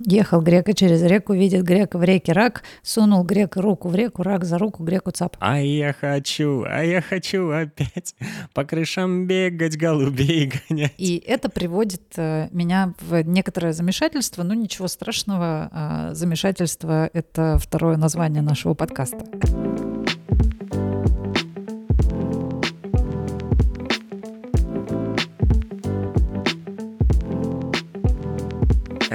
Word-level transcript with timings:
Ехал 0.00 0.40
грека 0.40 0.72
через 0.72 1.02
реку, 1.02 1.34
видит 1.34 1.64
грека 1.64 1.98
в 1.98 2.02
реке 2.02 2.32
рак, 2.32 2.62
сунул 2.82 3.24
грека 3.24 3.60
руку 3.60 3.88
в 3.88 3.94
реку, 3.94 4.22
рак 4.22 4.44
за 4.44 4.56
руку, 4.56 4.82
греку 4.82 5.10
цап. 5.10 5.36
А 5.38 5.60
я 5.60 5.92
хочу, 5.92 6.64
а 6.66 6.82
я 6.82 7.02
хочу 7.02 7.50
опять 7.50 8.14
по 8.54 8.64
крышам 8.64 9.26
бегать, 9.26 9.76
голубей 9.76 10.50
гонять. 10.68 10.94
И 10.96 11.22
это 11.26 11.50
приводит 11.50 12.02
э, 12.16 12.48
меня 12.52 12.94
в 13.00 13.22
некоторое 13.22 13.74
замешательство, 13.74 14.42
но 14.42 14.54
ничего 14.54 14.88
страшного, 14.88 15.70
э, 16.10 16.14
замешательство— 16.14 17.10
это 17.12 17.58
второе 17.58 17.98
название 17.98 18.42
нашего 18.42 18.72
подкаста. 18.72 19.26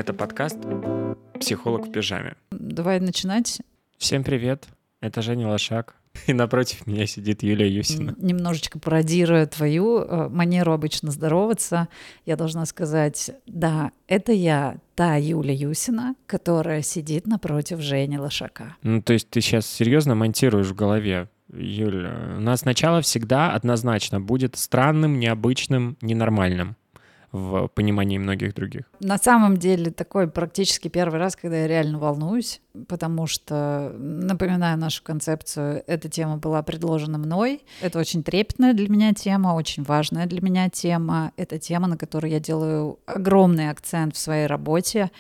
Это 0.08 0.14
подкаст 0.14 0.58
«Психолог 1.38 1.88
в 1.88 1.92
пижаме». 1.92 2.38
Давай 2.50 3.02
начинать. 3.02 3.59
Всем 3.98 4.23
привет, 4.23 4.66
это 5.02 5.22
Женя 5.22 5.50
Лошак. 5.50 5.95
И 6.27 6.31
напротив 6.34 6.88
меня 6.88 7.05
сидит 7.05 7.44
Юлия 7.44 7.70
Юсина. 7.70 8.16
Немножечко 8.17 8.80
пародируя 8.80 9.45
твою 9.48 10.00
э, 10.00 10.30
манеру 10.30 10.72
обычно 10.72 11.12
здороваться, 11.12 11.90
я 12.26 12.38
должна 12.38 12.66
сказать, 12.66 13.31
да, 13.48 13.91
это 14.08 14.31
я, 14.31 14.78
та 14.95 15.17
Юля 15.17 15.54
Юсина, 15.54 16.16
которая 16.26 16.84
сидит 16.84 17.28
напротив 17.28 17.81
Жени 17.81 18.17
Лошака. 18.17 18.78
Ну, 18.84 19.02
то 19.02 19.12
есть 19.12 19.30
ты 19.30 19.42
сейчас 19.42 19.67
серьезно 19.67 20.16
монтируешь 20.16 20.67
в 20.67 20.73
голове 20.73 21.28
Юля, 21.52 22.36
у 22.38 22.39
нас 22.39 22.64
начало 22.64 23.02
всегда 23.02 23.52
однозначно 23.52 24.22
будет 24.22 24.55
странным, 24.55 25.20
необычным, 25.20 25.98
ненормальным 26.00 26.78
в 27.31 27.67
понимании 27.67 28.17
многих 28.17 28.55
других. 28.55 28.84
На 28.99 29.17
самом 29.17 29.58
деле 29.58 29.91
такой 29.91 30.30
практически 30.30 30.88
первый 30.88 31.20
раз, 31.20 31.36
когда 31.36 31.58
я 31.58 31.67
реально 31.67 32.00
волнуюсь, 32.00 32.62
потому 32.88 33.27
что, 33.27 33.94
напоминаю 33.98 34.78
нашу 34.78 35.03
концепцию, 35.03 35.83
эта 35.88 36.09
тема 36.09 36.38
была 36.38 36.64
предложена 36.64 37.17
мной. 37.17 37.61
Это 37.81 38.00
очень 38.00 38.23
трепетная 38.23 38.73
для 38.73 38.89
меня 38.89 39.14
тема, 39.14 39.50
очень 39.55 39.83
важная 39.83 40.25
для 40.25 40.42
меня 40.42 40.70
тема. 40.70 41.31
Это 41.38 41.59
тема, 41.59 41.88
на 41.88 41.98
которую 41.98 42.31
я 42.31 42.39
делаю 42.39 43.00
огромный 43.05 43.70
акцент 43.70 44.16
в 44.16 44.20
своей 44.20 44.48
работе. 44.48 45.11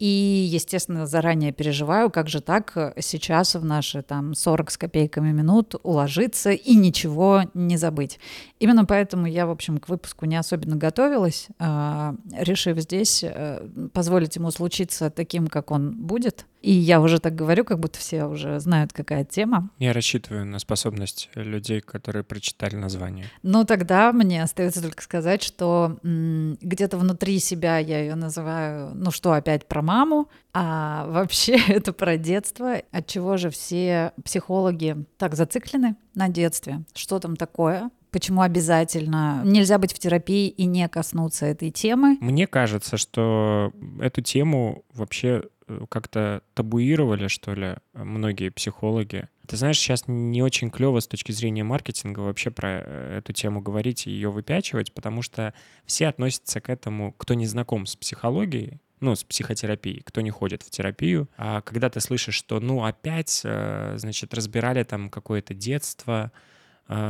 И, 0.00 0.48
естественно, 0.50 1.06
заранее 1.06 1.52
переживаю, 1.52 2.10
как 2.10 2.26
же 2.26 2.40
так 2.40 2.94
сейчас 2.98 3.54
в 3.54 3.64
наши 3.64 4.00
там 4.00 4.34
40 4.34 4.70
с 4.70 4.78
копейками 4.78 5.30
минут 5.30 5.74
уложиться 5.82 6.52
и 6.52 6.74
ничего 6.74 7.42
не 7.52 7.76
забыть. 7.76 8.18
Именно 8.60 8.86
поэтому 8.86 9.26
я, 9.26 9.46
в 9.46 9.50
общем, 9.50 9.76
к 9.76 9.90
выпуску 9.90 10.24
не 10.24 10.36
особенно 10.36 10.76
готовилась, 10.76 11.48
а, 11.58 12.14
решив 12.32 12.78
здесь 12.78 13.22
э, 13.22 13.68
позволить 13.92 14.36
ему 14.36 14.50
случиться 14.50 15.10
таким, 15.10 15.48
как 15.48 15.70
он 15.70 15.92
будет, 15.92 16.46
и 16.60 16.72
я 16.72 17.00
уже 17.00 17.18
так 17.18 17.34
говорю, 17.34 17.64
как 17.64 17.78
будто 17.78 17.98
все 17.98 18.24
уже 18.24 18.60
знают, 18.60 18.92
какая 18.92 19.24
тема. 19.24 19.70
Я 19.78 19.92
рассчитываю 19.92 20.44
на 20.46 20.58
способность 20.58 21.30
людей, 21.34 21.80
которые 21.80 22.22
прочитали 22.24 22.76
название. 22.76 23.26
Ну, 23.42 23.64
тогда 23.64 24.12
мне 24.12 24.42
остается 24.42 24.82
только 24.82 25.02
сказать, 25.02 25.42
что 25.42 25.98
м- 26.02 26.58
где-то 26.60 26.96
внутри 26.98 27.38
себя 27.38 27.78
я 27.78 28.00
ее 28.00 28.14
называю, 28.14 28.92
ну 28.94 29.10
что, 29.10 29.32
опять 29.32 29.66
про 29.66 29.82
маму, 29.82 30.28
а 30.52 31.06
вообще 31.08 31.56
это 31.68 31.92
про 31.92 32.16
детство. 32.16 32.74
От 32.92 33.06
чего 33.06 33.36
же 33.36 33.50
все 33.50 34.12
психологи 34.24 34.96
так 35.18 35.34
зациклены 35.34 35.96
на 36.14 36.28
детстве? 36.28 36.82
Что 36.94 37.18
там 37.18 37.36
такое? 37.36 37.90
Почему 38.10 38.40
обязательно 38.42 39.42
нельзя 39.44 39.78
быть 39.78 39.92
в 39.92 39.98
терапии 40.00 40.48
и 40.48 40.64
не 40.66 40.88
коснуться 40.88 41.46
этой 41.46 41.70
темы? 41.70 42.18
Мне 42.20 42.46
кажется, 42.48 42.96
что 42.96 43.72
эту 44.00 44.20
тему 44.20 44.84
вообще 44.92 45.44
как-то 45.88 46.42
табуировали, 46.54 47.28
что 47.28 47.54
ли, 47.54 47.76
многие 47.94 48.50
психологи. 48.50 49.28
Ты 49.46 49.56
знаешь, 49.56 49.78
сейчас 49.78 50.04
не 50.06 50.42
очень 50.42 50.70
клево 50.70 51.00
с 51.00 51.08
точки 51.08 51.32
зрения 51.32 51.64
маркетинга 51.64 52.20
вообще 52.20 52.52
про 52.52 52.82
э, 52.84 53.18
эту 53.18 53.32
тему 53.32 53.60
говорить 53.60 54.06
и 54.06 54.10
ее 54.10 54.30
выпячивать, 54.30 54.94
потому 54.94 55.22
что 55.22 55.54
все 55.86 56.06
относятся 56.06 56.60
к 56.60 56.68
этому, 56.68 57.12
кто 57.12 57.34
не 57.34 57.46
знаком 57.46 57.86
с 57.86 57.96
психологией, 57.96 58.80
ну, 59.00 59.16
с 59.16 59.24
психотерапией, 59.24 60.02
кто 60.04 60.20
не 60.20 60.30
ходит 60.30 60.62
в 60.62 60.70
терапию. 60.70 61.28
А 61.36 61.62
когда 61.62 61.90
ты 61.90 62.00
слышишь, 62.00 62.36
что, 62.36 62.60
ну, 62.60 62.84
опять, 62.84 63.40
э, 63.42 63.94
значит, 63.96 64.34
разбирали 64.34 64.84
там 64.84 65.10
какое-то 65.10 65.52
детство, 65.52 66.30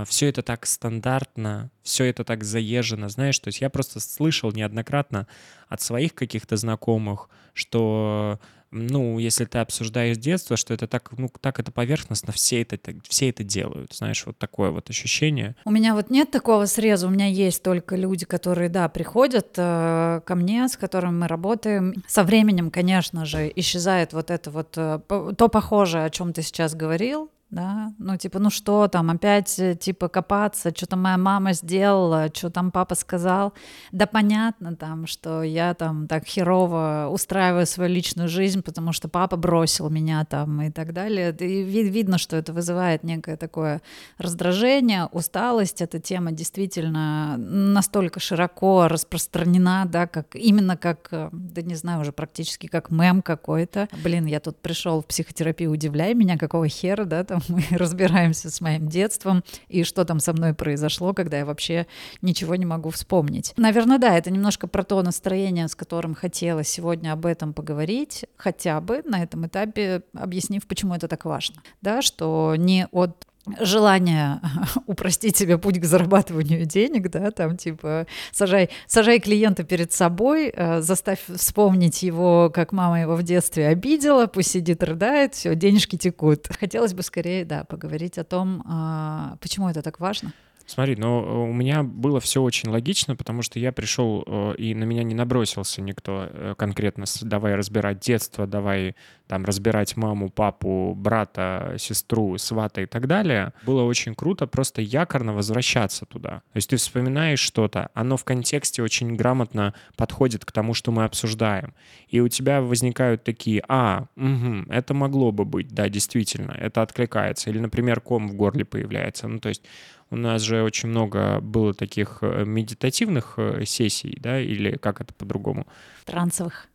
все 0.07 0.29
это 0.29 0.43
так 0.43 0.67
стандартно, 0.67 1.71
все 1.83 2.05
это 2.05 2.23
так 2.23 2.45
заезжено, 2.45 3.09
знаешь, 3.09 3.39
то 3.39 3.49
есть 3.49 3.63
я 3.63 3.71
просто 3.71 3.99
слышал 3.99 4.53
неоднократно 4.53 5.27
от 5.69 5.81
своих 5.81 6.15
каких-то 6.15 6.59
знакомых, 6.59 7.31
что 7.55 8.39
ну, 8.71 9.19
если 9.19 9.45
ты 9.45 9.59
обсуждаешь 9.59 10.17
детство, 10.17 10.57
что 10.57 10.75
это 10.75 10.87
так, 10.87 11.11
ну, 11.17 11.31
так 11.41 11.59
это 11.59 11.73
поверхностно, 11.73 12.33
все 12.33 12.63
это, 12.63 12.79
все 13.09 13.31
это 13.31 13.43
делают, 13.43 13.95
знаешь, 13.95 14.25
вот 14.27 14.39
такое 14.39 14.71
вот 14.71 14.91
ощущение. 14.91 15.57
У 15.65 15.71
меня 15.71 15.95
вот 15.95 16.11
нет 16.11 16.31
такого 16.31 16.67
среза, 16.67 17.07
у 17.07 17.11
меня 17.11 17.27
есть 17.27 17.63
только 17.63 17.97
люди, 17.97 18.25
которые, 18.25 18.69
да, 18.69 18.89
приходят 18.89 19.55
э, 19.57 20.21
ко 20.25 20.35
мне, 20.35 20.69
с 20.69 20.77
которыми 20.77 21.19
мы 21.21 21.29
работаем. 21.29 21.95
Со 22.07 22.23
временем, 22.23 22.71
конечно 22.71 23.25
же, 23.25 23.51
исчезает 23.57 24.13
вот 24.13 24.31
это 24.31 24.51
вот, 24.51 24.75
э, 24.77 25.01
то 25.09 25.49
похожее, 25.49 26.05
о 26.05 26.11
чем 26.11 26.33
ты 26.33 26.43
сейчас 26.43 26.75
говорил, 26.75 27.31
да, 27.50 27.93
ну 27.99 28.16
типа, 28.16 28.38
ну 28.38 28.49
что 28.50 28.87
там, 28.87 29.11
опять 29.11 29.59
э, 29.59 29.75
типа 29.75 30.09
копаться, 30.09 30.72
что 30.75 30.87
там 30.87 31.03
моя 31.03 31.19
мама 31.19 31.53
сделала, 31.53 32.31
что 32.33 32.49
там 32.49 32.71
папа 32.71 32.94
сказал, 32.94 33.53
да 33.91 34.06
понятно 34.06 34.77
там, 34.77 35.06
что 35.06 35.43
я 35.43 35.75
там 35.75 36.06
так 36.06 36.27
херово 36.27 37.09
устраиваю 37.10 37.66
свою 37.66 37.91
личную 37.91 38.28
жизнь, 38.28 38.62
потому 38.62 38.93
что 38.93 39.09
папа 39.09 39.37
бросил 39.37 39.91
меня 39.91 40.25
там 40.25 40.62
и 40.62 40.71
так 40.71 40.93
далее, 40.93 41.34
и 41.34 41.62
видно, 41.62 42.19
что 42.19 42.37
это 42.37 42.53
вызывает 42.53 43.03
некое 43.03 43.37
такое 43.37 43.83
раздражение, 44.19 45.06
усталость, 45.06 45.83
эта 45.83 45.99
тема 45.99 46.31
действительно 46.31 47.37
настолько 47.37 48.21
широко 48.21 48.87
распространена, 48.87 49.87
да, 49.87 50.06
как 50.06 50.37
именно 50.37 50.77
как, 50.77 51.09
э, 51.10 51.31
да 51.33 51.62
не 51.62 51.75
знаю, 51.75 52.03
уже 52.03 52.12
практически 52.12 52.69
как 52.69 52.91
мем 52.91 53.22
какой-то, 53.22 53.89
блин, 54.05 54.27
я 54.27 54.39
тут 54.39 54.56
пришел 54.59 55.03
в 55.03 55.06
психотерапию, 55.06 55.72
удивляй 55.72 56.15
меня, 56.15 56.39
какого 56.39 56.69
хера, 56.69 57.05
да, 57.05 57.25
там 57.25 57.40
мы 57.49 57.65
разбираемся 57.73 58.51
с 58.51 58.61
моим 58.61 58.89
детством 58.89 59.45
и 59.69 59.84
что 59.84 60.05
там 60.05 60.21
со 60.21 60.33
мной 60.33 60.55
произошло, 60.55 61.12
когда 61.12 61.39
я 61.39 61.45
вообще 61.45 61.87
ничего 62.23 62.55
не 62.56 62.67
могу 62.67 62.91
вспомнить. 62.91 63.53
Наверное, 63.56 63.99
да, 63.99 64.17
это 64.17 64.31
немножко 64.31 64.67
про 64.67 64.84
то 64.84 65.03
настроение, 65.03 65.69
с 65.69 65.75
которым 65.75 66.15
хотела 66.15 66.65
сегодня 66.65 67.12
об 67.12 67.27
этом 67.27 67.53
поговорить, 67.53 68.27
хотя 68.37 68.81
бы 68.81 69.03
на 69.05 69.23
этом 69.23 69.47
этапе 69.47 70.03
объяснив, 70.15 70.67
почему 70.67 70.95
это 70.95 71.09
так 71.09 71.25
важно. 71.25 71.62
Да, 71.83 72.03
что 72.03 72.55
не 72.56 72.87
от 72.93 73.27
желание 73.61 74.41
упростить 74.87 75.37
себе 75.37 75.59
путь 75.59 75.81
к 75.81 75.84
зарабатыванию 75.84 76.65
денег, 76.66 77.11
да, 77.11 77.31
там 77.31 77.56
типа 77.56 78.06
сажай, 78.33 78.71
сажай 78.87 79.21
клиента 79.21 79.65
перед 79.65 79.93
собой, 79.93 80.53
э, 80.55 80.81
заставь 80.81 81.21
вспомнить 81.34 82.03
его, 82.03 82.50
как 82.53 82.72
мама 82.72 83.00
его 83.00 83.16
в 83.16 83.22
детстве 83.22 83.69
обидела, 83.69 84.27
пусть 84.27 84.50
сидит, 84.50 84.83
рыдает, 84.83 85.34
все, 85.34 85.55
денежки 85.55 85.97
текут. 85.97 86.49
Хотелось 86.59 86.94
бы 86.94 87.03
скорее, 87.03 87.44
да, 87.44 87.65
поговорить 87.65 88.19
о 88.19 88.25
том, 88.25 88.62
э, 88.69 89.37
почему 89.41 89.69
это 89.69 89.83
так 89.83 90.00
важно. 90.00 90.33
Смотри, 90.71 90.95
но 90.95 91.21
э, 91.21 91.51
у 91.51 91.53
меня 91.53 91.83
было 91.83 92.21
все 92.21 92.41
очень 92.41 92.71
логично, 92.71 93.17
потому 93.17 93.43
что 93.43 93.59
я 93.59 93.73
пришел, 93.73 94.23
э, 94.25 94.55
и 94.57 94.73
на 94.73 94.85
меня 94.85 95.03
не 95.03 95.17
набросился 95.17 95.83
никто 95.83 96.29
э, 96.31 96.55
конкретно, 96.57 97.07
давай 97.23 97.57
разбирать 97.57 97.99
детство, 97.99 98.47
давай 98.47 98.95
там 99.27 99.45
разбирать 99.45 99.97
маму, 99.97 100.31
папу, 100.31 100.95
брата, 100.97 101.75
сестру, 101.77 102.39
свата 102.39 102.83
и 102.83 102.87
так 102.87 103.09
далее. 103.09 103.53
Было 103.67 103.83
очень 103.83 104.15
круто 104.15 104.47
просто 104.47 104.81
якорно 104.81 105.35
возвращаться 105.35 106.07
туда. 106.07 106.43
То 106.53 106.57
есть 106.57 106.71
ты 106.71 106.77
вспоминаешь 106.77 107.41
что-то, 107.41 107.91
оно 107.95 108.17
в 108.17 108.23
контексте 108.23 108.81
очень 108.81 109.17
грамотно 109.17 109.75
подходит 109.97 110.45
к 110.45 110.53
тому, 110.53 110.75
что 110.75 110.93
мы 110.93 111.03
обсуждаем. 111.03 111.75
И 112.07 112.21
у 112.21 112.29
тебя 112.29 112.61
возникают 112.61 113.25
такие, 113.25 113.65
а, 113.67 114.07
угу, 114.15 114.71
это 114.71 114.95
могло 114.95 115.33
бы 115.33 115.45
быть, 115.45 115.75
да, 115.75 115.89
действительно, 115.89 116.53
это 116.53 116.83
откликается. 116.83 117.51
Или, 117.51 117.59
например, 117.59 118.01
ком 118.01 118.28
в 118.28 118.34
горле 118.34 118.65
появляется. 118.65 119.27
Ну, 119.27 119.41
то 119.41 119.49
есть 119.49 119.65
у 120.10 120.16
нас 120.16 120.42
же 120.42 120.62
очень 120.62 120.89
много 120.89 121.41
было 121.41 121.72
таких 121.72 122.18
э, 122.22 122.45
медитативных 122.45 123.34
э, 123.36 123.65
сессий, 123.65 124.18
да, 124.21 124.41
или 124.41 124.77
как 124.77 125.01
это 125.01 125.15
по-другому? 125.15 125.66
Трансовых. 126.04 126.68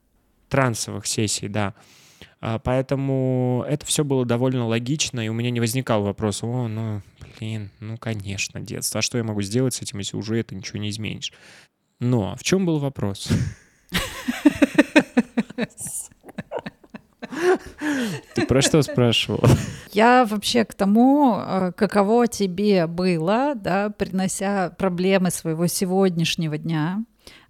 Трансовых 0.49 1.05
сессий, 1.05 1.47
да. 1.49 1.73
А, 2.39 2.59
поэтому 2.59 3.65
это 3.67 3.85
все 3.85 4.03
было 4.03 4.25
довольно 4.25 4.67
логично, 4.67 5.19
и 5.19 5.27
у 5.27 5.33
меня 5.33 5.51
не 5.51 5.59
возникал 5.59 6.03
вопрос, 6.03 6.43
о, 6.43 6.67
ну, 6.67 7.01
блин, 7.39 7.71
ну, 7.79 7.97
конечно, 7.97 8.61
детство, 8.61 8.99
а 8.99 9.01
что 9.01 9.17
я 9.17 9.23
могу 9.23 9.41
сделать 9.41 9.73
с 9.73 9.81
этим, 9.81 9.99
если 9.99 10.15
уже 10.15 10.39
это 10.39 10.55
ничего 10.55 10.79
не 10.79 10.89
изменишь? 10.89 11.33
Но 11.99 12.35
в 12.35 12.43
чем 12.43 12.65
был 12.65 12.79
вопрос? 12.79 13.29
Ты 18.33 18.45
про 18.45 18.61
что 18.61 18.81
спрашивал? 18.81 19.43
Я 19.91 20.25
вообще 20.25 20.65
к 20.65 20.73
тому, 20.73 21.35
э, 21.37 21.71
каково 21.75 22.27
тебе 22.27 22.87
было, 22.87 23.53
да, 23.55 23.89
принося 23.89 24.71
проблемы 24.71 25.31
своего 25.31 25.67
сегодняшнего 25.67 26.57
дня, 26.57 27.03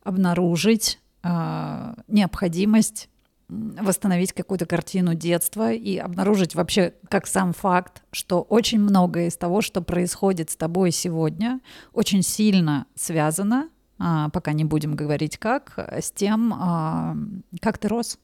обнаружить 0.04 1.00
э, 1.24 1.94
необходимость 2.08 3.10
восстановить 3.48 4.34
какую-то 4.34 4.66
картину 4.66 5.14
детства 5.14 5.72
и 5.72 5.98
обнаружить 5.98 6.56
вообще 6.56 6.94
как 7.10 7.28
сам 7.28 7.54
факт, 7.54 8.04
что 8.12 8.42
очень 8.42 8.80
многое 8.80 9.28
из 9.28 9.38
того, 9.38 9.62
что 9.62 9.82
происходит 9.82 10.50
с 10.50 10.56
тобой 10.56 10.92
сегодня, 10.92 11.60
очень 11.94 12.24
сильно 12.24 12.88
связано, 12.96 13.70
а, 14.00 14.30
пока 14.30 14.54
не 14.54 14.66
будем 14.66 14.96
говорить 14.96 15.38
как, 15.38 15.78
с 15.78 16.12
тем, 16.12 16.54
а, 16.54 17.16
как 17.62 17.78
ты 17.78 17.88
рос, 17.88 18.20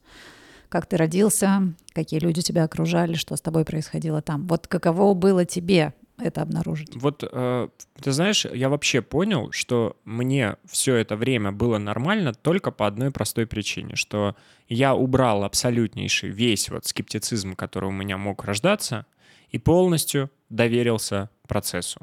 как 0.72 0.86
ты 0.86 0.96
родился, 0.96 1.74
какие 1.92 2.18
люди 2.18 2.40
тебя 2.40 2.64
окружали, 2.64 3.12
что 3.12 3.36
с 3.36 3.42
тобой 3.42 3.66
происходило 3.66 4.22
там. 4.22 4.46
Вот 4.46 4.68
каково 4.68 5.12
было 5.12 5.44
тебе 5.44 5.92
это 6.18 6.40
обнаружить? 6.40 6.96
Вот, 6.96 7.22
э, 7.30 7.68
ты 8.00 8.12
знаешь, 8.12 8.46
я 8.46 8.70
вообще 8.70 9.02
понял, 9.02 9.52
что 9.52 9.98
мне 10.06 10.56
все 10.64 10.96
это 10.96 11.14
время 11.14 11.52
было 11.52 11.76
нормально 11.76 12.32
только 12.32 12.70
по 12.70 12.86
одной 12.86 13.10
простой 13.10 13.46
причине, 13.46 13.96
что 13.96 14.34
я 14.66 14.94
убрал 14.94 15.44
абсолютнейший 15.44 16.30
весь 16.30 16.70
вот 16.70 16.86
скептицизм, 16.86 17.54
который 17.54 17.90
у 17.90 17.92
меня 17.92 18.16
мог 18.16 18.42
рождаться, 18.42 19.04
и 19.50 19.58
полностью 19.58 20.30
доверился 20.48 21.28
процессу. 21.46 22.00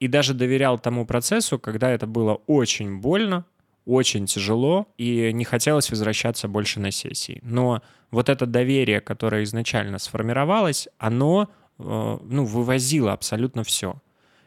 И 0.00 0.08
даже 0.08 0.34
доверял 0.34 0.80
тому 0.80 1.06
процессу, 1.06 1.60
когда 1.60 1.90
это 1.90 2.08
было 2.08 2.40
очень 2.48 2.98
больно, 2.98 3.44
очень 3.84 4.26
тяжело, 4.26 4.86
и 4.96 5.32
не 5.32 5.44
хотелось 5.44 5.90
возвращаться 5.90 6.48
больше 6.48 6.80
на 6.80 6.90
сессии. 6.90 7.40
Но 7.42 7.82
вот 8.10 8.28
это 8.28 8.46
доверие, 8.46 9.00
которое 9.00 9.42
изначально 9.44 9.98
сформировалось, 9.98 10.88
оно 10.98 11.48
Э, 11.78 12.18
ну, 12.22 12.44
вывозила 12.44 13.12
абсолютно 13.12 13.64
все. 13.64 14.00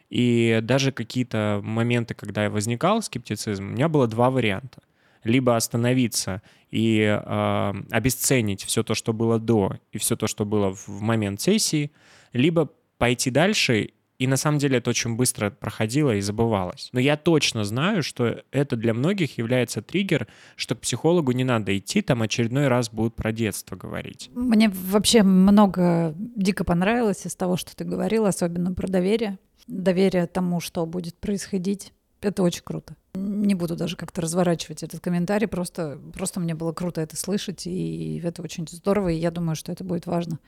И 0.09 0.59
даже 0.61 0.91
какие-то 0.91 1.61
моменты, 1.63 2.13
когда 2.13 2.49
возникал 2.49 3.01
скептицизм, 3.01 3.63
у 3.63 3.71
меня 3.71 3.89
было 3.89 4.07
два 4.07 4.29
варианта. 4.29 4.81
Либо 5.23 5.55
остановиться 5.55 6.41
и 6.69 6.99
э, 6.99 7.73
обесценить 7.91 8.63
все 8.63 8.83
то, 8.83 8.93
что 8.93 9.11
было 9.13 9.39
до, 9.39 9.79
и 9.91 9.97
все 9.97 10.15
то, 10.15 10.27
что 10.27 10.45
было 10.45 10.73
в 10.73 11.01
момент 11.01 11.41
сессии, 11.41 11.91
либо 12.31 12.69
пойти 12.97 13.31
дальше 13.31 13.89
и 14.17 14.27
на 14.27 14.37
самом 14.37 14.59
деле 14.59 14.77
это 14.77 14.89
очень 14.89 15.15
быстро 15.15 15.49
проходило 15.49 16.15
и 16.15 16.21
забывалось. 16.21 16.89
Но 16.93 16.99
я 16.99 17.17
точно 17.17 17.65
знаю, 17.65 18.01
что 18.01 18.43
это 18.51 18.75
для 18.75 18.93
многих 18.93 19.37
является 19.37 19.81
триггер, 19.81 20.27
что 20.55 20.75
к 20.75 20.79
психологу 20.79 21.31
не 21.33 21.43
надо 21.43 21.77
идти, 21.77 22.01
там 22.01 22.21
очередной 22.21 22.67
раз 22.67 22.89
будут 22.89 23.15
про 23.15 23.31
детство 23.31 23.75
говорить. 23.75 24.29
Мне 24.33 24.69
вообще 24.69 25.23
много 25.23 26.13
дико 26.17 26.63
понравилось 26.63 27.25
из 27.25 27.35
того, 27.35 27.57
что 27.57 27.75
ты 27.75 27.83
говорил, 27.83 28.25
особенно 28.25 28.73
про 28.73 28.87
доверие. 28.87 29.37
Доверие 29.67 30.27
тому, 30.27 30.61
что 30.61 30.85
будет 30.85 31.15
происходить. 31.15 31.91
Это 32.21 32.43
очень 32.43 32.63
круто. 32.63 32.95
Не 33.13 33.55
буду 33.55 33.75
даже 33.75 33.97
как-то 33.97 34.21
разворачивать 34.21 34.83
этот 34.83 34.99
комментарий, 35.01 35.47
просто, 35.47 35.99
просто 36.13 36.39
мне 36.39 36.55
было 36.55 36.71
круто 36.71 37.01
это 37.01 37.15
слышать, 37.17 37.67
и 37.67 38.19
это 38.23 38.41
очень 38.41 38.67
здорово, 38.67 39.09
и 39.09 39.17
я 39.17 39.31
думаю, 39.31 39.55
что 39.55 39.71
это 39.71 39.83
будет 39.83 40.05
важно 40.05 40.39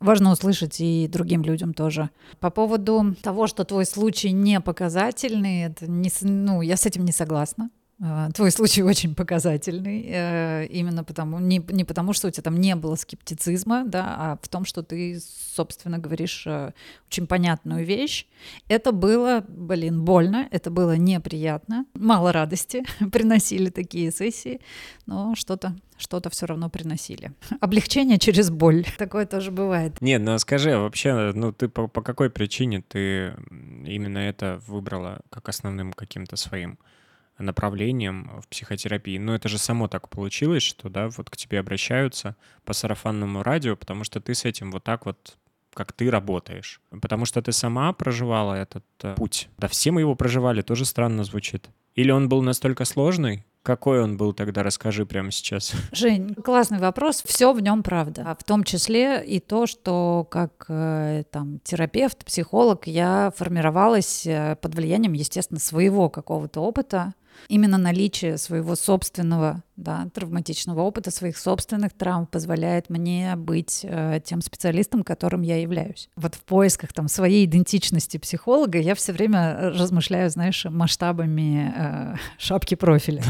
важно 0.00 0.32
услышать 0.32 0.80
и 0.80 1.08
другим 1.08 1.42
людям 1.42 1.74
тоже. 1.74 2.10
По 2.40 2.50
поводу 2.50 3.14
того, 3.22 3.46
что 3.46 3.64
твой 3.64 3.84
случай 3.84 4.32
не 4.32 4.60
показательный, 4.60 5.64
это 5.64 5.90
не, 5.90 6.10
ну, 6.22 6.62
я 6.62 6.76
с 6.76 6.86
этим 6.86 7.04
не 7.04 7.12
согласна. 7.12 7.70
А, 8.00 8.30
твой 8.30 8.50
случай 8.50 8.82
очень 8.84 9.14
показательный, 9.14 10.06
э, 10.08 10.66
именно 10.66 11.02
потому, 11.02 11.40
не, 11.40 11.58
не 11.68 11.84
потому, 11.84 12.12
что 12.12 12.28
у 12.28 12.30
тебя 12.30 12.42
там 12.42 12.56
не 12.56 12.76
было 12.76 12.94
скептицизма, 12.94 13.84
да, 13.84 14.16
а 14.18 14.38
в 14.40 14.48
том, 14.48 14.64
что 14.64 14.82
ты, 14.82 15.20
собственно, 15.20 15.98
говоришь 15.98 16.44
э, 16.46 16.72
очень 17.08 17.26
понятную 17.26 17.84
вещь. 17.84 18.26
Это 18.68 18.92
было, 18.92 19.44
блин, 19.48 20.04
больно, 20.04 20.46
это 20.52 20.70
было 20.70 20.96
неприятно, 20.96 21.86
мало 21.94 22.32
радости 22.32 22.84
приносили 23.12 23.70
такие 23.70 24.12
сессии, 24.12 24.60
но 25.06 25.34
что-то 25.34 25.74
что-то 26.00 26.30
все 26.30 26.46
равно 26.46 26.70
приносили. 26.70 27.32
Облегчение 27.60 28.18
через 28.18 28.50
боль. 28.50 28.86
Такое 28.98 29.26
тоже 29.26 29.50
бывает. 29.50 30.00
Нет, 30.00 30.22
ну 30.22 30.38
скажи, 30.38 30.70
а 30.70 30.78
вообще, 30.78 31.32
ну 31.34 31.52
ты 31.52 31.68
по, 31.68 31.88
по 31.88 32.02
какой 32.02 32.30
причине 32.30 32.84
ты 32.86 33.34
именно 33.84 34.18
это 34.18 34.60
выбрала 34.68 35.22
как 35.28 35.48
основным 35.48 35.92
каким-то 35.92 36.36
своим 36.36 36.78
направлением 37.38 38.30
в 38.42 38.48
психотерапии. 38.48 39.18
Но 39.18 39.34
это 39.34 39.48
же 39.48 39.58
само 39.58 39.88
так 39.88 40.08
получилось, 40.08 40.62
что, 40.62 40.88
да, 40.88 41.08
вот 41.08 41.30
к 41.30 41.36
тебе 41.36 41.60
обращаются 41.60 42.36
по 42.64 42.72
сарафанному 42.72 43.42
радио, 43.42 43.76
потому 43.76 44.04
что 44.04 44.20
ты 44.20 44.34
с 44.34 44.44
этим 44.44 44.70
вот 44.70 44.84
так 44.84 45.06
вот 45.06 45.38
как 45.74 45.92
ты 45.92 46.10
работаешь. 46.10 46.80
Потому 46.90 47.24
что 47.24 47.40
ты 47.40 47.52
сама 47.52 47.92
проживала 47.92 48.54
этот 48.54 48.84
э, 49.02 49.14
путь. 49.14 49.48
Да 49.58 49.68
все 49.68 49.92
мы 49.92 50.00
его 50.00 50.16
проживали, 50.16 50.60
тоже 50.60 50.84
странно 50.84 51.22
звучит. 51.22 51.70
Или 51.94 52.10
он 52.10 52.28
был 52.28 52.42
настолько 52.42 52.84
сложный, 52.84 53.44
какой 53.62 54.02
он 54.02 54.16
был 54.16 54.32
тогда, 54.32 54.62
расскажи 54.62 55.04
прямо 55.04 55.30
сейчас. 55.30 55.72
Жень, 55.92 56.34
классный 56.34 56.78
вопрос. 56.78 57.22
Все 57.24 57.52
в 57.52 57.60
нем 57.60 57.82
правда. 57.82 58.36
В 58.38 58.44
том 58.44 58.64
числе 58.64 59.22
и 59.24 59.40
то, 59.40 59.66
что 59.66 60.26
как 60.30 60.64
э, 60.68 61.24
там 61.30 61.60
терапевт, 61.64 62.24
психолог 62.24 62.86
я 62.86 63.32
формировалась 63.36 64.26
э, 64.26 64.56
под 64.60 64.74
влиянием, 64.74 65.12
естественно, 65.12 65.60
своего 65.60 66.08
какого-то 66.08 66.60
опыта 66.60 67.14
именно 67.48 67.78
наличие 67.78 68.38
своего 68.38 68.74
собственного 68.74 69.62
да, 69.78 70.08
травматичного 70.12 70.80
опыта, 70.82 71.10
своих 71.12 71.38
собственных 71.38 71.92
травм 71.92 72.26
позволяет 72.26 72.90
мне 72.90 73.36
быть 73.36 73.80
э, 73.84 74.20
тем 74.24 74.42
специалистом, 74.42 75.04
которым 75.04 75.42
я 75.42 75.60
являюсь. 75.60 76.10
Вот 76.16 76.34
в 76.34 76.40
поисках 76.40 76.92
там 76.92 77.06
своей 77.06 77.44
идентичности 77.44 78.16
психолога 78.16 78.78
я 78.78 78.96
все 78.96 79.12
время 79.12 79.70
размышляю, 79.70 80.30
знаешь, 80.30 80.64
масштабами 80.64 81.72
э, 81.76 82.14
шапки 82.38 82.74
профиля. 82.74 83.22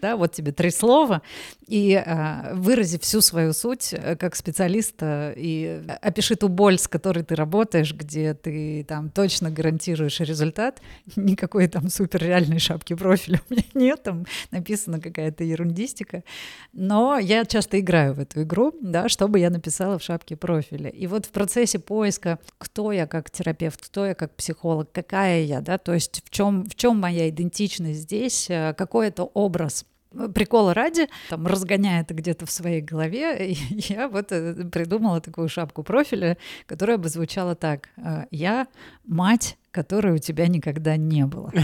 Да, 0.00 0.16
вот 0.16 0.32
тебе 0.32 0.52
три 0.52 0.70
слова, 0.70 1.22
и 1.66 1.92
э, 1.92 2.54
вырази 2.54 2.98
всю 2.98 3.20
свою 3.20 3.52
суть 3.52 3.92
э, 3.92 4.16
как 4.16 4.36
специалиста, 4.36 5.32
и 5.36 5.82
опиши 6.02 6.36
ту 6.36 6.48
боль, 6.48 6.78
с 6.78 6.88
которой 6.88 7.24
ты 7.24 7.34
работаешь, 7.34 7.94
где 7.94 8.34
ты 8.34 8.84
там 8.86 9.10
точно 9.10 9.50
гарантируешь 9.50 10.20
результат. 10.20 10.80
Никакой 11.16 11.68
там 11.68 11.88
супер 11.88 12.22
реальной 12.24 12.58
шапки 12.58 12.94
профиля 12.94 13.40
у 13.48 13.54
меня 13.54 13.64
нет, 13.74 14.02
там 14.02 14.26
написано 14.50 15.00
какая-то 15.12 15.44
ерундистика, 15.44 16.24
но 16.72 17.18
я 17.18 17.44
часто 17.44 17.80
играю 17.80 18.14
в 18.14 18.20
эту 18.20 18.42
игру, 18.42 18.74
да, 18.80 19.08
что 19.08 19.28
бы 19.28 19.38
я 19.38 19.50
написала 19.50 19.98
в 19.98 20.02
шапке 20.02 20.36
профиля. 20.36 20.90
И 20.90 21.06
вот 21.06 21.26
в 21.26 21.30
процессе 21.30 21.78
поиска, 21.78 22.38
кто 22.58 22.92
я 22.92 23.06
как 23.06 23.30
терапевт, 23.30 23.84
кто 23.84 24.06
я 24.06 24.14
как 24.14 24.34
психолог, 24.34 24.90
какая 24.92 25.42
я, 25.42 25.60
да, 25.60 25.78
то 25.78 25.94
есть 25.94 26.22
в 26.24 26.30
чем, 26.30 26.64
в 26.64 26.74
чем 26.74 26.98
моя 26.98 27.28
идентичность 27.28 28.00
здесь, 28.00 28.48
э, 28.48 28.74
какой 28.76 29.08
это 29.08 29.24
образ 29.24 29.84
прикола 30.34 30.74
ради, 30.74 31.08
там, 31.30 31.46
разгоняя 31.46 32.02
это 32.02 32.14
где-то 32.14 32.46
в 32.46 32.50
своей 32.50 32.80
голове, 32.80 33.52
я 33.70 34.08
вот 34.08 34.32
э, 34.32 34.54
придумала 34.70 35.20
такую 35.20 35.48
шапку 35.48 35.82
профиля, 35.82 36.36
которая 36.66 36.98
бы 36.98 37.08
звучала 37.08 37.54
так. 37.54 37.88
«Э, 37.96 38.24
«Я 38.30 38.66
мать, 39.04 39.56
которой 39.70 40.14
у 40.14 40.18
тебя 40.18 40.46
никогда 40.48 40.96
не 40.96 41.24
было». 41.26 41.52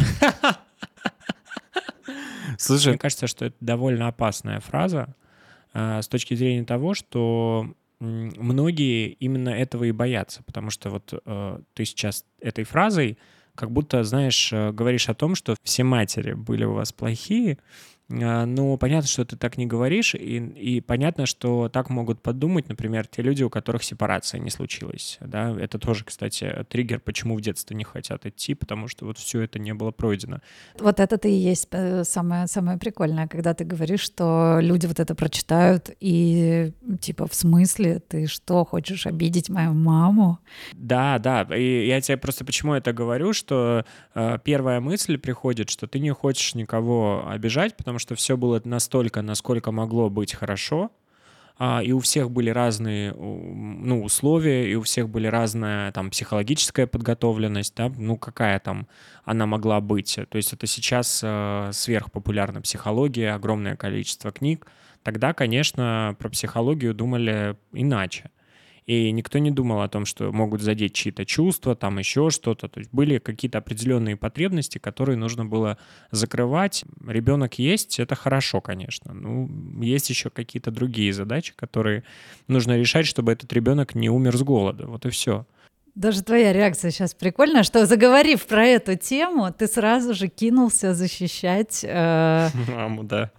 Слушай, 2.59 2.91
мне 2.91 2.99
кажется, 2.99 3.27
что 3.27 3.47
это 3.47 3.57
довольно 3.61 4.09
опасная 4.09 4.61
фраза 4.61 5.15
э, 5.75 6.01
с 6.03 6.09
точки 6.09 6.35
зрения 6.35 6.65
того, 6.65 6.95
что 6.95 7.75
многие 8.01 9.09
именно 9.09 9.49
этого 9.51 9.85
и 9.85 9.93
боятся, 9.93 10.43
потому 10.45 10.71
что 10.71 10.91
вот 10.91 11.13
э, 11.13 11.61
ты 11.75 11.85
сейчас 11.85 12.25
этой 12.41 12.65
фразой 12.65 13.19
как 13.55 13.73
будто, 13.73 14.05
знаешь, 14.05 14.53
э, 14.53 14.71
говоришь 14.71 15.09
о 15.09 15.15
том, 15.15 15.35
что 15.35 15.57
все 15.65 15.83
матери 15.83 16.33
были 16.33 16.65
у 16.65 16.75
вас 16.75 16.93
плохие, 16.93 17.55
а, 17.57 17.63
ну, 18.09 18.79
понятно, 18.79 19.07
что 19.09 19.25
ты 19.25 19.37
так 19.37 19.59
не 19.59 19.67
говоришь, 19.67 20.15
и, 20.15 20.39
и 20.39 20.81
понятно, 20.81 21.27
что 21.27 21.69
так 21.69 21.91
могут 21.91 22.23
подумать, 22.23 22.69
например, 22.69 23.07
те 23.07 23.21
люди, 23.23 23.43
у 23.43 23.51
которых 23.51 23.85
сепарация 23.85 24.41
не 24.41 24.51
случилась. 24.51 25.19
Да? 25.21 25.55
Это 25.59 25.79
тоже, 25.79 26.05
кстати, 26.05 26.65
триггер, 26.71 27.01
почему 27.01 27.37
в 27.37 27.41
детство 27.43 27.75
не 27.75 27.85
хотят 27.85 28.25
идти, 28.25 28.55
потому 28.55 28.89
что 28.89 29.05
вот 29.05 29.19
все 29.19 29.43
это 29.43 29.59
не 29.59 29.75
было 29.75 29.91
пройдено. 29.91 30.41
Вот 30.79 31.01
это-то 31.01 31.29
и 31.29 31.33
есть 31.33 31.69
э, 31.73 32.05
самое, 32.05 32.47
самое 32.47 32.79
прикольное, 32.79 33.29
когда 33.29 33.53
ты 33.53 33.65
говоришь, 33.65 34.01
что 34.01 34.59
люди 34.61 34.87
вот 34.87 35.01
это 35.01 35.15
прочитают, 35.15 35.91
и 36.01 36.73
типа, 37.01 37.27
в 37.27 37.35
смысле, 37.35 38.01
ты 38.01 38.27
что, 38.27 38.65
хочешь 38.65 39.07
обидеть 39.07 39.51
мою 39.51 39.75
маму? 39.75 40.39
Да, 40.73 41.19
да, 41.19 41.43
и 41.55 41.87
я 41.87 42.01
тебе 42.01 42.17
просто 42.17 42.45
почему 42.45 42.73
это 42.73 42.93
говорю, 42.95 43.35
что 43.35 43.85
э, 44.15 44.39
первая 44.43 44.81
мысль 44.81 45.19
приходит, 45.19 45.69
что 45.69 45.87
ты 45.87 45.99
не 45.99 46.13
хочешь 46.13 46.55
никого 46.55 47.27
обижать, 47.29 47.77
потому 47.77 47.98
что 47.99 48.15
все 48.15 48.37
было 48.37 48.61
настолько, 48.65 49.23
насколько 49.23 49.73
могло 49.73 50.11
быть 50.11 50.35
хорошо, 50.35 50.91
а, 51.61 51.83
и 51.83 51.91
у 51.91 51.99
всех 51.99 52.31
были 52.31 52.51
разные 52.51 53.13
ну, 53.13 54.05
условия, 54.05 54.71
и 54.71 54.75
у 54.77 54.83
всех 54.83 55.09
были 55.09 55.27
разная 55.27 55.91
там 55.91 56.11
психологическая 56.11 56.87
подготовленность, 56.87 57.75
да, 57.75 57.93
ну 57.97 58.17
какая 58.17 58.61
там 58.61 58.87
она 59.25 59.47
могла 59.47 59.81
быть. 59.81 60.19
То 60.29 60.37
есть 60.37 60.53
это 60.53 60.69
сейчас 60.69 61.21
э, 61.25 61.71
сверхпопулярна 61.73 62.61
психология, 62.61 63.33
огромное 63.33 63.75
количество 63.75 64.31
книг. 64.31 64.69
Тогда, 65.03 65.33
конечно, 65.33 66.15
про 66.19 66.29
психологию 66.29 66.95
думали 66.95 67.57
иначе. 67.73 68.31
И 68.89 69.13
никто 69.13 69.39
не 69.39 69.51
думал 69.51 69.83
о 69.83 69.89
том, 69.91 70.07
что 70.07 70.33
могут 70.33 70.63
задеть 70.63 70.95
чьи-то 70.95 71.27
чувства, 71.27 71.77
там 71.77 71.99
еще 71.99 72.31
что-то. 72.31 72.69
То 72.69 72.81
есть 72.81 72.91
были 72.91 73.19
какие-то 73.19 73.59
определенные 73.59 74.17
потребности, 74.17 74.79
которые 74.79 75.19
нужно 75.19 75.45
было 75.45 75.77
закрывать. 76.11 76.87
Ребенок 77.07 77.59
есть, 77.59 78.01
это 78.01 78.15
хорошо, 78.15 78.63
конечно. 78.63 79.13
Ну, 79.13 79.83
есть 79.83 80.09
еще 80.09 80.31
какие-то 80.31 80.71
другие 80.71 81.13
задачи, 81.13 81.53
которые 81.55 82.03
нужно 82.47 82.79
решать, 82.79 83.07
чтобы 83.07 83.31
этот 83.33 83.53
ребенок 83.53 83.95
не 83.95 84.09
умер 84.09 84.39
с 84.39 84.43
голода. 84.43 84.87
Вот 84.87 85.05
и 85.05 85.11
все. 85.11 85.45
Даже 85.95 86.23
твоя 86.23 86.55
реакция 86.55 86.91
сейчас 86.91 87.13
прикольная, 87.13 87.65
что 87.65 87.85
заговорив 87.85 88.47
про 88.47 88.65
эту 88.65 88.97
тему, 88.97 89.53
ты 89.53 89.67
сразу 89.67 90.15
же 90.15 90.29
кинулся 90.29 90.95
защищать... 90.95 91.85
Э... 91.87 92.49
Маму, 92.69 93.05
да. 93.05 93.33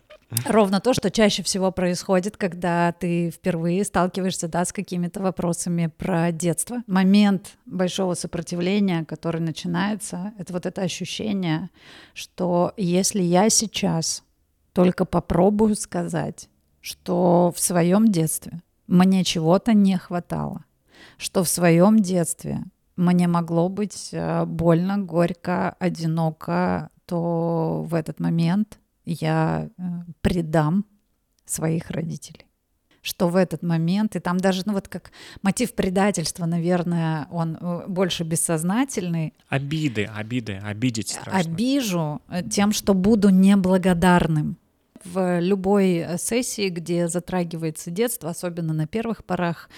Ровно 0.46 0.80
то, 0.80 0.94
что 0.94 1.10
чаще 1.10 1.42
всего 1.42 1.72
происходит, 1.72 2.38
когда 2.38 2.92
ты 2.92 3.32
впервые 3.32 3.84
сталкиваешься 3.84 4.48
да, 4.48 4.64
с 4.64 4.72
какими-то 4.72 5.22
вопросами 5.22 5.88
про 5.88 6.32
детство. 6.32 6.84
Момент 6.86 7.58
большого 7.66 8.14
сопротивления, 8.14 9.06
который 9.06 9.42
начинается, 9.42 10.34
это 10.38 10.54
вот 10.54 10.66
это 10.68 10.82
ощущение, 10.82 11.70
что 12.14 12.74
если 12.78 13.22
я 13.22 13.50
сейчас 13.50 14.24
только 14.74 15.06
попробую 15.06 15.76
сказать, 15.76 16.48
что 16.80 17.52
в 17.56 17.60
своем 17.60 18.08
детстве 18.08 18.62
мне 18.88 19.24
чего-то 19.24 19.74
не 19.74 19.98
хватало, 19.98 20.64
что 21.18 21.44
в 21.44 21.50
своем 21.50 22.00
детстве 22.00 22.64
мне 22.96 23.28
могло 23.28 23.70
быть 23.70 24.10
э, 24.12 24.46
больно, 24.46 24.98
горько, 24.98 25.76
одиноко, 25.80 26.90
то 27.06 27.84
в 27.88 27.96
этот 27.96 28.20
момент 28.20 28.80
я 29.12 29.70
э, 29.78 29.82
предам 30.22 30.86
своих 31.46 31.90
родителей. 31.92 32.46
Что 33.02 33.30
в 33.30 33.36
этот 33.38 33.64
момент, 33.64 34.16
и 34.16 34.20
там 34.20 34.38
даже, 34.38 34.64
ну 34.66 34.74
вот 34.74 34.88
как 34.88 35.12
мотив 35.42 35.74
предательства, 35.74 36.46
наверное, 36.46 37.28
он 37.32 37.58
э, 37.60 37.88
больше 37.88 38.24
бессознательный. 38.24 39.34
Обиды, 39.48 40.06
обиды, 40.06 40.60
обидеть 40.64 41.10
страшно. 41.10 41.40
Обижу 41.40 42.22
э, 42.28 42.44
тем, 42.44 42.72
что 42.72 42.94
буду 42.94 43.30
неблагодарным 43.30 44.58
в 45.06 45.40
любой 45.40 46.06
сессии, 46.18 46.68
где 46.68 47.08
затрагивается 47.08 47.90
детство, 47.90 48.30
особенно 48.30 48.74
на 48.74 48.86
первых 48.86 49.24
порах, 49.24 49.70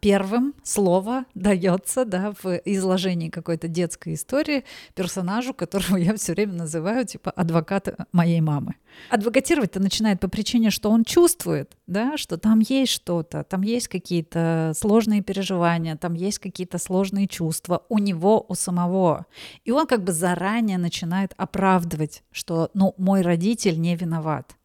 первым 0.00 0.54
слово 0.64 1.24
дается 1.34 2.04
да, 2.04 2.32
в 2.42 2.60
изложении 2.64 3.28
какой-то 3.28 3.68
детской 3.68 4.14
истории 4.14 4.64
персонажу, 4.94 5.54
которого 5.54 5.96
я 5.96 6.16
все 6.16 6.32
время 6.32 6.54
называю 6.54 7.06
типа 7.06 7.30
адвокат 7.30 7.88
моей 8.12 8.40
мамы. 8.40 8.74
Адвокатировать-то 9.10 9.78
начинает 9.78 10.20
по 10.20 10.28
причине, 10.28 10.70
что 10.70 10.90
он 10.90 11.04
чувствует, 11.04 11.76
да, 11.86 12.16
что 12.16 12.38
там 12.38 12.60
есть 12.60 12.92
что-то, 12.92 13.44
там 13.44 13.62
есть 13.62 13.88
какие-то 13.88 14.72
сложные 14.74 15.22
переживания, 15.22 15.96
там 15.96 16.14
есть 16.14 16.38
какие-то 16.38 16.78
сложные 16.78 17.28
чувства 17.28 17.82
у 17.88 17.98
него, 17.98 18.44
у 18.48 18.54
самого. 18.54 19.26
И 19.64 19.70
он 19.70 19.86
как 19.86 20.02
бы 20.02 20.12
заранее 20.12 20.78
начинает 20.78 21.34
оправдывать, 21.36 22.22
что, 22.32 22.70
ну, 22.74 22.94
мой 22.96 23.22
родитель 23.22 23.80
не 23.80 23.94
виноват. 23.96 24.56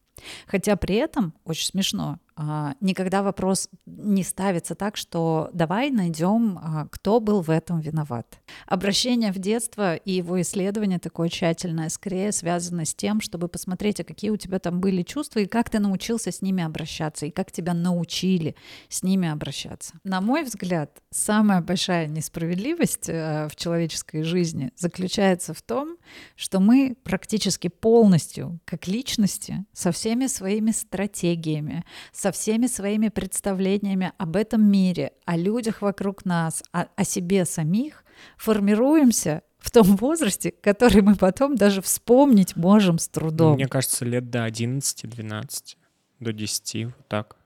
Хотя 0.47 0.75
при 0.75 0.95
этом, 0.95 1.33
очень 1.45 1.65
смешно, 1.65 2.19
а, 2.30 2.30
никогда 2.79 3.24
вопрос 3.24 3.69
не 3.86 4.24
ставится 4.24 4.75
так, 4.75 4.98
что 4.98 5.50
давай 5.53 5.91
найдем, 5.91 6.57
а, 6.62 6.88
кто 6.89 7.19
был 7.19 7.41
в 7.41 7.50
этом 7.50 7.79
виноват. 7.79 8.39
Обращение 8.65 9.31
в 9.31 9.39
детство 9.39 9.95
и 9.95 10.12
его 10.12 10.41
исследование 10.41 11.00
такое 11.00 11.29
тщательное 11.29 11.89
скорее 11.89 12.31
связано 12.31 12.86
с 12.86 12.93
тем, 12.93 13.21
чтобы 13.21 13.48
посмотреть, 13.48 14.00
а 14.00 14.03
какие 14.03 14.31
у 14.31 14.38
тебя 14.38 14.60
там 14.60 14.79
были 14.79 15.03
чувства 15.03 15.39
и 15.39 15.45
как 15.45 15.69
ты 15.69 15.79
научился 15.79 16.31
с 16.31 16.41
ними 16.41 16.63
обращаться, 16.63 17.25
и 17.25 17.31
как 17.31 17.51
тебя 17.51 17.74
научили 17.74 18.55
с 18.89 19.03
ними 19.03 19.29
обращаться. 19.29 19.93
На 20.03 20.21
мой 20.21 20.43
взгляд, 20.43 21.01
самая 21.12 21.62
большая 21.62 22.07
несправедливость 22.07 23.10
э, 23.10 23.48
в 23.50 23.55
человеческой 23.55 24.24
жизни 24.24 24.71
заключается 24.75 25.53
в 25.53 25.62
том, 25.62 25.98
что 26.36 26.60
мы 26.60 26.95
практически 27.03 27.67
полностью, 27.67 28.60
как 28.65 28.88
личности, 28.88 29.65
со 29.74 29.91
всеми 29.91 30.27
своими 30.27 30.71
стратегиями, 30.71 31.83
со 32.12 32.30
всеми 32.31 32.67
своими 32.67 33.09
представлениями 33.09 34.13
об 34.17 34.35
этом 34.35 34.63
мире, 34.63 35.13
о 35.25 35.38
людях 35.38 35.81
вокруг 35.81 36.25
нас, 36.25 36.63
о, 36.71 36.85
о 36.95 37.03
себе 37.03 37.45
самих, 37.45 38.03
формируемся 38.38 39.43
в 39.59 39.71
том 39.71 39.95
возрасте, 39.97 40.51
который 40.51 41.01
мы 41.01 41.15
потом 41.15 41.55
даже 41.55 41.81
вспомнить 41.81 42.55
можем 42.55 43.00
с 43.00 43.07
трудом. 43.07 43.55
Мне 43.55 43.67
кажется, 43.67 44.05
лет 44.05 44.29
до 44.29 44.47
11-12, 44.47 45.77
до 46.19 46.33
10, 46.33 46.85
вот 46.85 47.07
так. 47.07 47.38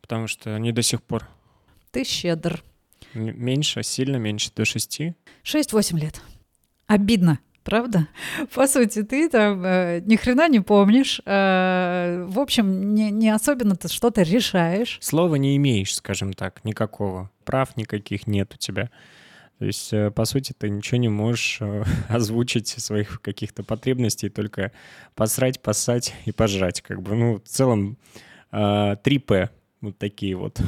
Потому 0.00 0.26
что 0.26 0.54
они 0.54 0.72
до 0.72 0.82
сих 0.82 1.02
пор... 1.02 1.28
Ты 1.90 2.04
щедр. 2.04 2.62
Меньше, 3.14 3.82
сильно 3.82 4.16
меньше, 4.16 4.50
до 4.54 4.64
6. 4.64 5.00
6-8 5.42 5.98
лет. 5.98 6.20
Обидно 6.86 7.40
правда? 7.66 8.06
По 8.54 8.66
сути, 8.66 9.02
ты 9.02 9.28
там 9.28 9.62
э, 9.64 10.00
ни 10.06 10.16
хрена 10.16 10.48
не 10.48 10.60
помнишь, 10.60 11.20
э, 11.26 12.24
в 12.28 12.38
общем, 12.38 12.94
не, 12.94 13.10
не 13.10 13.28
особенно 13.28 13.74
ты 13.74 13.88
что-то 13.88 14.22
решаешь. 14.22 14.98
Слова 15.02 15.34
не 15.34 15.56
имеешь, 15.56 15.94
скажем 15.94 16.32
так, 16.32 16.64
никакого. 16.64 17.30
Прав 17.44 17.76
никаких 17.76 18.26
нет 18.26 18.54
у 18.54 18.56
тебя. 18.56 18.90
То 19.58 19.64
есть, 19.64 19.92
э, 19.92 20.10
по 20.10 20.24
сути, 20.26 20.54
ты 20.56 20.70
ничего 20.70 20.98
не 20.98 21.08
можешь 21.08 21.58
э, 21.60 21.82
озвучить 22.08 22.68
своих 22.68 23.20
каких-то 23.20 23.64
потребностей, 23.64 24.28
только 24.28 24.70
посрать, 25.14 25.60
поссать 25.60 26.14
и 26.24 26.32
пожрать. 26.32 26.80
Как 26.82 27.02
бы, 27.02 27.16
ну, 27.16 27.40
в 27.44 27.48
целом, 27.48 27.98
э, 28.52 28.96
3П 29.02 29.50
вот 29.80 29.98
такие 29.98 30.36
вот. 30.36 30.60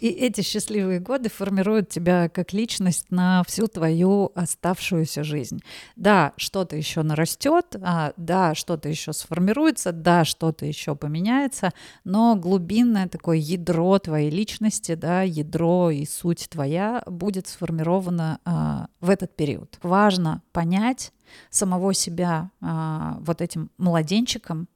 И 0.00 0.08
эти 0.08 0.40
счастливые 0.42 1.00
годы 1.00 1.28
формируют 1.28 1.88
тебя 1.88 2.28
как 2.28 2.52
личность 2.52 3.10
на 3.10 3.42
всю 3.46 3.66
твою 3.66 4.32
оставшуюся 4.34 5.24
жизнь. 5.24 5.60
Да, 5.96 6.32
что-то 6.36 6.76
еще 6.76 7.02
нарастет, 7.02 7.76
а, 7.82 8.12
да, 8.16 8.54
что-то 8.54 8.88
еще 8.88 9.12
сформируется, 9.12 9.92
да, 9.92 10.24
что-то 10.24 10.66
еще 10.66 10.94
поменяется, 10.94 11.72
но 12.04 12.36
глубинное 12.36 13.08
такое 13.08 13.38
ядро 13.38 13.98
твоей 13.98 14.30
личности, 14.30 14.94
да, 14.94 15.22
ядро 15.22 15.90
и 15.90 16.04
суть 16.04 16.48
твоя 16.50 17.02
будет 17.06 17.48
сформировано 17.48 18.38
а, 18.44 18.88
в 19.00 19.10
этот 19.10 19.34
период. 19.36 19.78
Важно 19.82 20.42
понять 20.52 21.12
самого 21.50 21.94
себя 21.94 22.50
а, 22.60 23.18
вот 23.20 23.40
этим 23.40 23.70
младенчиком, 23.78 24.68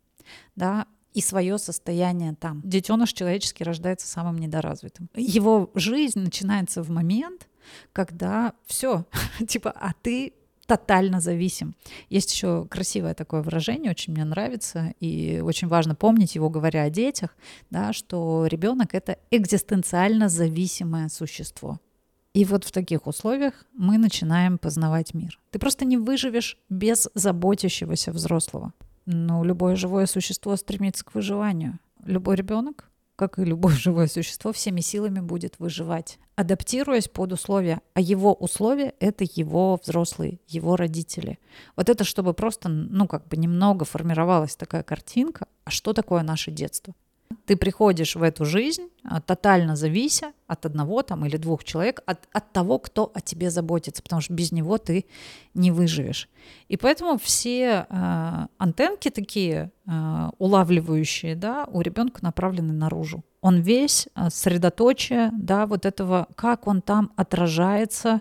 да, 0.56 0.86
и 1.14 1.20
свое 1.20 1.58
состояние 1.58 2.34
там. 2.34 2.60
Детеныш 2.64 3.12
человеческий 3.12 3.64
рождается 3.64 4.06
самым 4.06 4.38
недоразвитым. 4.38 5.08
Его 5.14 5.70
жизнь 5.74 6.20
начинается 6.20 6.82
в 6.82 6.90
момент, 6.90 7.48
когда 7.92 8.54
все, 8.66 9.04
типа, 9.46 9.70
а 9.70 9.92
ты 10.02 10.32
тотально 10.66 11.20
зависим. 11.20 11.74
Есть 12.10 12.32
еще 12.32 12.64
красивое 12.70 13.14
такое 13.14 13.42
выражение, 13.42 13.90
очень 13.90 14.12
мне 14.12 14.24
нравится, 14.24 14.94
и 15.00 15.40
очень 15.42 15.66
важно 15.66 15.96
помнить 15.96 16.36
его, 16.36 16.48
говоря 16.48 16.84
о 16.84 16.90
детях, 16.90 17.36
да, 17.70 17.92
что 17.92 18.46
ребенок 18.46 18.94
это 18.94 19.18
экзистенциально 19.32 20.28
зависимое 20.28 21.08
существо. 21.08 21.80
И 22.34 22.44
вот 22.44 22.64
в 22.64 22.70
таких 22.70 23.08
условиях 23.08 23.64
мы 23.72 23.98
начинаем 23.98 24.58
познавать 24.58 25.12
мир. 25.12 25.40
Ты 25.50 25.58
просто 25.58 25.84
не 25.84 25.96
выживешь 25.96 26.56
без 26.68 27.08
заботящегося 27.14 28.12
взрослого. 28.12 28.72
Ну, 29.12 29.42
любое 29.42 29.74
живое 29.74 30.06
существо 30.06 30.54
стремится 30.54 31.04
к 31.04 31.14
выживанию. 31.14 31.80
Любой 32.04 32.36
ребенок, 32.36 32.88
как 33.16 33.40
и 33.40 33.44
любое 33.44 33.74
живое 33.76 34.06
существо, 34.06 34.52
всеми 34.52 34.80
силами 34.80 35.18
будет 35.18 35.58
выживать, 35.58 36.20
адаптируясь 36.36 37.08
под 37.08 37.32
условия. 37.32 37.80
А 37.94 38.00
его 38.00 38.32
условия— 38.32 38.94
это 39.00 39.24
его 39.24 39.80
взрослые, 39.82 40.38
его 40.46 40.76
родители. 40.76 41.40
Вот 41.74 41.88
это 41.88 42.04
чтобы 42.04 42.34
просто, 42.34 42.68
ну, 42.68 43.08
как 43.08 43.26
бы 43.26 43.36
немного 43.36 43.84
формировалась 43.84 44.54
такая 44.54 44.84
картинка, 44.84 45.48
а 45.64 45.70
что 45.70 45.92
такое 45.92 46.22
наше 46.22 46.52
детство? 46.52 46.94
Ты 47.46 47.56
приходишь 47.56 48.16
в 48.16 48.22
эту 48.22 48.44
жизнь, 48.44 48.88
а, 49.04 49.20
тотально 49.20 49.76
завися 49.76 50.32
от 50.46 50.66
одного 50.66 51.02
там 51.02 51.24
или 51.26 51.36
двух 51.36 51.64
человек, 51.64 52.00
от, 52.06 52.28
от 52.32 52.52
того, 52.52 52.78
кто 52.78 53.10
о 53.14 53.20
тебе 53.20 53.50
заботится, 53.50 54.02
потому 54.02 54.22
что 54.22 54.34
без 54.34 54.52
него 54.52 54.78
ты 54.78 55.04
не 55.54 55.70
выживешь. 55.70 56.28
И 56.68 56.76
поэтому 56.76 57.18
все 57.18 57.86
э, 57.88 58.46
антенки 58.58 59.10
такие 59.10 59.70
э, 59.86 60.30
улавливающие, 60.38 61.36
да, 61.36 61.66
у 61.72 61.80
ребенка 61.80 62.20
направлены 62.22 62.72
наружу. 62.72 63.24
Он 63.40 63.60
весь 63.60 64.08
средоточие, 64.28 65.30
да, 65.32 65.66
вот 65.66 65.86
этого, 65.86 66.28
как 66.34 66.66
он 66.66 66.82
там 66.82 67.10
отражается, 67.16 68.20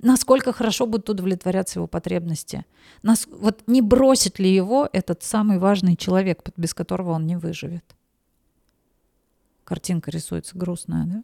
насколько 0.00 0.52
хорошо 0.52 0.86
будет 0.86 1.10
удовлетворяться 1.10 1.80
его 1.80 1.86
потребности, 1.86 2.64
нас, 3.02 3.26
вот 3.30 3.62
не 3.66 3.82
бросит 3.82 4.38
ли 4.38 4.54
его 4.54 4.88
этот 4.92 5.22
самый 5.22 5.58
важный 5.58 5.96
человек, 5.96 6.42
без 6.56 6.72
которого 6.72 7.12
он 7.12 7.26
не 7.26 7.36
выживет 7.36 7.96
картинка 9.70 10.10
рисуется 10.10 10.58
грустная, 10.58 11.04
да? 11.06 11.22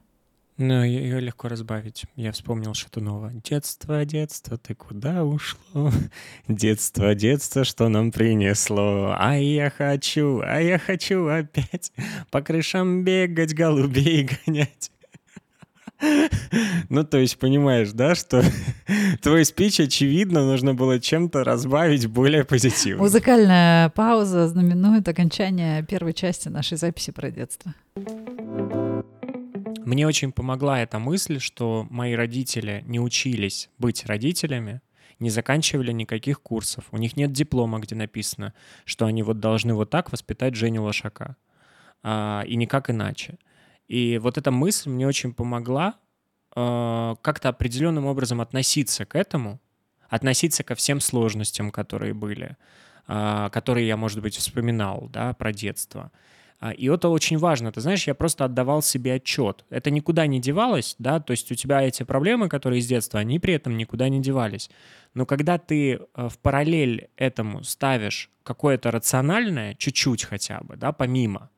Ну, 0.57 0.85
ее 0.85 1.19
легко 1.19 1.49
разбавить. 1.49 2.05
Я 2.15 2.31
вспомнил 2.31 2.75
новое. 3.01 3.33
Детство, 3.43 4.05
детство, 4.05 4.57
ты 4.57 4.77
куда 4.77 5.25
ушло? 5.25 5.91
Детство, 6.49 7.13
детство, 7.17 7.65
что 7.65 7.89
нам 7.89 8.13
принесло? 8.13 9.17
А 9.19 9.35
я 9.35 9.69
хочу, 9.69 10.43
а 10.45 10.61
я 10.61 10.79
хочу 10.79 11.27
опять 11.27 11.91
по 12.31 12.41
крышам 12.41 13.03
бегать, 13.03 13.53
голубей 13.53 14.29
гонять. 14.47 14.93
Ну, 16.89 17.05
то 17.05 17.19
есть 17.19 17.39
понимаешь, 17.39 17.93
да, 17.93 18.15
что 18.15 18.43
твой 19.23 19.45
спич, 19.45 19.81
очевидно, 19.81 20.45
нужно 20.45 20.75
было 20.75 21.01
чем-то 21.01 21.45
разбавить 21.45 22.07
более 22.07 22.45
позитивно. 22.45 23.03
Музыкальная 23.03 23.89
пауза 23.91 24.49
знаменует 24.49 25.09
окончание 25.09 25.83
первой 25.85 26.13
части 26.13 26.49
нашей 26.49 26.77
записи 26.77 27.13
про 27.13 27.31
детство. 27.31 27.75
Мне 29.85 30.07
очень 30.07 30.33
помогла 30.33 30.81
эта 30.81 30.99
мысль, 30.99 31.39
что 31.39 31.87
мои 31.91 32.15
родители 32.15 32.83
не 32.87 32.99
учились 32.99 33.71
быть 33.79 34.05
родителями, 34.07 34.81
не 35.21 35.31
заканчивали 35.31 35.93
никаких 35.93 36.43
курсов. 36.43 36.85
У 36.91 36.99
них 36.99 37.17
нет 37.17 37.33
диплома, 37.33 37.79
где 37.79 37.95
написано, 37.95 38.53
что 38.85 39.07
они 39.07 39.23
вот 39.23 39.39
должны 39.39 39.75
вот 39.75 39.91
так 39.91 40.13
воспитать 40.13 40.57
Женю 40.57 40.83
Лошака. 40.83 41.37
А, 42.03 42.43
и 42.47 42.57
никак 42.57 42.91
иначе. 42.91 43.39
И 43.89 44.19
вот 44.19 44.39
эта 44.39 44.51
мысль 44.51 44.91
мне 44.91 45.07
очень 45.07 45.33
помогла 45.33 45.95
э, 46.55 47.15
как-то 47.23 47.49
определенным 47.49 48.07
образом 48.07 48.41
относиться 48.41 49.05
к 49.05 49.15
этому, 49.15 49.61
относиться 50.09 50.65
ко 50.65 50.75
всем 50.75 51.01
сложностям, 51.01 51.71
которые 51.71 52.15
были, 52.15 52.57
э, 53.09 53.49
которые 53.53 53.87
я, 53.87 53.97
может 53.97 54.21
быть, 54.21 54.37
вспоминал, 54.37 55.09
да, 55.13 55.33
про 55.35 55.53
детство. 55.53 56.11
А, 56.59 56.73
и 56.73 56.89
это 56.89 57.09
очень 57.09 57.39
важно. 57.39 57.71
Ты 57.71 57.81
знаешь, 57.81 58.07
я 58.07 58.15
просто 58.15 58.45
отдавал 58.45 58.83
себе 58.83 59.15
отчет. 59.15 59.65
Это 59.71 59.91
никуда 59.91 60.27
не 60.27 60.41
девалось, 60.41 60.97
да, 60.99 61.21
то 61.21 61.33
есть 61.33 61.53
у 61.53 61.55
тебя 61.55 61.83
эти 61.83 62.03
проблемы, 62.03 62.49
которые 62.49 62.81
из 62.81 62.87
детства, 62.87 63.21
они 63.21 63.39
при 63.39 63.55
этом 63.55 63.77
никуда 63.77 64.09
не 64.09 64.21
девались. 64.21 64.71
Но 65.15 65.27
когда 65.27 65.59
ты 65.59 65.93
э, 65.93 66.29
в 66.29 66.39
параллель 66.39 67.09
этому 67.17 67.63
ставишь 67.63 68.31
какое-то 68.43 68.91
рациональное, 68.91 69.75
чуть-чуть 69.75 70.25
хотя 70.25 70.61
бы, 70.61 70.77
да, 70.77 70.93
помимо, 70.93 71.51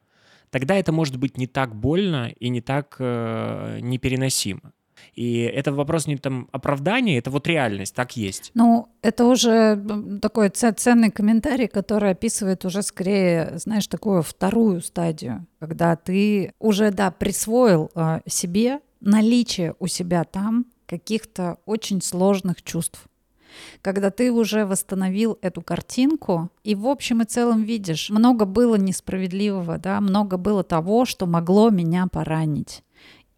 тогда 0.50 0.76
это 0.76 0.93
может 0.93 1.17
быть 1.17 1.38
не 1.38 1.47
так 1.47 1.75
больно 1.75 2.33
и 2.38 2.49
не 2.49 2.61
так 2.61 2.97
э, 2.99 3.78
непереносимо. 3.81 4.73
И 5.14 5.40
это 5.40 5.73
вопрос 5.73 6.07
не 6.07 6.17
там 6.17 6.49
оправдания, 6.52 7.19
это 7.19 7.31
вот 7.31 7.47
реальность, 7.47 7.95
так 7.95 8.17
есть. 8.17 8.50
Ну, 8.55 8.88
это 9.02 9.25
уже 9.25 9.81
такой 10.21 10.49
ценный 10.50 11.11
комментарий, 11.11 11.69
который 11.69 12.11
описывает 12.11 12.64
уже 12.64 12.83
скорее, 12.83 13.52
знаешь, 13.57 13.87
такую 13.87 14.23
вторую 14.23 14.81
стадию, 14.81 15.47
когда 15.59 15.97
ты 15.97 16.52
уже, 16.59 16.90
да, 16.90 17.11
присвоил 17.11 17.90
э, 17.95 18.21
себе 18.26 18.81
наличие 19.00 19.75
у 19.78 19.87
себя 19.87 20.25
там 20.25 20.67
каких-то 20.87 21.59
очень 21.67 22.00
сложных 22.00 22.62
чувств 22.62 23.07
когда 23.83 24.11
ты 24.11 24.33
уже 24.33 24.67
восстановил 24.67 25.38
эту 25.43 25.62
картинку 25.62 26.50
и 26.64 26.75
в 26.75 26.87
общем 26.87 27.23
и 27.23 27.25
целом 27.25 27.62
видишь, 27.62 28.11
много 28.11 28.45
было 28.45 28.76
несправедливого, 28.76 29.78
да, 29.78 30.00
много 30.00 30.37
было 30.37 30.62
того, 30.64 31.05
что 31.05 31.26
могло 31.26 31.71
меня 31.71 32.07
поранить. 32.07 32.83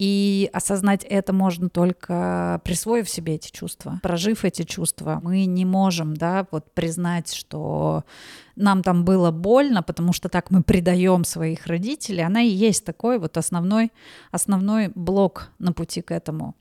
И 0.00 0.49
осознать 0.55 1.05
это 1.05 1.35
можно 1.35 1.69
только 1.69 2.62
присвоив 2.64 3.07
себе 3.07 3.35
эти 3.35 3.50
чувства, 3.50 4.00
прожив 4.02 4.47
эти 4.47 4.62
чувства. 4.62 5.21
Мы 5.23 5.45
не 5.45 5.67
можем, 5.67 6.17
да, 6.17 6.47
вот 6.50 6.73
признать, 6.73 7.31
что 7.35 8.05
нам 8.57 8.83
там 8.83 9.05
было 9.05 9.31
больно, 9.31 9.83
потому 9.83 10.14
что 10.14 10.31
так 10.31 10.50
мы 10.50 10.62
предаем 10.62 11.25
своих 11.25 11.67
родителей. 11.67 12.25
Она 12.25 12.40
и 12.40 12.49
есть 12.49 12.87
такой 12.87 13.19
вот 13.19 13.37
основной, 13.37 13.93
основной 14.31 14.88
блок 14.88 15.50
на 15.59 15.75
пути 15.75 16.00
к 16.00 16.12
этому. 16.12 16.55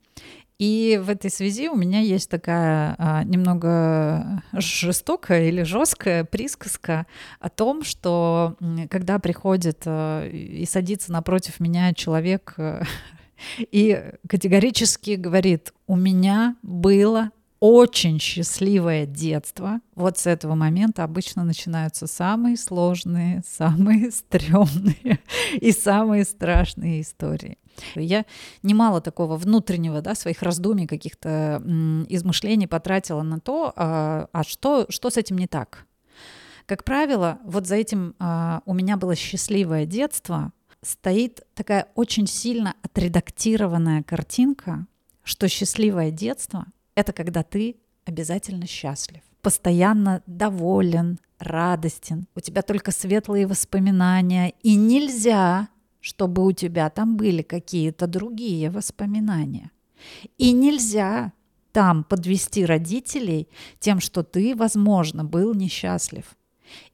И 0.59 0.99
в 1.01 1.09
этой 1.09 1.31
связи 1.31 1.69
у 1.69 1.75
меня 1.75 2.01
есть 2.01 2.29
такая 2.29 2.93
а, 2.97 3.23
немного 3.23 4.43
жестокая 4.51 5.47
или 5.47 5.63
жесткая 5.63 6.25
присказка 6.25 7.07
о 7.39 7.47
том, 7.49 7.83
что 7.83 8.57
когда 8.89 9.19
приходит 9.19 9.83
а, 9.85 10.27
и 10.27 10.65
садится 10.65 11.13
напротив 11.13 11.61
меня 11.61 11.93
человек 11.93 12.55
а, 12.57 12.83
и 13.57 14.03
категорически 14.27 15.11
говорит, 15.11 15.73
у 15.87 15.95
меня 15.95 16.57
было 16.61 17.31
очень 17.59 18.19
счастливое 18.19 19.05
детство. 19.05 19.81
Вот 19.95 20.17
с 20.17 20.27
этого 20.27 20.55
момента 20.55 21.03
обычно 21.03 21.43
начинаются 21.43 22.07
самые 22.07 22.57
сложные, 22.57 23.43
самые 23.47 24.11
стрёмные 24.11 25.19
и 25.59 25.71
самые 25.71 26.23
страшные 26.23 27.01
истории. 27.01 27.57
Я 27.95 28.25
немало 28.61 28.99
такого 29.01 29.37
внутреннего, 29.37 30.01
да, 30.01 30.15
своих 30.15 30.41
раздумий, 30.41 30.87
каких-то 30.87 31.61
измышлений 32.09 32.67
потратила 32.67 33.21
на 33.21 33.39
то, 33.39 33.73
а, 33.75 34.27
а 34.33 34.43
что, 34.43 34.85
что 34.89 35.09
с 35.09 35.17
этим 35.17 35.37
не 35.37 35.47
так. 35.47 35.85
Как 36.65 36.83
правило, 36.83 37.39
вот 37.45 37.67
за 37.67 37.75
этим 37.75 38.15
а, 38.19 38.61
у 38.65 38.73
меня 38.73 38.97
было 38.97 39.15
счастливое 39.15 39.85
детство, 39.85 40.51
стоит 40.81 41.45
такая 41.55 41.87
очень 41.95 42.27
сильно 42.27 42.75
отредактированная 42.81 44.03
картинка, 44.03 44.85
что 45.23 45.47
счастливое 45.47 46.11
детство— 46.11 46.65
это 46.99 47.13
когда 47.13 47.43
ты 47.43 47.77
обязательно 48.05 48.67
счастлив, 48.67 49.21
постоянно 49.41 50.21
доволен, 50.25 51.19
радостен, 51.39 52.27
у 52.35 52.39
тебя 52.39 52.61
только 52.61 52.91
светлые 52.91 53.47
воспоминания, 53.47 54.53
и 54.63 54.75
нельзя 54.75 55.69
чтобы 56.01 56.45
у 56.45 56.51
тебя 56.51 56.89
там 56.89 57.17
были 57.17 57.41
какие-то 57.41 58.07
другие 58.07 58.69
воспоминания. 58.69 59.71
И 60.37 60.51
нельзя 60.51 61.33
там 61.71 62.03
подвести 62.03 62.65
родителей 62.65 63.47
тем, 63.79 63.99
что 63.99 64.23
ты, 64.23 64.55
возможно, 64.55 65.23
был 65.23 65.53
несчастлив. 65.53 66.35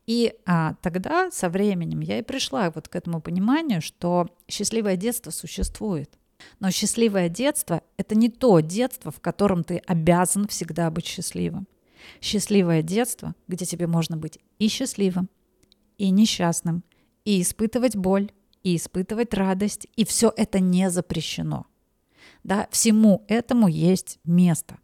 И 0.07 0.33
а, 0.45 0.75
тогда 0.81 1.31
со 1.31 1.49
временем 1.49 1.99
я 1.99 2.19
и 2.19 2.23
пришла 2.23 2.71
вот 2.71 2.87
к 2.87 2.95
этому 2.95 3.21
пониманию, 3.21 3.81
что 3.81 4.27
счастливое 4.47 4.95
детство 4.95 5.31
существует. 5.31 6.17
Но 6.59 6.71
счастливое 6.71 7.29
детство— 7.29 7.81
это 7.97 8.15
не 8.15 8.29
то 8.29 8.59
детство, 8.59 9.11
в 9.11 9.19
котором 9.19 9.63
ты 9.63 9.77
обязан 9.77 10.47
всегда 10.47 10.89
быть 10.91 11.05
счастливым. 11.05 11.67
Счастливое 12.21 12.81
детство, 12.81 13.35
где 13.47 13.65
тебе 13.65 13.87
можно 13.87 14.17
быть 14.17 14.39
и 14.59 14.67
счастливым, 14.67 15.29
и 15.97 16.09
несчастным, 16.09 16.83
и 17.23 17.41
испытывать 17.41 17.95
боль, 17.95 18.31
и 18.63 18.75
испытывать 18.75 19.33
радость, 19.33 19.87
и 19.95 20.05
все 20.05 20.31
это 20.35 20.59
не 20.59 20.89
запрещено. 20.89 21.65
Да, 22.43 22.67
всему 22.71 23.25
этому 23.27 23.67
есть 23.67 24.19
место. 24.23 24.77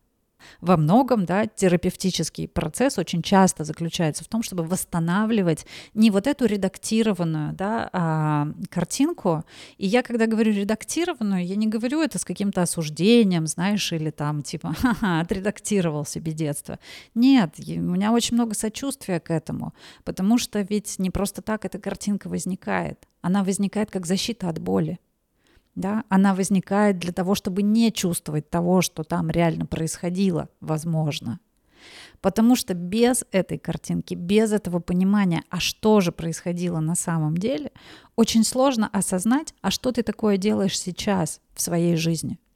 Во 0.59 0.77
многом 0.77 1.25
да, 1.25 1.47
терапевтический 1.47 2.47
процесс 2.47 2.97
очень 2.97 3.21
часто 3.21 3.63
заключается 3.63 4.23
в 4.23 4.27
том, 4.27 4.43
чтобы 4.43 4.63
восстанавливать 4.63 5.65
не 5.93 6.11
вот 6.11 6.27
эту 6.27 6.45
редактированную 6.45 7.53
да, 7.53 7.89
а, 7.93 8.47
картинку. 8.69 9.43
И 9.77 9.87
я, 9.87 10.03
когда 10.03 10.27
говорю 10.27 10.53
редактированную, 10.53 11.45
я 11.45 11.55
не 11.55 11.67
говорю 11.67 12.01
это 12.01 12.19
с 12.19 12.25
каким-то 12.25 12.61
осуждением, 12.61 13.47
знаешь, 13.47 13.91
или 13.91 14.09
там 14.09 14.43
типа 14.43 14.73
«ха-ха, 14.79 15.21
отредактировал 15.21 16.05
себе 16.05 16.31
детство». 16.31 16.79
Нет, 17.15 17.55
у 17.59 17.71
меня 17.71 18.11
очень 18.11 18.35
много 18.35 18.55
сочувствия 18.55 19.19
к 19.19 19.31
этому, 19.31 19.73
потому 20.03 20.37
что 20.37 20.61
ведь 20.61 20.99
не 20.99 21.09
просто 21.09 21.41
так 21.41 21.65
эта 21.65 21.79
картинка 21.79 22.27
возникает. 22.29 23.07
Она 23.21 23.43
возникает 23.43 23.91
как 23.91 24.05
защита 24.05 24.49
от 24.49 24.59
боли 24.59 24.99
да, 25.75 26.03
она 26.09 26.33
возникает 26.33 26.99
для 26.99 27.13
того, 27.13 27.35
чтобы 27.35 27.61
не 27.61 27.91
чувствовать 27.91 28.49
того, 28.49 28.81
что 28.81 29.03
там 29.03 29.29
реально 29.29 29.65
происходило, 29.65 30.49
возможно. 30.59 31.39
Потому 32.19 32.55
что 32.55 32.75
без 32.75 33.25
этой 33.31 33.57
картинки, 33.57 34.13
без 34.13 34.51
этого 34.51 34.79
понимания, 34.79 35.43
а 35.49 35.59
что 35.59 36.01
же 36.01 36.11
происходило 36.11 36.79
на 36.79 36.95
самом 36.95 37.37
деле, 37.37 37.71
очень 38.15 38.43
сложно 38.43 38.87
осознать, 38.93 39.55
а 39.61 39.71
что 39.71 39.91
ты 39.91 40.03
такое 40.03 40.37
делаешь 40.37 40.79
сейчас 40.79 41.41
в 41.53 41.61
своей 41.61 41.95
жизни– 41.95 42.39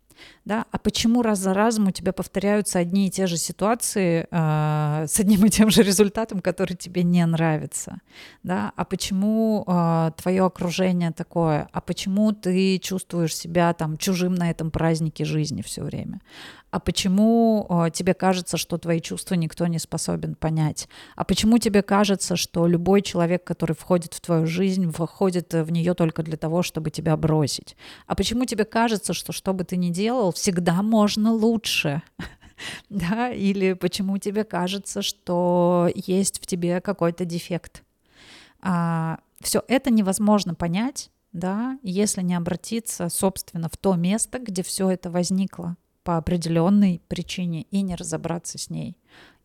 да, 0.45 0.65
а 0.71 0.78
почему 0.78 1.21
раз 1.21 1.39
за 1.39 1.54
разом 1.54 1.88
у 1.88 1.91
тебя 1.91 2.13
повторяются 2.13 2.80
одни 2.80 3.08
и 3.08 3.10
те 3.10 3.28
же 3.28 3.38
ситуации 3.38 4.28
э, 4.30 5.06
с 5.08 5.19
одним 5.19 5.45
и 5.45 5.49
тем 5.49 5.69
же 5.69 5.84
результатом, 5.84 6.39
который 6.41 6.75
тебе 6.75 7.04
не 7.04 7.25
нравится, 7.25 7.99
да, 8.43 8.71
а 8.75 8.86
почему 8.86 9.63
э, 9.67 10.12
твое 10.17 10.45
окружение 10.45 11.12
такое, 11.12 11.67
а 11.71 11.82
почему 11.82 12.32
ты 12.32 12.78
чувствуешь 12.80 13.36
себя 13.36 13.73
там 13.73 13.97
чужим 13.97 14.36
на 14.36 14.49
этом 14.49 14.71
празднике 14.71 15.25
жизни 15.25 15.62
все 15.62 15.84
время, 15.84 16.21
а 16.75 16.79
почему 16.81 17.65
э, 17.69 17.89
тебе 17.89 18.13
кажется, 18.13 18.57
что 18.57 18.77
твои 18.77 18.99
чувства 18.99 19.35
никто 19.35 19.65
не 19.65 19.79
способен 19.79 20.35
понять, 20.35 20.89
а 21.15 21.23
почему 21.23 21.57
тебе 21.57 21.81
кажется, 21.81 22.35
что 22.35 22.67
любой 22.67 23.01
человек, 23.01 23.45
который 23.45 23.77
входит 23.77 24.13
в 24.13 24.19
твою 24.19 24.45
жизнь, 24.45 24.91
входит 24.91 25.53
в 25.53 25.71
нее 25.71 25.93
только 25.93 26.21
для 26.21 26.35
того, 26.35 26.63
чтобы 26.63 26.91
тебя 26.91 27.15
бросить, 27.15 27.77
а 28.07 28.15
почему 28.15 28.43
тебе 28.43 28.65
кажется, 28.65 29.13
что 29.13 29.31
что 29.31 29.53
бы 29.53 29.63
ты 29.63 29.77
ни 29.77 29.89
делал, 29.89 30.33
всегда 30.33 30.81
можно 30.81 31.31
лучше, 31.31 32.01
да, 32.89 33.29
или 33.29 33.71
почему 33.71 34.17
тебе 34.17 34.43
кажется, 34.43 35.01
что 35.01 35.89
есть 35.95 36.43
в 36.43 36.45
тебе 36.45 36.81
какой-то 36.81 37.23
дефект. 37.23 37.83
А, 38.59 39.19
все 39.39 39.63
это 39.69 39.91
невозможно 39.91 40.55
понять, 40.55 41.09
да, 41.31 41.79
если 41.83 42.21
не 42.21 42.35
обратиться, 42.35 43.07
собственно, 43.07 43.69
в 43.69 43.77
то 43.77 43.95
место, 43.95 44.39
где 44.39 44.61
все 44.61 44.89
это 44.89 45.09
возникло 45.09 45.77
по 46.06 46.18
определенной 46.18 47.02
причине 47.08 47.63
и 47.72 47.82
не 47.82 47.96
разобраться 47.96 48.58
с 48.58 48.70
ней. 48.70 48.96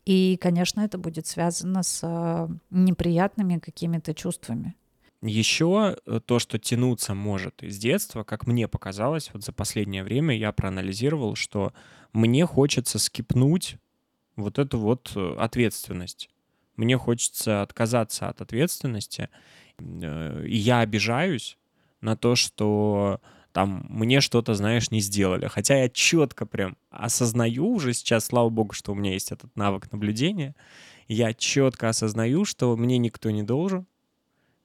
И, 0.05 0.37
конечно, 0.41 0.83
это 0.83 0.99
будет 0.99 1.27
связано 1.27 1.83
с 1.83 2.01
э, 2.03 2.49
неприятными 2.71 3.59
какими-то 3.59 4.15
чувствами. 4.15 4.75
Еще 5.23 5.97
э, 6.07 6.21
то, 6.25 6.39
что 6.39 6.59
тянуться 6.59 7.15
может 7.15 7.63
из 7.63 7.79
детства, 7.79 8.25
как 8.25 8.47
мне 8.47 8.69
показалось, 8.69 9.31
вот 9.33 9.43
за 9.43 9.53
последнее 9.53 10.05
время 10.05 10.37
я 10.37 10.53
проанализировал, 10.53 11.35
что 11.35 11.73
мне 12.13 12.45
хочется 12.45 12.99
скипнуть 12.99 13.77
вот 14.37 14.59
эту 14.59 14.79
вот 14.79 15.13
э, 15.17 15.37
ответственность. 15.39 16.29
Мне 16.77 16.99
хочется 16.99 17.63
отказаться 17.63 18.29
от 18.29 18.43
ответственности, 18.43 19.31
и 19.79 20.57
я 20.57 20.81
обижаюсь 20.81 21.57
на 22.03 22.17
то, 22.17 22.37
что 22.37 23.21
там 23.53 23.87
мне 23.89 24.21
что-то, 24.21 24.55
знаешь, 24.55 24.91
не 24.91 25.01
сделали. 25.01 25.47
Хотя 25.47 25.77
я 25.83 25.89
четко 25.89 26.47
прям 26.47 26.77
осознаю 26.91 27.67
уже 27.69 27.93
сейчас, 27.93 28.27
слава 28.27 28.49
богу, 28.49 28.73
что 28.73 28.93
у 28.93 28.95
меня 28.95 29.13
есть 29.13 29.33
этот 29.33 29.55
навык 29.57 29.91
наблюдения, 29.93 30.55
я 31.09 31.35
четко 31.35 31.89
осознаю, 31.89 32.45
что 32.45 32.77
мне 32.77 32.99
никто 32.99 33.31
не 33.31 33.43
должен, 33.43 33.87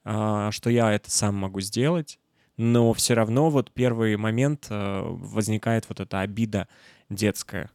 а, 0.04 0.52
что 0.52 0.70
я 0.70 0.92
это 0.92 1.10
сам 1.10 1.34
могу 1.34 1.60
сделать, 1.60 2.20
но 2.56 2.92
все 2.92 3.14
равно 3.14 3.50
вот 3.50 3.72
первый 3.72 4.16
момент 4.16 4.68
э, 4.70 5.02
возникает 5.04 5.86
вот 5.88 6.00
эта 6.00 6.20
обида 6.20 6.68
детская. 7.10 7.70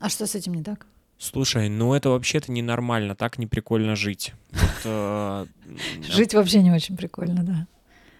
А 0.00 0.08
что 0.08 0.26
с 0.26 0.34
этим 0.34 0.54
не 0.54 0.62
так? 0.62 0.86
Слушай, 1.16 1.68
ну 1.68 1.94
это 1.94 2.10
вообще-то 2.10 2.50
ненормально, 2.50 3.14
так 3.14 3.38
не 3.38 3.46
прикольно 3.46 3.94
жить. 3.96 4.34
Э, 4.84 5.46
жить 6.02 6.34
вообще 6.34 6.62
не 6.62 6.72
очень 6.72 6.96
прикольно, 6.96 7.42
да. 7.42 7.66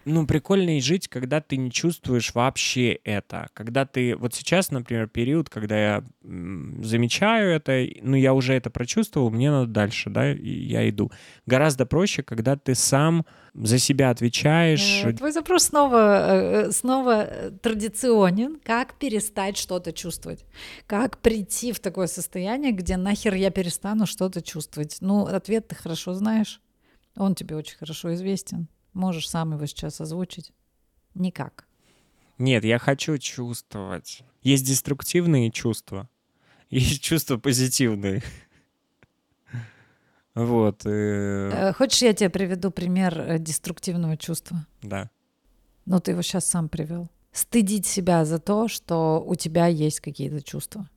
Ну, 0.05 0.25
прикольно 0.25 0.77
и 0.77 0.81
жить, 0.81 1.07
когда 1.07 1.41
ты 1.41 1.57
не 1.57 1.71
чувствуешь 1.71 2.33
вообще 2.33 2.93
это. 3.03 3.47
Когда 3.53 3.85
ты... 3.85 4.15
Вот 4.15 4.33
сейчас, 4.33 4.71
например, 4.71 5.07
период, 5.07 5.49
когда 5.49 5.77
я 5.77 6.03
замечаю 6.23 7.51
это, 7.51 7.87
ну, 8.01 8.15
я 8.15 8.33
уже 8.33 8.53
это 8.53 8.69
прочувствовал, 8.69 9.29
мне 9.29 9.51
надо 9.51 9.67
дальше, 9.67 10.09
да, 10.09 10.33
и 10.33 10.49
я 10.49 10.89
иду. 10.89 11.11
Гораздо 11.45 11.85
проще, 11.85 12.23
когда 12.23 12.55
ты 12.55 12.73
сам 12.73 13.25
за 13.53 13.77
себя 13.77 14.09
отвечаешь. 14.09 15.03
Э, 15.03 15.13
твой 15.13 15.31
запрос 15.31 15.65
снова, 15.65 16.65
э, 16.67 16.71
снова 16.71 17.27
традиционен. 17.61 18.59
Как 18.63 18.95
перестать 18.95 19.57
что-то 19.57 19.91
чувствовать? 19.91 20.45
Как 20.87 21.19
прийти 21.19 21.73
в 21.73 21.79
такое 21.79 22.07
состояние, 22.07 22.71
где 22.71 22.97
нахер 22.97 23.33
я 23.35 23.51
перестану 23.51 24.05
что-то 24.05 24.41
чувствовать? 24.41 24.97
Ну, 25.01 25.25
ответ 25.25 25.67
ты 25.67 25.75
хорошо 25.75 26.13
знаешь. 26.13 26.61
Он 27.15 27.35
тебе 27.35 27.55
очень 27.55 27.77
хорошо 27.77 28.13
известен. 28.13 28.67
Можешь 28.93 29.29
сам 29.29 29.53
его 29.53 29.65
сейчас 29.65 30.01
озвучить? 30.01 30.51
Никак. 31.13 31.67
Нет, 32.37 32.63
я 32.63 32.79
хочу 32.79 33.17
чувствовать. 33.17 34.23
Есть 34.41 34.65
деструктивные 34.65 35.51
чувства, 35.51 36.09
есть 36.69 37.01
чувства 37.03 37.37
позитивные. 37.37 38.23
Вот. 40.33 40.85
Э, 40.85 41.73
хочешь, 41.73 42.01
я 42.01 42.13
тебе 42.13 42.29
приведу 42.29 42.71
пример 42.71 43.19
э, 43.19 43.37
деструктивного 43.37 44.15
чувства? 44.15 44.65
Да. 44.81 45.09
Ну, 45.85 45.99
ты 45.99 46.11
его 46.11 46.21
сейчас 46.21 46.45
сам 46.45 46.69
привел. 46.69 47.09
Стыдить 47.33 47.85
себя 47.85 48.23
за 48.23 48.39
то, 48.39 48.69
что 48.69 49.21
у 49.21 49.35
тебя 49.35 49.67
есть 49.67 49.99
какие-то 49.99 50.41
чувства. 50.41 50.87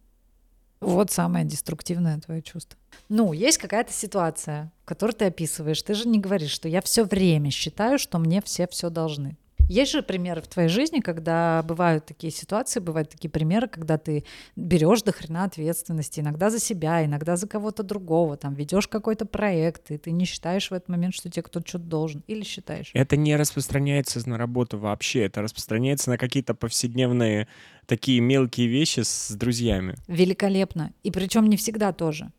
Вот 0.85 1.11
самое 1.11 1.45
деструктивное 1.45 2.21
твое 2.21 2.43
чувство. 2.43 2.79
Ну, 3.09 3.33
есть 3.33 3.59
какая-то 3.59 3.93
ситуация, 3.93 4.73
которую 4.85 5.15
ты 5.15 5.25
описываешь. 5.27 5.83
Ты 5.83 5.95
же 5.95 6.07
не 6.09 6.19
говоришь, 6.19 6.51
что 6.51 6.69
я 6.69 6.81
все 6.83 7.05
время 7.05 7.51
считаю, 7.51 7.99
что 7.99 8.19
мне 8.19 8.43
все 8.43 8.67
все 8.67 8.91
должны. 8.91 9.37
Есть 9.69 9.93
же 9.93 10.03
примеры 10.03 10.43
в 10.43 10.49
твоей 10.49 10.69
жизни, 10.69 11.01
когда 11.01 11.63
бывают 11.63 12.05
такие 12.05 12.31
ситуации, 12.31 12.81
бывают 12.81 13.11
такие 13.11 13.31
примеры, 13.31 13.67
когда 13.67 13.97
ты 13.97 14.25
берешь 14.57 15.03
до 15.03 15.13
хрена 15.13 15.45
ответственности, 15.45 16.21
иногда 16.21 16.51
за 16.51 16.59
себя, 16.59 17.05
иногда 17.05 17.37
за 17.37 17.49
кого-то 17.49 17.83
другого, 17.83 18.37
там 18.37 18.55
ведешь 18.55 18.89
какой-то 18.89 19.25
проект, 19.25 19.91
и 19.91 19.99
ты 19.99 20.11
не 20.11 20.27
считаешь 20.27 20.71
в 20.71 20.75
этот 20.75 20.89
момент, 20.89 21.15
что 21.15 21.31
тебе 21.31 21.43
кто-то 21.43 21.67
что-то 21.67 21.85
должен, 21.85 22.23
или 22.27 22.43
считаешь? 22.43 22.91
Это 22.93 23.17
не 23.17 23.37
распространяется 23.37 24.27
на 24.29 24.37
работу 24.37 24.79
вообще, 24.79 25.25
это 25.25 25.41
распространяется 25.41 26.11
на 26.11 26.19
какие-то 26.19 26.55
повседневные 26.55 27.49
такие 27.87 28.21
мелкие 28.21 28.67
вещи 28.67 29.01
с 29.01 29.31
друзьями. 29.33 29.97
Великолепно. 30.07 30.93
И 31.03 31.11
причем 31.11 31.49
не 31.49 31.57
всегда 31.57 31.93
тоже. 31.93 32.31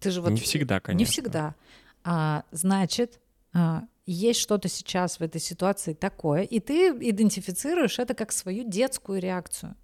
Ты 0.00 0.10
же 0.10 0.20
вот... 0.20 0.30
Не 0.30 0.40
всегда, 0.40 0.80
конечно. 0.80 0.98
Не 0.98 1.04
всегда. 1.04 1.54
А, 2.02 2.44
значит, 2.50 3.20
есть 4.06 4.40
что-то 4.40 4.68
сейчас 4.68 5.18
в 5.18 5.22
этой 5.22 5.40
ситуации 5.40 5.94
такое, 5.94 6.42
и 6.42 6.60
ты 6.60 6.88
идентифицируешь 6.88 7.98
это 7.98 8.14
как 8.14 8.32
свою 8.32 8.68
детскую 8.68 9.20
реакцию. 9.20 9.76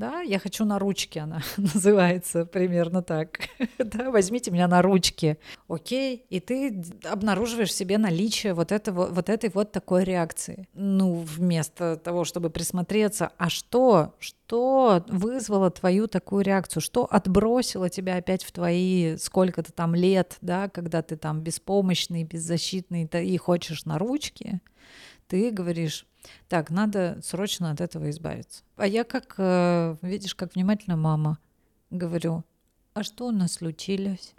Да, 0.00 0.22
я 0.22 0.38
хочу 0.38 0.64
на 0.64 0.78
ручки, 0.78 1.18
она 1.18 1.42
называется 1.58 2.46
примерно 2.46 3.02
так. 3.02 3.40
да, 3.78 4.10
возьмите 4.10 4.50
меня 4.50 4.66
на 4.66 4.80
ручки. 4.80 5.36
Окей, 5.68 6.24
и 6.30 6.40
ты 6.40 6.82
обнаруживаешь 7.04 7.68
в 7.68 7.74
себе 7.74 7.98
наличие 7.98 8.54
вот, 8.54 8.72
этого, 8.72 9.08
вот 9.08 9.28
этой 9.28 9.50
вот 9.50 9.72
такой 9.72 10.04
реакции. 10.04 10.68
Ну, 10.72 11.16
вместо 11.16 11.96
того, 11.96 12.24
чтобы 12.24 12.48
присмотреться, 12.48 13.32
а 13.36 13.50
что, 13.50 14.14
что 14.18 15.04
вызвало 15.08 15.70
твою 15.70 16.06
такую 16.06 16.44
реакцию, 16.44 16.80
что 16.80 17.04
отбросило 17.04 17.90
тебя 17.90 18.16
опять 18.16 18.42
в 18.42 18.52
твои 18.52 19.18
сколько-то 19.18 19.70
там 19.70 19.94
лет, 19.94 20.38
да, 20.40 20.70
когда 20.70 21.02
ты 21.02 21.16
там 21.16 21.42
беспомощный, 21.42 22.24
беззащитный 22.24 23.04
и 23.04 23.36
хочешь 23.36 23.84
на 23.84 23.98
ручки, 23.98 24.62
ты 25.28 25.50
говоришь, 25.50 26.06
так, 26.48 26.70
надо 26.70 27.18
срочно 27.22 27.70
от 27.70 27.80
этого 27.80 28.10
избавиться. 28.10 28.62
А 28.76 28.86
я 28.86 29.04
как, 29.04 29.34
э, 29.38 29.96
видишь, 30.02 30.34
как 30.34 30.54
внимательно 30.54 30.96
мама 30.96 31.38
говорю, 31.90 32.44
а 32.94 33.02
что 33.02 33.26
у 33.26 33.30
нас 33.30 33.54
случилось? 33.54 34.34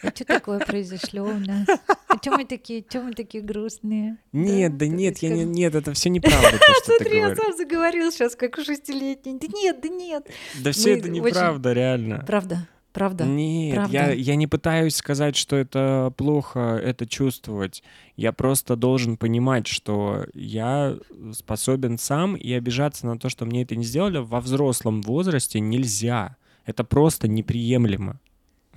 А 0.00 0.10
что 0.10 0.24
такое 0.24 0.60
произошло 0.60 1.24
у 1.24 1.38
нас? 1.38 1.66
А 2.06 2.16
что 2.18 2.30
мы 2.30 2.44
такие, 2.44 2.84
что 2.88 3.00
мы 3.00 3.14
такие 3.14 3.42
грустные? 3.42 4.18
Нет, 4.32 4.76
да, 4.76 4.86
да 4.86 4.86
нет, 4.86 5.18
я 5.18 5.30
не, 5.30 5.44
нет, 5.44 5.74
это 5.74 5.92
все 5.92 6.08
неправда, 6.08 6.52
то, 6.52 6.72
что 6.84 6.96
Смотри, 6.96 7.18
я 7.18 7.34
сам 7.34 7.56
заговорил 7.56 8.12
сейчас, 8.12 8.36
как 8.36 8.56
шестилетний. 8.56 9.38
Да 9.40 9.46
нет, 9.52 9.80
да 9.82 9.88
нет. 9.88 10.30
Да 10.62 10.72
все 10.72 10.96
это 10.96 11.08
неправда, 11.08 11.72
реально. 11.72 12.24
Правда. 12.24 12.68
Правда? 12.98 13.24
Нет, 13.26 13.76
Правда? 13.76 13.92
Я, 13.92 14.10
я 14.10 14.34
не 14.34 14.48
пытаюсь 14.48 14.96
сказать, 14.96 15.36
что 15.36 15.54
это 15.54 16.12
плохо, 16.16 16.80
это 16.82 17.06
чувствовать. 17.06 17.84
Я 18.16 18.32
просто 18.32 18.74
должен 18.74 19.16
понимать, 19.16 19.68
что 19.68 20.26
я 20.34 20.96
способен 21.32 21.96
сам 21.96 22.34
и 22.34 22.52
обижаться 22.52 23.06
на 23.06 23.16
то, 23.16 23.28
что 23.28 23.44
мне 23.44 23.62
это 23.62 23.76
не 23.76 23.84
сделали 23.84 24.18
во 24.18 24.40
взрослом 24.40 25.02
возрасте 25.02 25.60
нельзя. 25.60 26.36
Это 26.66 26.82
просто 26.82 27.28
неприемлемо. 27.28 28.18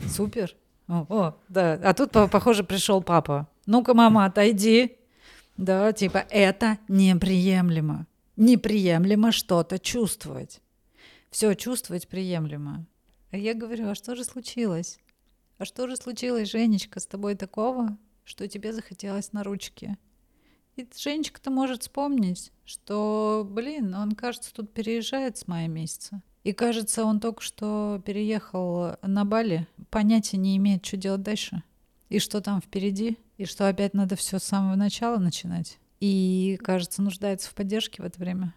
Супер. 0.06 0.56
О, 0.88 1.04
о 1.10 1.36
да. 1.50 1.80
А 1.84 1.96
тут, 1.96 2.12
похоже, 2.12 2.64
пришел 2.64 3.02
папа. 3.02 3.48
Ну-ка, 3.66 3.96
мама, 3.96 4.26
отойди. 4.26 4.98
Да, 5.58 5.94
типа, 5.94 6.26
это 6.30 6.78
неприемлемо. 6.88 8.06
Неприемлемо 8.38 9.32
что-то 9.32 9.80
чувствовать. 9.80 10.62
Все 11.32 11.56
чувствовать 11.56 12.08
приемлемо. 12.08 12.86
А 13.32 13.38
я 13.38 13.54
говорю, 13.54 13.88
а 13.90 13.96
что 13.96 14.16
же 14.16 14.26
случилось? 14.26 15.00
А 15.58 15.66
что 15.66 15.88
же 15.88 15.96
случилось, 15.96 16.50
Женечка, 16.50 17.00
с 17.00 17.06
тобой 17.06 17.36
такого, 17.36 17.98
что 18.26 18.48
тебе 18.48 18.74
захотелось 18.74 19.32
на 19.32 19.44
ручке? 19.44 19.98
И 20.76 20.88
Женечка-то 20.98 21.50
может 21.50 21.84
вспомнить, 21.84 22.52
что, 22.66 23.48
блин, 23.50 23.94
он, 23.96 24.14
кажется, 24.14 24.54
тут 24.54 24.74
переезжает 24.74 25.38
с 25.38 25.48
мая 25.48 25.68
месяца. 25.68 26.22
И 26.44 26.54
кажется, 26.54 27.06
он 27.06 27.20
только 27.20 27.42
что 27.42 28.02
переехал 28.06 28.98
на 29.02 29.24
Бали, 29.24 29.68
понятия 29.90 30.38
не 30.38 30.58
имеет, 30.58 30.86
что 30.86 30.98
делать 30.98 31.22
дальше. 31.22 31.64
И 32.10 32.20
что 32.20 32.42
там 32.42 32.62
впереди, 32.62 33.18
и 33.38 33.46
что 33.46 33.70
опять 33.70 33.94
надо 33.94 34.16
все 34.18 34.40
с 34.40 34.44
самого 34.44 34.76
начала 34.76 35.18
начинать. 35.18 35.78
И, 36.02 36.60
кажется, 36.62 37.02
нуждается 37.02 37.50
в 37.50 37.54
поддержке 37.54 38.02
в 38.02 38.06
это 38.06 38.20
время 38.20 38.54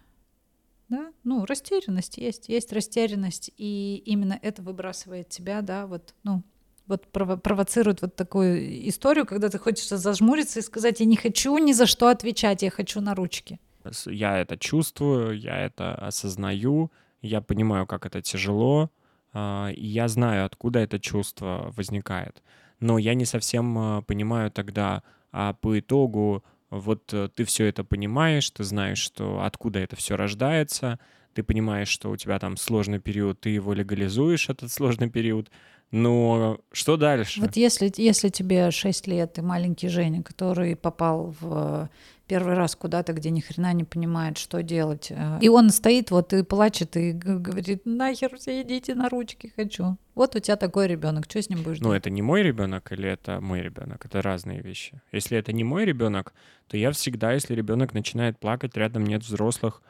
да, 0.89 1.11
ну, 1.23 1.45
растерянность 1.45 2.17
есть, 2.17 2.49
есть 2.49 2.71
растерянность, 2.73 3.51
и 3.57 4.01
именно 4.05 4.39
это 4.41 4.61
выбрасывает 4.61 5.29
тебя, 5.29 5.61
да, 5.61 5.87
вот, 5.87 6.13
ну, 6.23 6.43
вот 6.87 7.07
прово- 7.11 7.37
провоцирует 7.37 8.01
вот 8.01 8.15
такую 8.15 8.87
историю, 8.89 9.25
когда 9.25 9.49
ты 9.49 9.57
хочешь 9.57 9.87
зажмуриться 9.87 10.59
и 10.59 10.61
сказать, 10.61 10.99
я 10.99 11.05
не 11.05 11.15
хочу 11.17 11.57
ни 11.57 11.73
за 11.73 11.85
что 11.85 12.09
отвечать, 12.09 12.61
я 12.61 12.69
хочу 12.69 13.01
на 13.01 13.15
ручки. 13.15 13.59
Я 14.05 14.37
это 14.39 14.57
чувствую, 14.57 15.37
я 15.39 15.57
это 15.57 15.95
осознаю, 15.95 16.91
я 17.21 17.41
понимаю, 17.41 17.85
как 17.85 18.05
это 18.05 18.21
тяжело, 18.21 18.89
а, 19.33 19.69
и 19.69 19.85
я 19.85 20.07
знаю, 20.07 20.45
откуда 20.45 20.79
это 20.79 20.99
чувство 20.99 21.73
возникает. 21.75 22.41
Но 22.79 22.97
я 22.97 23.13
не 23.13 23.25
совсем 23.25 23.77
а, 23.77 24.01
понимаю 24.01 24.51
тогда, 24.51 25.03
а 25.31 25.53
по 25.53 25.79
итогу 25.79 26.43
вот 26.79 27.13
э, 27.13 27.29
ты 27.33 27.45
все 27.45 27.65
это 27.65 27.83
понимаешь, 27.83 28.49
ты 28.49 28.63
знаешь, 28.63 28.99
что 28.99 29.43
откуда 29.43 29.79
это 29.79 29.95
все 29.95 30.15
рождается, 30.15 30.99
ты 31.33 31.43
понимаешь, 31.43 31.89
что 31.89 32.09
у 32.11 32.17
тебя 32.17 32.39
там 32.39 32.57
сложный 32.57 32.99
период, 32.99 33.39
ты 33.41 33.49
его 33.49 33.73
легализуешь, 33.73 34.49
этот 34.49 34.71
сложный 34.71 35.09
период, 35.09 35.49
но 35.91 36.59
что 36.71 36.97
дальше? 36.97 37.39
Вот 37.41 37.55
если, 37.55 37.91
если 37.97 38.29
тебе 38.29 38.71
6 38.71 39.07
лет, 39.07 39.37
и 39.37 39.41
маленький 39.41 39.87
Женя, 39.87 40.23
который 40.23 40.75
попал 40.75 41.33
в 41.39 41.89
первый 42.27 42.55
раз 42.55 42.75
куда-то, 42.75 43.13
где 43.13 43.29
ни 43.29 43.39
хрена 43.39 43.73
не 43.73 43.83
понимает, 43.83 44.37
что 44.37 44.63
делать. 44.63 45.07
Э, 45.11 45.37
и 45.41 45.49
он 45.49 45.69
стоит 45.69 46.11
вот 46.11 46.33
и 46.33 46.43
плачет 46.43 46.97
и 46.97 47.11
говорит, 47.11 47.81
нахер 47.85 48.35
все 48.37 48.61
идите 48.61 48.95
на 48.95 49.09
ручки 49.09 49.51
хочу. 49.55 49.97
Вот 50.15 50.35
у 50.35 50.39
тебя 50.39 50.55
такой 50.55 50.87
ребенок, 50.87 51.25
что 51.25 51.41
с 51.41 51.49
ним 51.49 51.61
будешь 51.61 51.79
Ну, 51.79 51.91
это 51.91 52.09
не 52.09 52.21
мой 52.21 52.41
ребенок 52.41 52.91
или 52.91 53.09
это 53.09 53.41
мой 53.41 53.61
ребенок? 53.61 54.05
Это 54.05 54.21
разные 54.21 54.61
вещи. 54.61 55.01
Если 55.11 55.37
это 55.37 55.51
не 55.53 55.63
мой 55.63 55.85
ребенок, 55.85 56.33
то 56.67 56.77
я 56.77 56.91
всегда, 56.91 57.33
если 57.33 57.53
ребенок 57.53 57.93
начинает 57.93 58.39
плакать, 58.39 58.75
рядом 58.77 59.05
нет 59.05 59.23
взрослых, 59.23 59.81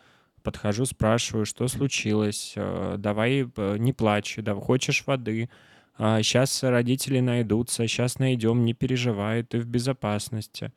подхожу, 0.44 0.86
спрашиваю, 0.86 1.46
что 1.46 1.68
случилось, 1.68 2.54
э, 2.56 2.96
давай 2.98 3.48
э, 3.56 3.78
не 3.78 3.94
плачь, 3.94 4.36
да, 4.38 4.56
хочешь 4.56 5.04
воды, 5.06 5.50
сейчас 5.98 6.62
родители 6.62 7.22
найдутся, 7.22 7.88
сейчас 7.88 8.20
найдем, 8.20 8.66
не 8.66 8.74
переживай, 8.74 9.44
ты 9.44 9.62
в 9.62 9.66
безопасности. 9.66 10.74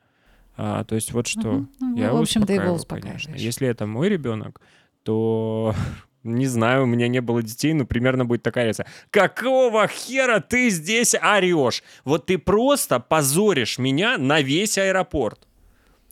А, 0.60 0.82
то 0.82 0.96
есть 0.96 1.12
вот 1.12 1.28
что. 1.28 1.48
Угу. 1.48 1.68
Ну, 1.80 1.96
я 1.96 2.12
в 2.12 2.16
общем, 2.16 2.44
ты 2.44 2.54
его 2.54 2.76
конечно. 2.76 3.32
Если 3.36 3.68
это 3.68 3.86
мой 3.86 4.08
ребенок, 4.08 4.60
то 5.04 5.72
не 6.24 6.46
знаю, 6.46 6.82
у 6.82 6.86
меня 6.86 7.06
не 7.06 7.20
было 7.20 7.44
детей, 7.44 7.72
но 7.74 7.86
примерно 7.86 8.24
будет 8.24 8.42
такая 8.42 8.64
реакция. 8.64 8.86
Какого 9.10 9.86
хера 9.86 10.40
ты 10.40 10.68
здесь 10.70 11.14
орешь? 11.14 11.84
Вот 12.04 12.26
ты 12.26 12.38
просто 12.38 12.98
позоришь 12.98 13.78
меня 13.78 14.18
на 14.18 14.40
весь 14.40 14.76
аэропорт. 14.78 15.46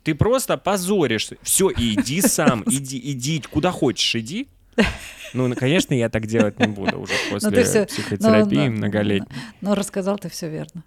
Ты 0.04 0.14
просто 0.14 0.56
позоришь. 0.56 1.30
Все, 1.42 1.72
иди 1.76 2.20
сам, 2.22 2.62
иди, 2.66 3.00
иди, 3.12 3.42
куда 3.50 3.72
хочешь, 3.72 4.14
иди. 4.14 4.46
Ну, 5.34 5.52
конечно, 5.56 5.92
я 5.92 6.08
так 6.08 6.26
делать 6.26 6.60
не 6.60 6.68
буду 6.68 7.00
уже 7.00 7.12
ну, 7.30 7.32
после 7.32 7.64
все, 7.64 7.86
психотерапии 7.86 8.68
но, 8.68 8.76
многолетней. 8.76 9.36
Но, 9.60 9.70
но 9.70 9.74
рассказал 9.74 10.18
ты 10.18 10.28
все 10.28 10.48
верно. 10.48 10.84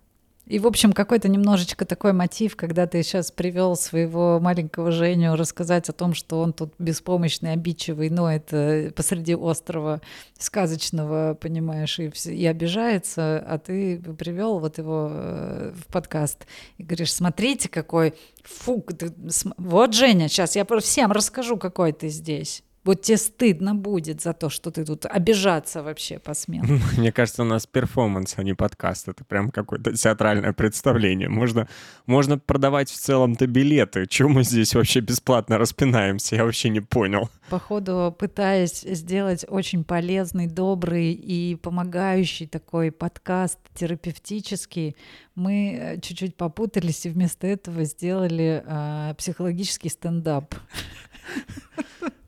И, 0.49 0.57
в 0.57 0.65
общем, 0.65 0.93
какой-то 0.93 1.29
немножечко 1.29 1.85
такой 1.85 2.11
мотив, 2.11 2.55
когда 2.55 2.87
ты 2.87 3.03
сейчас 3.03 3.31
привел 3.31 3.75
своего 3.75 4.39
маленького 4.39 4.91
Женю 4.91 5.35
рассказать 5.35 5.89
о 5.89 5.93
том, 5.93 6.15
что 6.15 6.41
он 6.41 6.53
тут 6.53 6.73
беспомощный, 6.79 7.53
обидчивый, 7.53 8.09
но 8.09 8.31
это 8.31 8.91
посреди 8.95 9.35
острова 9.35 10.01
сказочного, 10.39 11.37
понимаешь, 11.39 11.99
и, 11.99 12.11
и 12.25 12.47
обижается, 12.47 13.37
а 13.37 13.59
ты 13.59 13.99
привел 14.17 14.57
вот 14.57 14.79
его 14.79 15.09
э, 15.11 15.71
в 15.75 15.93
подкаст 15.93 16.47
и 16.79 16.83
говоришь, 16.83 17.13
смотрите, 17.13 17.69
какой 17.69 18.15
фук, 18.43 18.91
ты, 18.97 19.13
вот 19.57 19.93
Женя, 19.93 20.29
сейчас 20.29 20.55
я 20.55 20.65
всем 20.79 21.11
расскажу, 21.11 21.57
какой 21.57 21.93
ты 21.93 22.07
здесь. 22.09 22.63
Вот 22.85 23.01
тебе 23.01 23.17
стыдно 23.17 23.75
будет 23.75 24.21
за 24.21 24.33
то, 24.33 24.49
что 24.49 24.71
ты 24.71 24.85
тут 24.85 25.05
обижаться 25.05 25.83
вообще 25.83 26.17
посмел. 26.17 26.63
Мне 26.97 27.11
кажется, 27.11 27.43
у 27.43 27.45
нас 27.45 27.67
перформанс, 27.67 28.35
а 28.37 28.43
не 28.43 28.53
подкаст. 28.53 29.09
Это 29.09 29.25
прям 29.25 29.51
какое-то 29.51 29.93
театральное 29.93 30.53
представление. 30.53 31.29
Можно, 31.29 31.67
можно 32.05 32.39
продавать 32.39 32.89
в 32.89 32.97
целом-то 32.97 33.47
билеты. 33.47 34.07
Чего 34.07 34.29
мы 34.29 34.43
здесь 34.43 34.75
вообще 34.75 35.01
бесплатно 35.01 35.57
распинаемся? 35.57 36.37
Я 36.37 36.45
вообще 36.45 36.69
не 36.69 36.79
понял. 36.79 37.29
Походу, 37.49 38.15
пытаясь 38.17 38.81
сделать 38.81 39.45
очень 39.47 39.83
полезный, 39.83 40.47
добрый 40.47 41.11
и 41.11 41.55
помогающий 41.55 42.47
такой 42.47 42.91
подкаст 42.91 43.59
терапевтический, 43.75 44.95
мы 45.35 45.73
э, 45.73 45.99
чуть-чуть 45.99 46.35
попутались 46.35 47.05
и 47.05 47.09
вместо 47.09 47.47
этого 47.47 47.83
сделали 47.83 48.63
э, 48.65 49.13
психологический 49.17 49.89
стендап. 49.89 50.55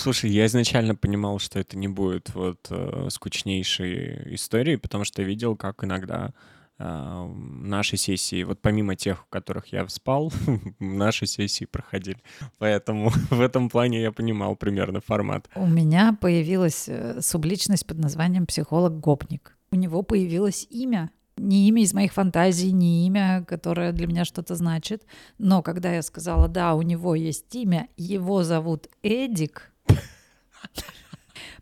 Слушай, 0.00 0.30
я 0.30 0.46
изначально 0.46 0.94
понимал, 0.94 1.38
что 1.38 1.58
это 1.58 1.76
не 1.76 1.86
будет 1.86 2.34
вот 2.34 2.68
э, 2.70 3.08
скучнейшей 3.10 4.34
историей, 4.34 4.78
потому 4.78 5.04
что 5.04 5.22
видел, 5.22 5.56
как 5.56 5.84
иногда 5.84 6.32
э, 6.78 7.34
наши 7.36 7.98
сессии, 7.98 8.42
вот 8.44 8.62
помимо 8.62 8.96
тех, 8.96 9.26
в 9.26 9.28
которых 9.28 9.66
я 9.74 9.86
спал, 9.88 10.32
наши 10.78 11.26
сессии 11.26 11.66
проходили. 11.66 12.16
Поэтому 12.56 13.10
в 13.30 13.42
этом 13.42 13.68
плане 13.68 14.00
я 14.00 14.10
понимал 14.10 14.56
примерно 14.56 15.02
формат. 15.02 15.50
У 15.54 15.66
меня 15.66 16.16
появилась 16.18 16.88
э, 16.88 17.20
субличность 17.20 17.86
под 17.86 17.98
названием 17.98 18.46
психолог-гопник. 18.46 19.54
У 19.70 19.76
него 19.76 20.00
появилось 20.00 20.66
имя, 20.70 21.10
не 21.36 21.68
имя 21.68 21.82
из 21.82 21.92
моих 21.92 22.14
фантазий, 22.14 22.72
не 22.72 23.06
имя, 23.06 23.44
которое 23.46 23.92
для 23.92 24.06
меня 24.06 24.24
что-то 24.24 24.54
значит. 24.54 25.04
Но 25.36 25.60
когда 25.60 25.92
я 25.92 26.00
сказала, 26.00 26.48
да, 26.48 26.74
у 26.74 26.80
него 26.80 27.14
есть 27.14 27.54
имя, 27.54 27.88
его 27.98 28.44
зовут 28.44 28.88
Эдик, 29.02 29.70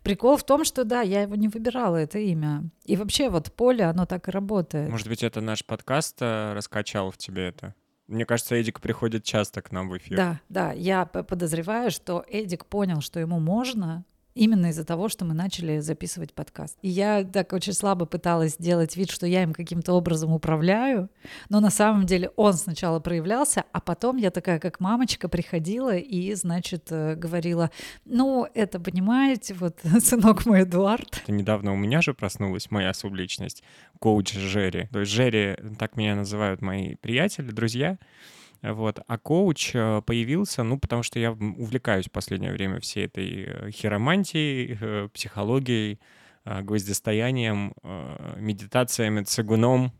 Прикол 0.03 0.37
в 0.37 0.43
том, 0.43 0.63
что 0.63 0.85
да, 0.85 1.01
я 1.01 1.23
его 1.23 1.35
не 1.35 1.47
выбирала, 1.47 1.97
это 1.97 2.19
имя. 2.19 2.63
И 2.85 2.95
вообще 2.95 3.29
вот 3.29 3.51
поле, 3.51 3.83
оно 3.83 4.05
так 4.05 4.27
и 4.27 4.31
работает. 4.31 4.89
Может 4.89 5.07
быть, 5.07 5.23
это 5.23 5.41
наш 5.41 5.65
подкаст 5.65 6.17
э, 6.21 6.53
раскачал 6.53 7.11
в 7.11 7.17
тебе 7.17 7.47
это? 7.49 7.75
Мне 8.07 8.25
кажется, 8.25 8.55
Эдик 8.55 8.81
приходит 8.81 9.23
часто 9.23 9.61
к 9.61 9.71
нам 9.71 9.89
в 9.89 9.97
эфир. 9.97 10.17
Да, 10.17 10.41
да, 10.49 10.71
я 10.71 11.05
подозреваю, 11.05 11.91
что 11.91 12.25
Эдик 12.27 12.65
понял, 12.65 13.01
что 13.01 13.19
ему 13.19 13.39
можно, 13.39 14.03
именно 14.35 14.67
из-за 14.67 14.85
того, 14.85 15.09
что 15.09 15.25
мы 15.25 15.33
начали 15.33 15.79
записывать 15.79 16.33
подкаст. 16.33 16.77
И 16.81 16.89
я 16.89 17.23
так 17.23 17.53
очень 17.53 17.73
слабо 17.73 18.05
пыталась 18.05 18.53
сделать 18.53 18.95
вид, 18.95 19.11
что 19.11 19.25
я 19.25 19.43
им 19.43 19.53
каким-то 19.53 19.93
образом 19.93 20.33
управляю, 20.33 21.09
но 21.49 21.59
на 21.59 21.69
самом 21.69 22.05
деле 22.05 22.31
он 22.35 22.53
сначала 22.53 22.99
проявлялся, 22.99 23.65
а 23.71 23.81
потом 23.81 24.17
я 24.17 24.31
такая, 24.31 24.59
как 24.59 24.79
мамочка, 24.79 25.27
приходила 25.29 25.95
и, 25.95 26.33
значит, 26.35 26.87
э, 26.91 27.15
говорила, 27.15 27.71
ну, 28.05 28.47
это, 28.53 28.79
понимаете, 28.79 29.53
вот 29.53 29.79
сынок 29.99 30.45
мой 30.45 30.63
Эдуард. 30.63 31.21
Это 31.23 31.31
недавно 31.31 31.73
у 31.73 31.77
меня 31.77 32.01
же 32.01 32.13
проснулась 32.13 32.71
моя 32.71 32.93
субличность, 32.93 33.63
коуч 33.99 34.33
Жерри. 34.33 34.87
То 34.91 34.99
есть 34.99 35.11
Жерри, 35.11 35.57
так 35.77 35.95
меня 35.95 36.15
называют 36.15 36.61
мои 36.61 36.95
приятели, 36.95 37.51
друзья, 37.51 37.97
вот. 38.61 38.99
А 39.07 39.17
коуч 39.17 39.71
э, 39.73 40.01
появился, 40.05 40.63
ну, 40.63 40.77
потому 40.77 41.03
что 41.03 41.19
я 41.19 41.31
увлекаюсь 41.31 42.07
в 42.07 42.11
последнее 42.11 42.51
время 42.51 42.79
всей 42.79 43.05
этой 43.05 43.45
э, 43.45 43.71
хиромантией, 43.71 44.77
э, 44.79 45.09
психологией, 45.13 45.99
гвоздистоянием, 46.45 47.73
медитациями, 48.37 49.23
цигуном, 49.23 49.91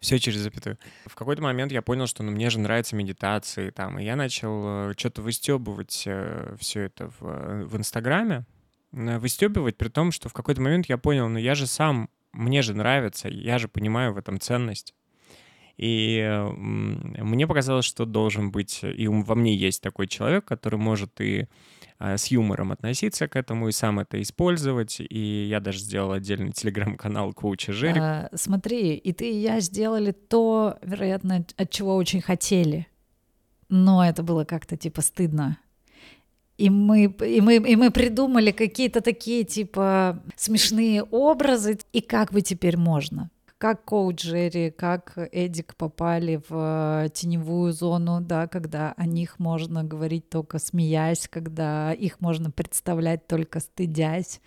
все 0.00 0.18
через 0.18 0.38
запятую. 0.38 0.78
В 1.04 1.14
какой-то 1.14 1.42
момент 1.42 1.70
я 1.70 1.82
понял, 1.82 2.06
что 2.06 2.22
ну, 2.22 2.30
мне 2.30 2.48
же 2.48 2.60
нравятся 2.60 2.96
медитации, 2.96 3.70
там, 3.70 3.98
и 3.98 4.04
я 4.04 4.16
начал 4.16 4.94
что-то 4.96 5.20
выстебывать 5.20 6.08
все 6.60 6.80
это 6.80 7.10
в, 7.18 7.64
в 7.66 7.76
Инстаграме, 7.76 8.46
выстебывать, 8.92 9.76
при 9.76 9.88
том, 9.88 10.12
что 10.12 10.30
в 10.30 10.32
какой-то 10.32 10.62
момент 10.62 10.86
я 10.86 10.96
понял, 10.96 11.28
ну 11.28 11.38
я 11.38 11.54
же 11.54 11.66
сам, 11.66 12.08
мне 12.32 12.62
же 12.62 12.74
нравится, 12.74 13.28
я 13.28 13.58
же 13.58 13.68
понимаю 13.68 14.14
в 14.14 14.18
этом 14.18 14.40
ценность. 14.40 14.94
И 15.78 16.44
мне 16.54 17.46
показалось, 17.46 17.84
что 17.84 18.04
должен 18.04 18.50
быть, 18.50 18.80
и 18.82 19.06
во 19.06 19.34
мне 19.36 19.54
есть 19.54 19.80
такой 19.80 20.08
человек, 20.08 20.44
который 20.44 20.78
может 20.78 21.20
и 21.20 21.46
а, 22.00 22.16
с 22.16 22.28
юмором 22.28 22.70
относиться 22.70 23.26
к 23.26 23.34
этому 23.34 23.68
и 23.68 23.72
сам 23.72 23.98
это 23.98 24.20
использовать. 24.22 24.96
И 25.00 25.46
я 25.48 25.60
даже 25.60 25.78
сделал 25.78 26.12
отдельный 26.12 26.52
телеграм-канал 26.54 27.32
коуча 27.32 27.72
Жерик. 27.72 27.96
А, 27.98 28.28
смотри, 28.34 28.94
и 28.94 29.12
ты 29.12 29.30
и 29.30 29.36
я 29.36 29.60
сделали 29.60 30.12
то, 30.12 30.78
вероятно, 30.82 31.44
от 31.56 31.70
чего 31.70 31.96
очень 31.96 32.20
хотели. 32.20 32.86
Но 33.68 34.04
это 34.04 34.22
было 34.22 34.44
как-то 34.44 34.76
типа 34.76 35.00
стыдно. 35.00 35.58
И 36.56 36.70
мы, 36.70 37.04
и, 37.04 37.40
мы, 37.40 37.56
и 37.56 37.76
мы 37.76 37.92
придумали 37.92 38.50
какие-то 38.50 39.00
такие 39.00 39.44
типа 39.44 40.22
смешные 40.34 41.02
образы. 41.04 41.78
И 41.92 42.00
как 42.00 42.32
бы 42.32 42.42
теперь 42.42 42.76
можно? 42.76 43.30
Как 43.58 43.84
коуч 43.84 44.24
Джерри, 44.24 44.70
как 44.70 45.18
Эдик 45.32 45.74
попали 45.74 46.40
в 46.48 47.04
э, 47.06 47.08
теневую 47.12 47.72
зону, 47.72 48.20
да, 48.20 48.46
когда 48.46 48.94
о 48.96 49.04
них 49.04 49.40
можно 49.40 49.82
говорить 49.82 50.30
только 50.30 50.60
смеясь, 50.60 51.28
когда 51.28 51.92
их 51.92 52.20
можно 52.20 52.52
представлять 52.52 53.26
только 53.26 53.58
стыдясь. 53.58 54.40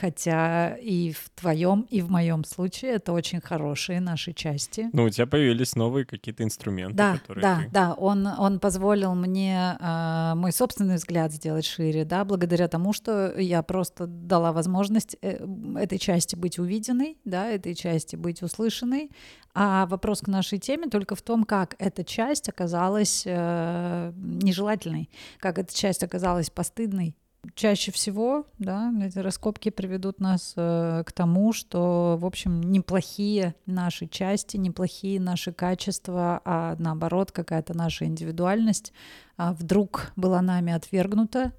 Хотя 0.00 0.76
и 0.76 1.12
в 1.12 1.30
твоем, 1.34 1.82
и 1.90 2.02
в 2.02 2.10
моем 2.10 2.44
случае 2.44 2.92
это 2.92 3.12
очень 3.12 3.40
хорошие 3.40 4.00
наши 4.00 4.32
части. 4.32 4.90
Ну, 4.92 5.04
у 5.04 5.10
тебя 5.10 5.26
появились 5.26 5.74
новые 5.74 6.04
какие-то 6.04 6.44
инструменты. 6.44 6.96
Да, 6.96 7.18
которые 7.18 7.42
да, 7.42 7.60
ты... 7.62 7.70
да. 7.70 7.94
Он, 7.94 8.26
он 8.26 8.60
позволил 8.60 9.14
мне 9.14 9.76
э, 9.80 10.32
мой 10.36 10.52
собственный 10.52 10.96
взгляд 10.96 11.32
сделать 11.32 11.64
шире, 11.64 12.04
да, 12.04 12.24
благодаря 12.24 12.68
тому, 12.68 12.92
что 12.92 13.36
я 13.38 13.62
просто 13.62 14.06
дала 14.06 14.52
возможность 14.52 15.16
э, 15.20 15.44
этой 15.76 15.98
части 15.98 16.36
быть 16.36 16.58
увиденной, 16.58 17.18
да, 17.24 17.48
этой 17.48 17.74
части 17.74 18.14
быть 18.14 18.42
услышанной. 18.42 19.10
А 19.54 19.86
вопрос 19.86 20.20
к 20.20 20.28
нашей 20.28 20.58
теме 20.58 20.88
только 20.88 21.16
в 21.16 21.22
том, 21.22 21.42
как 21.42 21.74
эта 21.78 22.04
часть 22.04 22.48
оказалась 22.48 23.24
э, 23.26 24.12
нежелательной, 24.14 25.10
как 25.40 25.58
эта 25.58 25.74
часть 25.74 26.04
оказалась 26.04 26.50
постыдной 26.50 27.16
чаще 27.54 27.92
всего, 27.92 28.46
да, 28.58 28.92
эти 29.02 29.18
раскопки 29.18 29.70
приведут 29.70 30.20
нас 30.20 30.54
э, 30.56 31.02
к 31.06 31.12
тому, 31.12 31.52
что, 31.52 32.16
в 32.20 32.26
общем, 32.26 32.60
неплохие 32.60 33.54
наши 33.66 34.06
части, 34.06 34.56
неплохие 34.56 35.20
наши 35.20 35.52
качества, 35.52 36.40
а 36.44 36.76
наоборот 36.78 37.32
какая-то 37.32 37.76
наша 37.76 38.04
индивидуальность 38.04 38.92
а 39.38 39.52
вдруг 39.52 40.12
была 40.16 40.42
нами 40.42 40.72
отвергнута, 40.72 41.52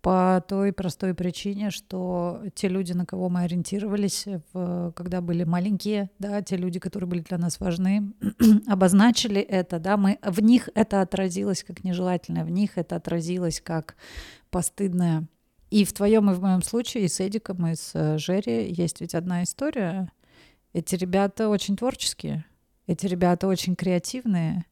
по 0.00 0.42
той 0.46 0.72
простой 0.72 1.12
причине, 1.12 1.70
что 1.70 2.40
те 2.54 2.68
люди, 2.68 2.92
на 2.92 3.04
кого 3.04 3.28
мы 3.28 3.42
ориентировались, 3.42 4.26
в, 4.52 4.92
когда 4.94 5.20
были 5.20 5.42
маленькие, 5.42 6.10
да, 6.20 6.40
те 6.40 6.56
люди, 6.56 6.78
которые 6.78 7.08
были 7.08 7.20
для 7.22 7.36
нас 7.36 7.58
важны, 7.58 8.12
обозначили 8.68 9.40
это, 9.40 9.80
да, 9.80 9.96
мы, 9.96 10.18
в 10.22 10.40
них 10.40 10.68
это 10.74 11.00
отразилось 11.00 11.64
как 11.64 11.82
нежелательное, 11.82 12.44
в 12.44 12.50
них 12.50 12.78
это 12.78 12.94
отразилось 12.94 13.60
как 13.60 13.96
постыдное. 14.50 15.26
И 15.70 15.84
в 15.84 15.92
твоем 15.92 16.30
и 16.30 16.34
в 16.34 16.40
моем 16.40 16.62
случае, 16.62 17.04
и 17.04 17.08
с 17.08 17.20
Эдиком, 17.20 17.66
и 17.66 17.74
с 17.74 17.90
э, 17.94 18.18
Жерри 18.18 18.72
есть 18.72 19.00
ведь 19.00 19.14
одна 19.14 19.42
история. 19.42 20.10
Эти 20.72 20.94
ребята 20.94 21.48
очень 21.48 21.76
творческие, 21.76 22.44
эти 22.86 23.06
ребята 23.06 23.46
очень 23.46 23.76
креативные, 23.76 24.64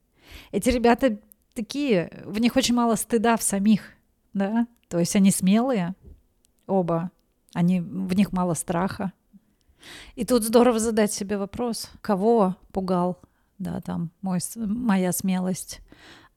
эти 0.52 0.70
ребята 0.70 1.18
такие, 1.54 2.22
в 2.24 2.38
них 2.38 2.56
очень 2.56 2.74
мало 2.74 2.96
стыда 2.96 3.36
в 3.36 3.42
самих, 3.42 3.92
да, 4.32 4.66
то 4.88 4.98
есть 4.98 5.16
они 5.16 5.30
смелые, 5.30 5.94
оба, 6.66 7.10
они, 7.54 7.80
в 7.80 8.14
них 8.14 8.32
мало 8.32 8.54
страха. 8.54 9.12
И 10.14 10.24
тут 10.24 10.44
здорово 10.44 10.78
задать 10.78 11.12
себе 11.12 11.38
вопрос, 11.38 11.90
кого 12.00 12.56
пугал, 12.72 13.18
да, 13.58 13.80
там, 13.80 14.10
мой, 14.20 14.40
моя 14.56 15.12
смелость, 15.12 15.80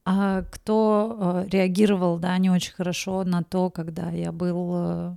а 0.04 0.42
кто 0.50 1.44
э, 1.44 1.48
реагировал, 1.50 2.18
да, 2.18 2.36
не 2.38 2.50
очень 2.50 2.72
хорошо 2.72 3.24
на 3.24 3.42
то, 3.42 3.70
когда 3.70 4.10
я 4.10 4.32
был 4.32 4.70
э, 4.74 5.16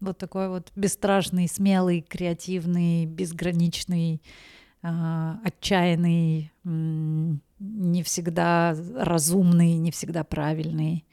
вот 0.00 0.18
такой 0.18 0.48
вот 0.48 0.72
бесстрашный, 0.74 1.48
смелый, 1.48 2.00
креативный, 2.00 3.06
безграничный, 3.06 4.20
э, 4.82 5.34
отчаянный, 5.44 6.52
не 6.64 8.02
всегда 8.02 8.76
разумный, 8.96 9.74
не 9.74 9.90
всегда 9.90 10.24
правильный. 10.24 11.04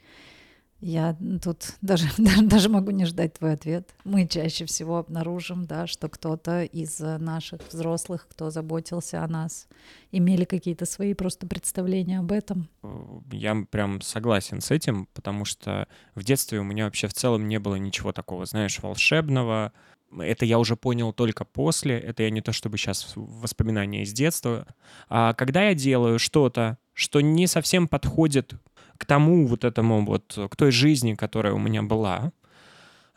Я 0.80 1.16
тут 1.42 1.74
даже, 1.80 2.06
даже, 2.18 2.42
даже 2.42 2.68
могу 2.68 2.90
не 2.90 3.06
ждать 3.06 3.34
твой 3.34 3.54
ответ. 3.54 3.94
Мы 4.04 4.26
чаще 4.26 4.66
всего 4.66 4.98
обнаружим, 4.98 5.64
да, 5.64 5.86
что 5.86 6.08
кто-то 6.08 6.64
из 6.64 6.98
наших 7.00 7.60
взрослых, 7.70 8.26
кто 8.30 8.50
заботился 8.50 9.22
о 9.22 9.28
нас, 9.28 9.68
имели 10.12 10.44
какие-то 10.44 10.86
свои 10.86 11.14
просто 11.14 11.46
представления 11.46 12.18
об 12.18 12.32
этом. 12.32 12.68
Я 13.32 13.56
прям 13.70 14.00
согласен 14.00 14.60
с 14.60 14.70
этим, 14.70 15.08
потому 15.14 15.44
что 15.44 15.88
в 16.14 16.22
детстве 16.24 16.60
у 16.60 16.64
меня 16.64 16.84
вообще 16.84 17.08
в 17.08 17.14
целом 17.14 17.48
не 17.48 17.58
было 17.58 17.76
ничего 17.76 18.12
такого, 18.12 18.44
знаешь, 18.44 18.78
волшебного. 18.80 19.72
Это 20.18 20.44
я 20.44 20.58
уже 20.58 20.76
понял 20.76 21.12
только 21.12 21.44
после, 21.44 21.98
это 21.98 22.22
я 22.22 22.30
не 22.30 22.40
то 22.40 22.52
чтобы 22.52 22.78
сейчас 22.78 23.12
воспоминания 23.16 24.02
из 24.02 24.12
детства. 24.12 24.66
А 25.08 25.34
когда 25.34 25.64
я 25.64 25.74
делаю 25.74 26.18
что-то, 26.18 26.78
что 26.92 27.20
не 27.20 27.46
совсем 27.46 27.88
подходит 27.88 28.54
к 28.98 29.04
тому 29.04 29.46
вот 29.46 29.64
этому 29.64 30.04
вот, 30.04 30.38
к 30.50 30.56
той 30.56 30.70
жизни, 30.70 31.14
которая 31.14 31.52
у 31.52 31.58
меня 31.58 31.82
была, 31.82 32.32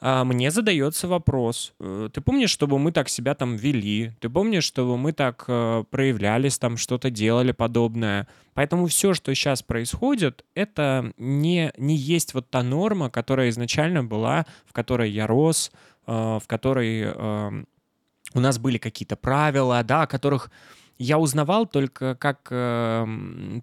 а, 0.02 0.24
мне 0.24 0.50
задается 0.50 1.08
вопрос. 1.08 1.74
Э, 1.80 2.10
ты 2.14 2.22
помнишь, 2.22 2.52
чтобы 2.52 2.80
мы 2.80 2.92
так 2.92 3.10
себя 3.10 3.36
там 3.36 3.58
вели? 3.58 4.14
Ты 4.22 4.30
помнишь, 4.30 4.64
чтобы 4.64 4.98
мы 4.98 5.12
так 5.12 5.44
э, 5.48 5.84
проявлялись, 5.90 6.58
там 6.58 6.78
что-то 6.78 7.10
делали 7.10 7.52
подобное? 7.52 8.28
Поэтому 8.54 8.88
все, 8.88 9.14
что 9.14 9.34
сейчас 9.36 9.62
происходит, 9.62 10.46
это 10.56 11.12
не, 11.18 11.74
не 11.78 11.96
есть 11.98 12.34
вот 12.34 12.50
та 12.50 12.64
норма, 12.64 13.10
которая 13.10 13.50
изначально 13.50 14.04
была, 14.04 14.46
в 14.66 14.72
которой 14.72 15.12
я 15.12 15.28
рос, 15.28 15.72
э, 16.08 16.12
в 16.12 16.44
которой 16.48 17.02
эм, 17.02 17.68
у 18.34 18.40
нас 18.40 18.58
были 18.58 18.78
какие-то 18.78 19.18
правила, 19.18 19.84
да, 19.84 20.04
о 20.04 20.08
которых 20.08 20.50
я 21.00 21.18
узнавал 21.18 21.66
только 21.66 22.16
как 22.16 22.48
э, 22.52 23.08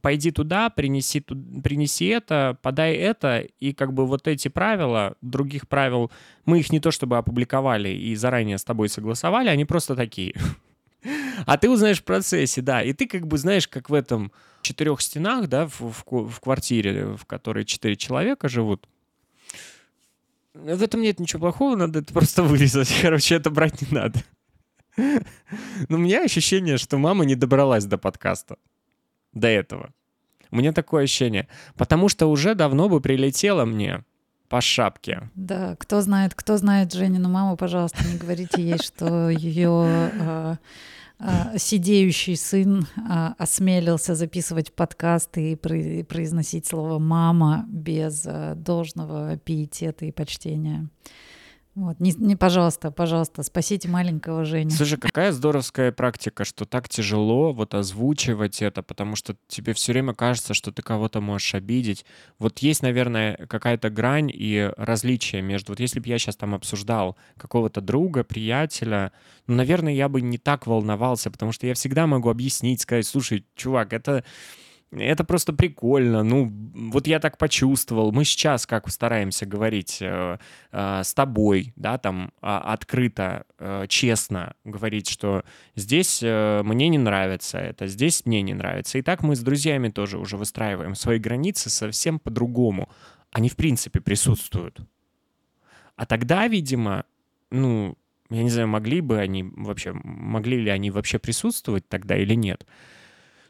пойди 0.01 0.31
туда, 0.31 0.71
принеси, 0.71 1.21
принеси 1.21 2.07
это, 2.07 2.59
подай 2.63 2.95
это, 2.95 3.41
и 3.61 3.75
как 3.75 3.93
бы 3.93 4.07
вот 4.07 4.27
эти 4.27 4.49
правила, 4.49 5.17
других 5.21 5.69
правил, 5.69 6.11
мы 6.47 6.61
их 6.61 6.73
не 6.73 6.81
то 6.81 6.91
чтобы 6.91 7.19
опубликовали 7.19 7.91
и 7.91 8.17
заранее 8.17 8.57
с 8.57 8.65
тобой 8.65 8.89
согласовали, 8.89 9.51
они 9.51 9.67
просто 9.67 9.95
такие. 9.95 10.35
А 11.45 11.59
ты 11.59 11.69
узнаешь 11.69 12.01
в 12.01 12.05
процессе, 12.05 12.63
да, 12.63 12.83
и 12.83 12.95
ты 12.95 13.07
как 13.07 13.27
бы 13.27 13.37
знаешь, 13.37 13.69
как 13.69 13.91
в 13.91 13.95
этом 13.95 14.33
четырех 14.63 15.01
стенах, 15.03 15.47
да, 15.49 15.69
в, 15.69 15.81
в, 15.81 16.29
в 16.29 16.41
квартире, 16.41 17.17
в 17.17 17.27
которой 17.27 17.65
четыре 17.65 17.97
человека 17.97 18.49
живут, 18.49 18.89
в 20.55 20.83
этом 20.83 21.03
нет 21.03 21.21
ничего 21.21 21.41
плохого, 21.41 21.77
надо 21.77 21.99
это 21.99 22.13
просто 22.13 22.43
вырезать. 22.43 22.93
Короче, 23.03 23.35
это 23.35 23.51
брать 23.51 23.83
не 23.83 23.89
надо. 23.95 24.23
Но 24.97 25.97
у 25.97 25.99
меня 25.99 26.23
ощущение, 26.25 26.79
что 26.79 26.99
мама 26.99 27.25
не 27.25 27.35
добралась 27.35 27.85
до 27.85 27.99
подкаста. 27.99 28.57
До 29.33 29.49
этого. 29.49 29.93
У 30.51 30.57
меня 30.57 30.73
такое 30.73 31.05
ощущение. 31.05 31.49
Потому 31.77 32.09
что 32.09 32.27
уже 32.27 32.55
давно 32.55 32.89
бы 32.89 33.01
прилетела 33.01 33.65
мне 33.65 34.05
по 34.49 34.61
шапке. 34.61 35.31
Да, 35.35 35.77
кто 35.77 36.01
знает, 36.01 36.35
кто 36.35 36.57
знает 36.57 36.93
Женину 36.93 37.29
маму, 37.29 37.57
пожалуйста, 37.57 37.99
не 38.07 38.17
говорите 38.17 38.63
ей, 38.63 38.79
что 38.79 39.29
ее 39.29 39.71
а, 39.71 40.59
а, 41.19 41.59
сидеющий 41.59 42.37
сын 42.37 42.87
а, 43.09 43.35
осмелился 43.39 44.15
записывать 44.15 44.73
подкасты 44.73 45.53
и 45.53 46.03
произносить 46.05 46.67
слово 46.67 46.99
«мама» 46.99 47.65
без 47.69 48.27
должного 48.57 49.37
пиетета 49.39 50.05
и 50.05 50.13
почтения. 50.13 50.89
Вот, 51.77 52.01
не, 52.01 52.15
не, 52.17 52.37
пожалуйста, 52.37 52.91
пожалуйста, 52.91 53.43
спасите 53.43 53.87
маленького 53.87 54.47
Женю. 54.47 54.71
Слушай, 54.71 54.99
какая 54.99 55.31
здоровская 55.31 55.93
практика, 55.93 56.47
что 56.47 56.65
так 56.65 56.89
тяжело 56.89 57.53
вот 57.53 57.75
озвучивать 57.75 58.63
это, 58.63 58.83
потому 58.83 59.15
что 59.15 59.37
тебе 59.47 59.75
все 59.75 59.93
время 59.93 60.15
кажется, 60.15 60.55
что 60.55 60.73
ты 60.73 60.81
кого-то 60.81 61.21
можешь 61.21 61.55
обидеть. 61.55 62.07
Вот 62.39 62.61
есть, 62.61 62.81
наверное, 62.81 63.37
какая-то 63.47 63.91
грань 63.91 64.31
и 64.33 64.73
различие 64.79 65.43
между... 65.43 65.73
Вот 65.73 65.81
если 65.81 66.01
бы 66.01 66.09
я 66.09 66.19
сейчас 66.19 66.37
там 66.37 66.55
обсуждал 66.55 67.15
какого-то 67.37 67.83
друга, 67.83 68.25
приятеля, 68.25 69.13
ну, 69.47 69.57
наверное, 69.57 69.93
я 69.93 70.09
бы 70.09 70.23
не 70.23 70.39
так 70.39 70.67
волновался, 70.67 71.31
потому 71.31 71.53
что 71.53 71.67
я 71.67 71.75
всегда 71.75 72.07
могу 72.07 72.31
объяснить, 72.31 72.81
сказать, 72.81 73.07
слушай, 73.07 73.45
чувак, 73.55 73.93
это 73.93 74.25
это 74.99 75.25
просто 75.25 75.53
прикольно. 75.53 76.23
Ну, 76.23 76.51
вот 76.93 77.07
я 77.07 77.21
так 77.21 77.39
почувствовал. 77.39 78.13
Мы 78.13 78.25
сейчас 78.25 78.67
как 78.67 78.89
стараемся 78.91 79.47
говорить 79.47 79.99
э, 80.01 80.39
э, 80.73 81.03
с 81.05 81.15
тобой, 81.15 81.73
да, 81.77 81.99
там 81.99 82.27
э, 82.27 82.47
открыто, 82.47 83.45
э, 83.59 83.87
честно 83.89 84.55
говорить, 84.65 85.09
что 85.09 85.45
здесь 85.75 86.21
э, 86.23 86.63
мне 86.63 86.89
не 86.89 86.99
нравится 86.99 87.59
это, 87.59 87.87
здесь 87.87 88.25
мне 88.27 88.43
не 88.43 88.55
нравится. 88.55 88.99
И 88.99 89.03
так 89.03 89.23
мы 89.23 89.37
с 89.37 89.41
друзьями 89.41 89.89
тоже 89.89 90.19
уже 90.19 90.37
выстраиваем 90.37 90.95
свои 90.95 91.19
границы 91.19 91.71
совсем 91.71 92.19
по-другому. 92.19 92.89
Они 93.31 93.49
в 93.49 93.57
принципе 93.57 94.01
присутствуют. 94.01 94.81
А 95.97 96.07
тогда, 96.07 96.47
видимо, 96.47 97.05
ну, 97.51 97.97
я 98.31 98.43
не 98.43 98.51
знаю, 98.51 98.69
могли 98.69 99.01
бы 99.01 99.19
они 99.19 99.43
вообще, 99.43 99.93
могли 99.93 100.61
ли 100.61 100.71
они 100.71 100.91
вообще 100.91 101.19
присутствовать 101.19 101.89
тогда 101.89 102.17
или 102.17 102.35
нет. 102.35 102.67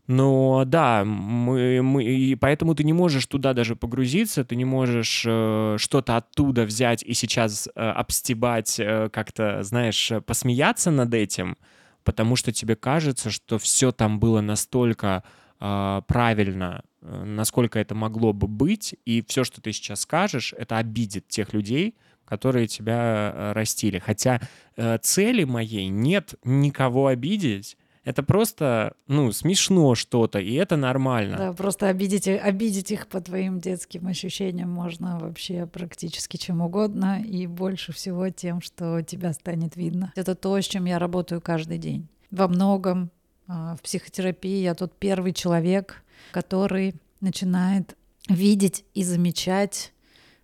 Но 0.06 0.64
да, 0.64 1.04
мы, 1.04 1.82
мы, 1.82 2.04
и 2.04 2.36
поэтому 2.36 2.74
ты 2.74 2.84
не 2.84 2.92
можешь 2.92 3.26
туда 3.26 3.54
даже 3.54 3.74
погрузиться, 3.74 4.44
ты 4.44 4.54
не 4.54 4.64
можешь 4.64 5.24
э, 5.26 5.76
что-то 5.78 6.16
оттуда 6.16 6.64
взять 6.64 7.02
и 7.02 7.12
сейчас 7.12 7.68
э, 7.74 7.80
обстебать, 7.80 8.78
э, 8.78 9.08
как-то, 9.12 9.64
знаешь, 9.64 10.12
посмеяться 10.24 10.92
над 10.92 11.12
этим, 11.12 11.56
потому 12.04 12.36
что 12.36 12.52
тебе 12.52 12.76
кажется, 12.76 13.30
что 13.30 13.58
все 13.58 13.90
там 13.90 14.20
было 14.20 14.40
настолько 14.40 15.24
э, 15.58 16.02
правильно, 16.06 16.84
э, 17.02 17.24
насколько 17.24 17.80
это 17.80 17.96
могло 17.96 18.32
бы 18.32 18.46
быть, 18.46 18.94
и 19.06 19.24
все, 19.26 19.42
что 19.42 19.60
ты 19.60 19.72
сейчас 19.72 20.02
скажешь, 20.02 20.54
это 20.56 20.78
обидит 20.78 21.26
тех 21.26 21.52
людей, 21.52 21.96
которые 22.24 22.68
тебя 22.68 23.32
э, 23.34 23.52
растили. 23.54 23.98
Хотя 23.98 24.40
э, 24.76 24.98
цели 24.98 25.42
моей 25.42 25.88
нет 25.88 26.34
никого 26.44 27.08
обидеть, 27.08 27.76
это 28.06 28.22
просто, 28.22 28.94
ну, 29.08 29.32
смешно 29.32 29.96
что-то, 29.96 30.38
и 30.38 30.54
это 30.54 30.76
нормально. 30.76 31.36
Да, 31.36 31.52
просто 31.52 31.88
обидеть, 31.88 32.28
обидеть 32.28 32.92
их 32.92 33.08
по 33.08 33.20
твоим 33.20 33.58
детским 33.58 34.06
ощущениям 34.06 34.70
можно 34.70 35.18
вообще 35.18 35.66
практически 35.66 36.36
чем 36.36 36.60
угодно, 36.60 37.20
и 37.20 37.48
больше 37.48 37.92
всего 37.92 38.28
тем, 38.28 38.60
что 38.60 39.02
тебя 39.02 39.32
станет 39.32 39.74
видно. 39.74 40.12
Это 40.14 40.36
то, 40.36 40.58
с 40.60 40.64
чем 40.64 40.84
я 40.84 41.00
работаю 41.00 41.40
каждый 41.40 41.78
день. 41.78 42.06
Во 42.30 42.46
многом 42.46 43.10
а, 43.48 43.74
в 43.74 43.82
психотерапии 43.82 44.62
я 44.62 44.76
тот 44.76 44.96
первый 44.96 45.32
человек, 45.32 46.04
который 46.30 46.94
начинает 47.20 47.96
видеть 48.28 48.84
и 48.94 49.02
замечать 49.02 49.92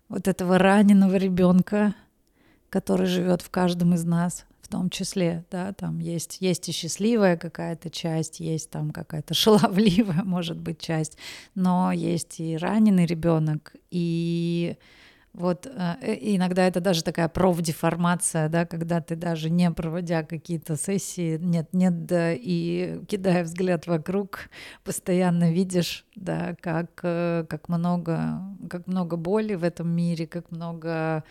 вот 0.09 0.27
этого 0.27 0.57
раненого 0.57 1.15
ребенка, 1.15 1.95
который 2.69 3.05
живет 3.05 3.41
в 3.41 3.49
каждом 3.49 3.93
из 3.93 4.03
нас, 4.03 4.45
том 4.73 4.89
числе, 4.89 5.45
да, 5.51 5.71
там 5.73 5.99
есть, 5.99 6.37
есть 6.41 6.67
и 6.67 6.71
счастливая 6.71 7.37
какая-то 7.37 7.91
часть, 7.91 8.39
есть 8.39 8.71
там 8.71 8.89
какая-то 8.89 9.33
шаловливая, 9.41 10.23
может 10.23 10.57
быть, 10.57 10.79
часть, 10.79 11.17
но 11.53 11.91
есть 11.91 12.39
и 12.39 12.57
раненый 12.57 13.05
ребенок, 13.05 13.75
и 13.91 14.75
Вот 15.33 15.65
э, 15.65 16.17
иногда 16.21 16.67
это 16.67 16.79
даже 16.79 17.03
такая 17.03 17.27
профдеформация, 17.27 18.49
да, 18.49 18.65
когда 18.65 19.01
ты 19.01 19.15
даже 19.15 19.49
не 19.49 19.71
проводя 19.71 20.23
какие-то 20.23 20.75
сессии, 20.77 21.37
нет, 21.37 21.69
нет, 21.73 22.05
да, 22.05 22.33
и 22.33 23.03
кидая 23.07 23.43
взгляд 23.43 23.87
вокруг, 23.87 24.49
постоянно 24.83 25.51
видишь, 25.51 26.05
да, 26.15 26.55
как, 26.61 26.99
э, 27.03 27.45
как 27.49 27.69
много, 27.69 28.41
как 28.69 28.87
много 28.87 29.17
боли 29.17 29.55
в 29.55 29.63
этом 29.63 29.89
мире, 29.89 30.27
как 30.27 30.51
много 30.51 31.23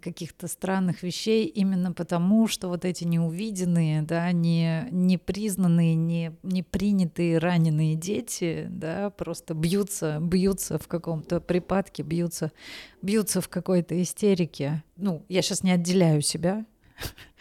каких-то 0.00 0.48
странных 0.48 1.02
вещей 1.02 1.46
именно 1.46 1.92
потому, 1.92 2.46
что 2.46 2.68
вот 2.68 2.84
эти 2.84 3.04
неувиденные, 3.04 4.02
да, 4.02 4.30
не, 4.32 4.86
не 4.90 5.18
признанные, 5.18 5.94
не, 5.94 6.36
не 6.42 6.62
принятые 6.62 7.38
раненые 7.38 7.94
дети, 7.94 8.66
да, 8.70 9.10
просто 9.10 9.54
бьются, 9.54 10.18
бьются 10.20 10.78
в 10.78 10.88
каком-то 10.88 11.40
припадке, 11.40 12.02
бьются, 12.02 12.52
бьются 13.00 13.40
в 13.40 13.48
какой-то 13.48 14.00
истерике. 14.02 14.84
Ну, 14.96 15.24
я 15.28 15.42
сейчас 15.42 15.62
не 15.62 15.72
отделяю 15.72 16.20
себя, 16.20 16.66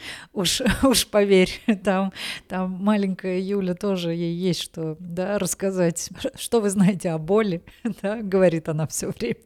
уж, 0.34 0.62
уж 0.84 1.08
поверь, 1.08 1.52
там, 1.84 2.12
там 2.48 2.72
маленькая 2.72 3.40
Юля 3.40 3.74
тоже, 3.74 4.14
ей 4.14 4.36
есть 4.36 4.62
что 4.62 4.96
да, 5.00 5.40
рассказать. 5.40 6.10
Что 6.36 6.62
вы 6.62 6.70
знаете 6.70 7.12
о 7.12 7.18
боли, 7.18 7.64
да, 8.02 8.22
говорит 8.22 8.70
она 8.70 8.88
все 8.88 9.10
время. 9.10 9.38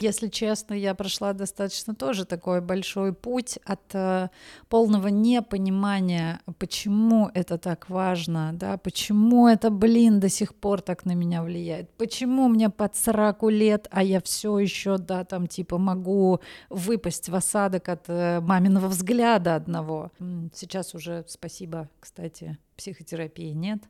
Если 0.00 0.28
честно, 0.28 0.74
я 0.74 0.94
прошла 0.94 1.32
достаточно 1.32 1.94
тоже 1.94 2.24
такой 2.24 2.60
большой 2.60 3.12
путь 3.12 3.58
от 3.64 3.94
э, 3.94 4.28
полного 4.68 5.08
непонимания, 5.08 6.40
почему 6.58 7.30
это 7.34 7.58
так 7.58 7.88
важно, 7.88 8.50
да, 8.52 8.76
почему 8.76 9.48
это, 9.48 9.70
блин, 9.70 10.20
до 10.20 10.28
сих 10.28 10.54
пор 10.54 10.80
так 10.80 11.04
на 11.04 11.12
меня 11.12 11.42
влияет, 11.42 11.90
почему 11.96 12.48
мне 12.48 12.70
под 12.70 12.96
40 12.96 13.42
лет, 13.50 13.88
а 13.90 14.02
я 14.02 14.20
все 14.20 14.58
еще, 14.58 14.98
да, 14.98 15.24
там, 15.24 15.46
типа, 15.46 15.78
могу 15.78 16.40
выпасть 16.70 17.28
в 17.28 17.34
осадок 17.34 17.88
от 17.88 18.04
э, 18.08 18.40
маминого 18.40 18.88
взгляда 18.88 19.41
одного. 19.50 20.10
Сейчас 20.54 20.94
уже, 20.94 21.24
спасибо, 21.28 21.88
кстати, 22.00 22.58
психотерапии 22.76 23.52
нет, 23.52 23.82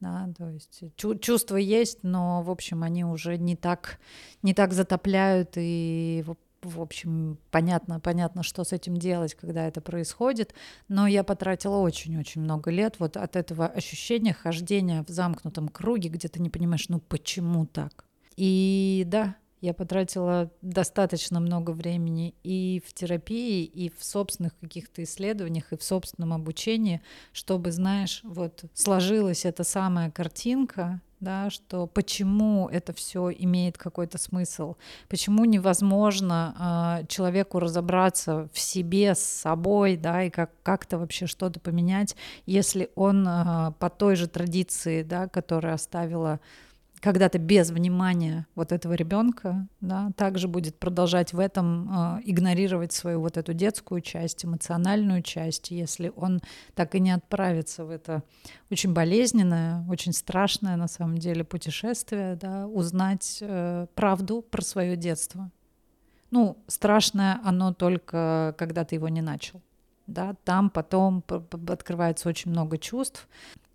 да, 0.00 0.28
то 0.36 0.48
есть 0.48 0.82
чу- 0.96 1.18
чувства 1.18 1.56
есть, 1.56 2.02
но, 2.02 2.42
в 2.42 2.50
общем, 2.50 2.82
они 2.82 3.04
уже 3.04 3.36
не 3.36 3.56
так, 3.56 4.00
не 4.42 4.54
так 4.54 4.72
затопляют, 4.72 5.52
и, 5.56 6.24
в 6.62 6.80
общем, 6.80 7.38
понятно, 7.50 8.00
понятно, 8.00 8.42
что 8.42 8.64
с 8.64 8.72
этим 8.72 8.96
делать, 8.96 9.34
когда 9.34 9.66
это 9.66 9.80
происходит, 9.80 10.54
но 10.88 11.06
я 11.06 11.24
потратила 11.24 11.76
очень-очень 11.76 12.42
много 12.42 12.70
лет 12.70 12.96
вот 12.98 13.16
от 13.16 13.36
этого 13.36 13.66
ощущения 13.66 14.34
хождения 14.34 15.04
в 15.06 15.10
замкнутом 15.10 15.68
круге, 15.68 16.08
где 16.08 16.28
ты 16.28 16.40
не 16.40 16.50
понимаешь, 16.50 16.88
ну 16.88 16.98
почему 17.00 17.66
так? 17.66 18.04
И 18.36 19.04
да, 19.06 19.36
я 19.60 19.74
потратила 19.74 20.50
достаточно 20.62 21.40
много 21.40 21.72
времени 21.72 22.34
и 22.42 22.82
в 22.86 22.92
терапии, 22.94 23.64
и 23.64 23.90
в 23.90 24.04
собственных 24.04 24.58
каких-то 24.58 25.02
исследованиях, 25.02 25.72
и 25.72 25.76
в 25.76 25.82
собственном 25.82 26.32
обучении, 26.32 27.02
чтобы, 27.32 27.72
знаешь, 27.72 28.20
вот 28.24 28.64
сложилась 28.74 29.44
эта 29.44 29.64
самая 29.64 30.10
картинка, 30.10 31.00
да, 31.20 31.50
что 31.50 31.86
почему 31.86 32.68
это 32.68 32.94
все 32.94 33.30
имеет 33.30 33.76
какой-то 33.76 34.16
смысл, 34.16 34.76
почему 35.08 35.44
невозможно 35.44 37.02
э, 37.02 37.06
человеку 37.08 37.58
разобраться 37.58 38.48
в 38.52 38.58
себе, 38.58 39.14
с 39.14 39.20
собой, 39.20 39.96
да, 39.96 40.24
и 40.24 40.30
как, 40.30 40.50
как-то 40.62 40.98
вообще 40.98 41.26
что-то 41.26 41.60
поменять, 41.60 42.16
если 42.46 42.90
он 42.94 43.28
э, 43.28 43.72
по 43.78 43.90
той 43.90 44.16
же 44.16 44.26
традиции, 44.28 45.02
да, 45.02 45.28
которая 45.28 45.74
оставила 45.74 46.40
когда-то 47.00 47.38
без 47.38 47.70
внимания 47.70 48.46
вот 48.54 48.72
этого 48.72 48.92
ребенка, 48.92 49.66
да, 49.80 50.10
также 50.16 50.48
будет 50.48 50.78
продолжать 50.78 51.32
в 51.32 51.38
этом 51.38 51.88
э, 51.90 52.20
игнорировать 52.24 52.92
свою 52.92 53.20
вот 53.20 53.36
эту 53.36 53.54
детскую 53.54 54.02
часть, 54.02 54.44
эмоциональную 54.44 55.22
часть, 55.22 55.70
если 55.70 56.12
он 56.14 56.40
так 56.74 56.94
и 56.94 57.00
не 57.00 57.10
отправится 57.10 57.84
в 57.84 57.90
это 57.90 58.22
очень 58.70 58.92
болезненное, 58.92 59.84
очень 59.88 60.12
страшное 60.12 60.76
на 60.76 60.88
самом 60.88 61.16
деле 61.18 61.42
путешествие, 61.42 62.36
да, 62.36 62.66
узнать 62.66 63.38
э, 63.40 63.86
правду 63.94 64.42
про 64.42 64.62
свое 64.62 64.96
детство. 64.96 65.50
Ну, 66.30 66.58
страшное 66.66 67.40
оно 67.42 67.72
только, 67.72 68.54
когда 68.58 68.84
ты 68.84 68.96
его 68.96 69.08
не 69.08 69.22
начал. 69.22 69.62
Да, 70.06 70.34
там 70.44 70.70
потом 70.70 71.24
открывается 71.68 72.28
очень 72.28 72.50
много 72.50 72.78
чувств, 72.78 73.28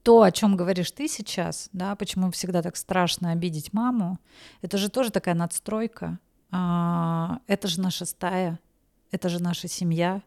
то, 0.06 0.22
о 0.22 0.32
чем 0.32 0.56
говоришь 0.56 0.92
ты 0.92 1.08
сейчас, 1.08 1.68
да, 1.74 1.96
почему 1.96 2.30
всегда 2.30 2.62
так 2.62 2.76
страшно 2.76 3.32
обидеть 3.32 3.74
маму, 3.74 4.20
это 4.62 4.78
же 4.78 4.90
тоже 4.90 5.10
такая 5.10 5.34
надстройка. 5.34 6.20
А, 6.52 7.40
это 7.48 7.68
же 7.68 7.82
наша 7.82 8.06
стая, 8.06 8.60
это 9.10 9.30
же 9.30 9.42
наша 9.42 9.68
семья. 9.68 10.22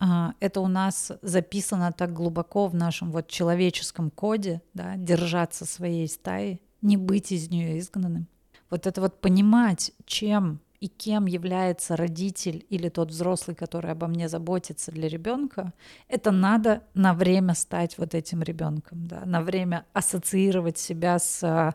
А, 0.00 0.34
это 0.40 0.60
у 0.60 0.66
нас 0.66 1.12
записано 1.22 1.92
так 1.92 2.12
глубоко 2.12 2.66
в 2.66 2.74
нашем 2.74 3.12
вот 3.12 3.28
человеческом 3.28 4.10
коде, 4.10 4.60
да, 4.74 4.96
держаться 4.96 5.66
своей 5.66 6.08
стаи, 6.08 6.60
не 6.82 6.96
быть 6.96 7.30
из 7.30 7.48
нее 7.48 7.78
изгнанным. 7.78 8.26
Вот 8.70 8.88
это 8.88 9.00
вот 9.00 9.20
понимать, 9.20 9.92
чем 10.04 10.58
и 10.80 10.88
кем 10.88 11.26
является 11.26 11.94
родитель 11.94 12.64
или 12.70 12.88
тот 12.88 13.10
взрослый, 13.10 13.54
который 13.54 13.90
обо 13.92 14.06
мне 14.06 14.28
заботится 14.28 14.90
для 14.90 15.08
ребенка, 15.08 15.72
это 16.08 16.30
надо 16.30 16.82
на 16.94 17.12
время 17.12 17.54
стать 17.54 17.98
вот 17.98 18.14
этим 18.14 18.42
ребенком, 18.42 19.06
да, 19.06 19.24
на 19.26 19.42
время 19.42 19.84
ассоциировать 19.92 20.78
себя 20.78 21.18
с 21.18 21.42
а, 21.44 21.74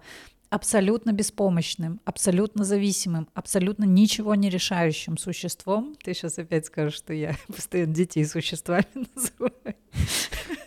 абсолютно 0.50 1.12
беспомощным, 1.12 2.02
абсолютно 2.06 2.64
зависимым, 2.64 3.28
абсолютно 3.34 3.84
ничего 3.84 4.36
не 4.36 4.50
решающим 4.50 5.18
существом. 5.18 5.96
Ты 6.04 6.14
сейчас 6.14 6.40
опять 6.40 6.66
скажешь, 6.66 6.96
что 6.96 7.14
я 7.14 7.36
постоянно 7.48 7.94
детей 7.94 8.26
существами 8.26 8.86
называю. 9.16 9.76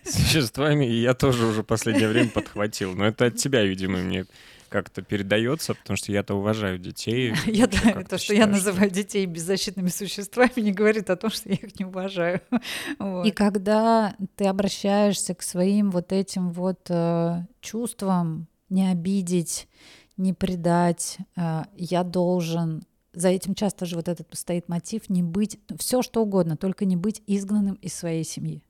Существами 0.05 0.85
я 0.85 1.15
тоже 1.15 1.45
уже 1.45 1.63
последнее 1.63 2.09
время 2.09 2.31
подхватил, 2.31 2.95
но 2.95 3.07
это 3.07 3.27
от 3.27 3.37
тебя, 3.37 3.65
видимо, 3.65 3.99
мне 3.99 4.27
как-то 4.69 5.03
передается, 5.03 5.75
потому 5.75 5.97
что 5.97 6.13
я-то 6.13 6.35
уважаю 6.35 6.79
детей. 6.79 7.35
Я 7.47 7.67
да, 7.67 8.05
то, 8.05 8.19
что 8.19 8.35
я 8.35 8.47
называю 8.47 8.91
детей 8.91 9.27
беззащитными 9.27 9.89
существами, 9.89 10.61
не 10.61 10.73
говорит 10.73 11.11
о 11.11 11.17
том, 11.17 11.31
что 11.31 11.49
я 11.49 11.57
их 11.57 11.79
не 11.79 11.85
уважаю. 11.85 12.41
И 13.25 13.31
когда 13.31 14.15
ты 14.37 14.47
обращаешься 14.47 15.35
к 15.35 15.43
своим 15.43 15.91
вот 15.91 16.13
этим 16.13 16.51
вот 16.51 16.87
э, 16.89 17.43
чувствам, 17.61 18.47
не 18.69 18.91
обидеть, 18.91 19.69
не 20.17 20.33
предать, 20.33 21.19
э, 21.37 21.65
я 21.75 22.05
должен 22.05 22.83
за 23.13 23.29
этим 23.29 23.55
часто 23.55 23.87
же 23.87 23.97
вот 23.97 24.09
этот 24.09 24.29
стоит 24.33 24.69
мотив 24.69 25.09
не 25.09 25.23
быть, 25.23 25.59
все 25.79 26.03
что 26.03 26.23
угодно, 26.23 26.57
только 26.57 26.85
не 26.85 26.97
быть 26.97 27.23
изгнанным 27.27 27.75
из 27.77 27.95
своей 27.95 28.25
семьи. 28.25 28.63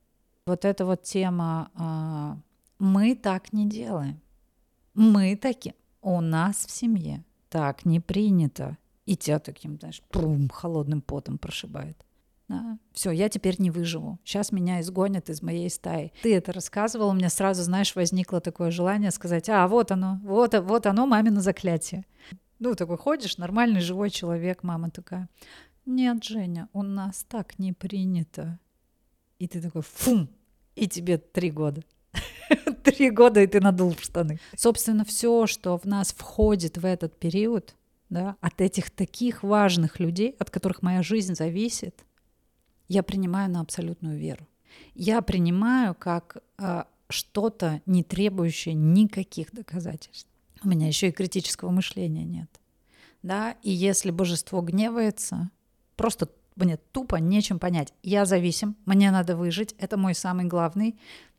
Вот 0.47 0.65
эта 0.65 0.87
вот 0.87 1.03
тема 1.03 1.71
э, 1.75 2.41
«мы 2.79 3.15
так 3.15 3.53
не 3.53 3.69
делаем», 3.69 4.21
«мы 4.95 5.37
такие», 5.37 5.75
у 6.09 6.21
нас 6.21 6.65
в 6.67 6.71
семье 6.71 7.25
так 7.51 7.85
не 7.85 8.01
принято. 8.01 8.79
И 9.05 9.17
тебя 9.17 9.39
таким, 9.39 9.79
знаешь, 9.79 10.03
прум, 10.09 10.49
холодным 10.49 11.01
потом 11.01 11.39
прошибает. 11.39 12.05
Да. 12.49 12.79
Все, 12.93 13.11
я 13.11 13.29
теперь 13.29 13.57
не 13.61 13.71
выживу. 13.71 14.19
Сейчас 14.25 14.53
меня 14.53 14.81
изгонят 14.81 15.29
из 15.29 15.43
моей 15.43 15.69
стаи. 15.69 16.13
Ты 16.23 16.35
это 16.35 16.53
рассказывал, 16.53 17.09
у 17.09 17.13
меня 17.13 17.29
сразу, 17.29 17.63
знаешь, 17.63 17.95
возникло 17.95 18.41
такое 18.41 18.71
желание 18.71 19.11
сказать, 19.11 19.51
а 19.51 19.69
вот 19.69 19.93
оно, 19.93 20.19
вот, 20.25 20.55
вот 20.59 20.87
оно, 20.87 21.07
мамино 21.07 21.43
заклятие. 21.43 22.07
Ну, 22.59 22.75
такой 22.75 22.97
ходишь, 22.97 23.37
нормальный 23.37 23.81
живой 23.81 24.11
человек, 24.11 24.63
мама 24.63 24.91
такая, 24.91 25.29
нет, 25.85 26.25
Женя, 26.25 26.69
у 26.73 26.83
нас 26.83 27.25
так 27.29 27.59
не 27.59 27.73
принято. 27.73 28.59
И 29.39 29.47
ты 29.47 29.61
такой, 29.61 29.83
фум, 29.83 30.29
и 30.75 30.89
тебе 30.89 31.19
три 31.19 31.51
года. 31.51 31.83
Три 32.97 33.11
года, 33.11 33.41
и 33.43 33.47
ты 33.47 33.61
надул 33.61 33.95
в 33.95 34.01
штаны. 34.01 34.39
Собственно, 34.57 35.05
все, 35.05 35.47
что 35.47 35.77
в 35.79 35.85
нас 35.85 36.13
входит 36.13 36.79
в 36.79 36.85
этот 36.85 37.19
период, 37.19 37.75
да, 38.11 38.37
от 38.41 38.61
этих 38.61 38.91
таких 38.91 39.43
важных 39.43 40.01
людей, 40.01 40.35
от 40.39 40.51
которых 40.51 40.83
моя 40.83 41.03
жизнь 41.03 41.35
зависит, 41.35 42.05
я 42.89 43.03
принимаю 43.03 43.51
на 43.51 43.61
абсолютную 43.61 44.19
веру. 44.19 44.47
Я 44.95 45.21
принимаю 45.23 45.95
как 45.95 46.39
э, 46.59 46.85
что-то, 47.09 47.83
не 47.87 48.03
требующее 48.03 48.75
никаких 48.75 49.53
доказательств. 49.53 50.29
У 50.63 50.69
меня 50.69 50.87
еще 50.87 51.09
и 51.09 51.13
критического 51.13 51.71
мышления 51.71 52.25
нет. 52.25 52.49
Да? 53.23 53.57
И 53.63 53.71
если 53.71 54.11
божество 54.11 54.61
гневается, 54.61 55.51
просто 55.97 56.29
мне 56.57 56.77
тупо 56.77 57.17
нечем 57.17 57.59
понять. 57.59 57.93
Я 58.03 58.25
зависим, 58.25 58.77
мне 58.85 59.11
надо 59.11 59.37
выжить, 59.37 59.75
это 59.79 59.97
мой 59.97 60.15
самый 60.15 60.47
главный 60.47 60.99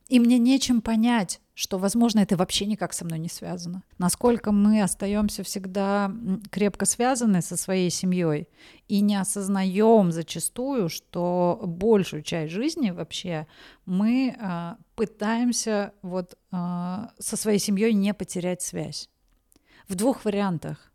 и 0.10 0.20
мне 0.20 0.40
нечем 0.40 0.82
понять, 0.82 1.40
что, 1.54 1.78
возможно, 1.78 2.20
это 2.20 2.36
вообще 2.36 2.66
никак 2.66 2.94
со 2.94 3.06
мной 3.06 3.20
не 3.20 3.30
связано. 3.30 3.84
Насколько 3.98 4.52
мы 4.52 4.82
остаемся 4.82 5.44
всегда 5.44 6.12
крепко 6.50 6.86
связаны 6.86 7.42
со 7.42 7.58
своей 7.58 7.90
семьей 7.90 8.48
и 8.88 9.02
не 9.02 9.16
осознаем 9.18 10.12
зачастую, 10.12 10.90
что 10.90 11.62
большую 11.64 12.24
часть 12.24 12.54
жизни 12.54 12.90
вообще 12.90 13.46
мы 13.86 14.36
э, 14.40 14.76
пытаемся 14.96 15.94
вот 16.02 16.38
э, 16.52 16.56
со 17.20 17.38
своей 17.38 17.60
семьей 17.60 17.94
не 17.94 18.14
потерять 18.14 18.62
связь. 18.62 19.10
В 19.88 19.96
двух 19.96 20.26
вариантах. 20.26 20.89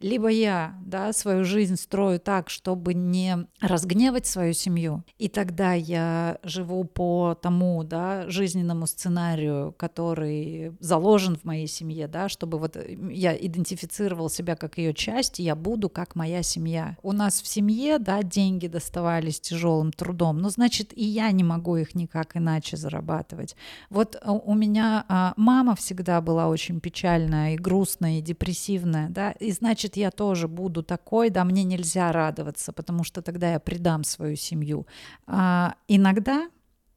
Либо 0.00 0.28
я, 0.28 0.78
да, 0.84 1.12
свою 1.12 1.44
жизнь 1.44 1.76
строю 1.76 2.20
так, 2.20 2.50
чтобы 2.50 2.94
не 2.94 3.46
разгневать 3.60 4.26
свою 4.26 4.52
семью, 4.52 5.04
и 5.18 5.28
тогда 5.28 5.72
я 5.74 6.38
живу 6.42 6.84
по 6.84 7.36
тому, 7.40 7.82
да, 7.84 8.28
жизненному 8.28 8.86
сценарию, 8.86 9.74
который 9.76 10.72
заложен 10.80 11.36
в 11.36 11.44
моей 11.44 11.66
семье, 11.66 12.06
да, 12.06 12.28
чтобы 12.28 12.58
вот 12.58 12.76
я 13.10 13.36
идентифицировал 13.36 14.30
себя 14.30 14.56
как 14.56 14.78
ее 14.78 14.94
часть, 14.94 15.40
и 15.40 15.42
я 15.42 15.56
буду 15.56 15.88
как 15.88 16.14
моя 16.14 16.42
семья. 16.42 16.96
У 17.02 17.12
нас 17.12 17.40
в 17.42 17.48
семье, 17.48 17.98
да, 17.98 18.22
деньги 18.22 18.66
доставались 18.68 19.40
тяжелым 19.40 19.92
трудом, 19.92 20.38
ну, 20.38 20.48
значит, 20.48 20.96
и 20.96 21.04
я 21.04 21.30
не 21.32 21.44
могу 21.44 21.76
их 21.76 21.94
никак 21.94 22.36
иначе 22.36 22.76
зарабатывать. 22.76 23.56
Вот 23.90 24.16
а, 24.20 24.32
у 24.32 24.54
меня 24.54 25.04
а, 25.08 25.34
мама 25.36 25.74
всегда 25.74 26.20
была 26.20 26.48
очень 26.48 26.80
печальная 26.80 27.54
и 27.54 27.56
грустная, 27.56 28.18
и 28.18 28.22
депрессивная, 28.22 29.08
да, 29.08 29.32
и 29.32 29.50
значит, 29.52 29.87
я 29.96 30.10
тоже 30.10 30.48
буду 30.48 30.82
такой, 30.82 31.30
да, 31.30 31.44
мне 31.44 31.64
нельзя 31.64 32.12
радоваться, 32.12 32.72
потому 32.72 33.04
что 33.04 33.22
тогда 33.22 33.52
я 33.52 33.60
предам 33.60 34.04
свою 34.04 34.36
семью. 34.36 34.86
А, 35.26 35.74
иногда 35.88 36.48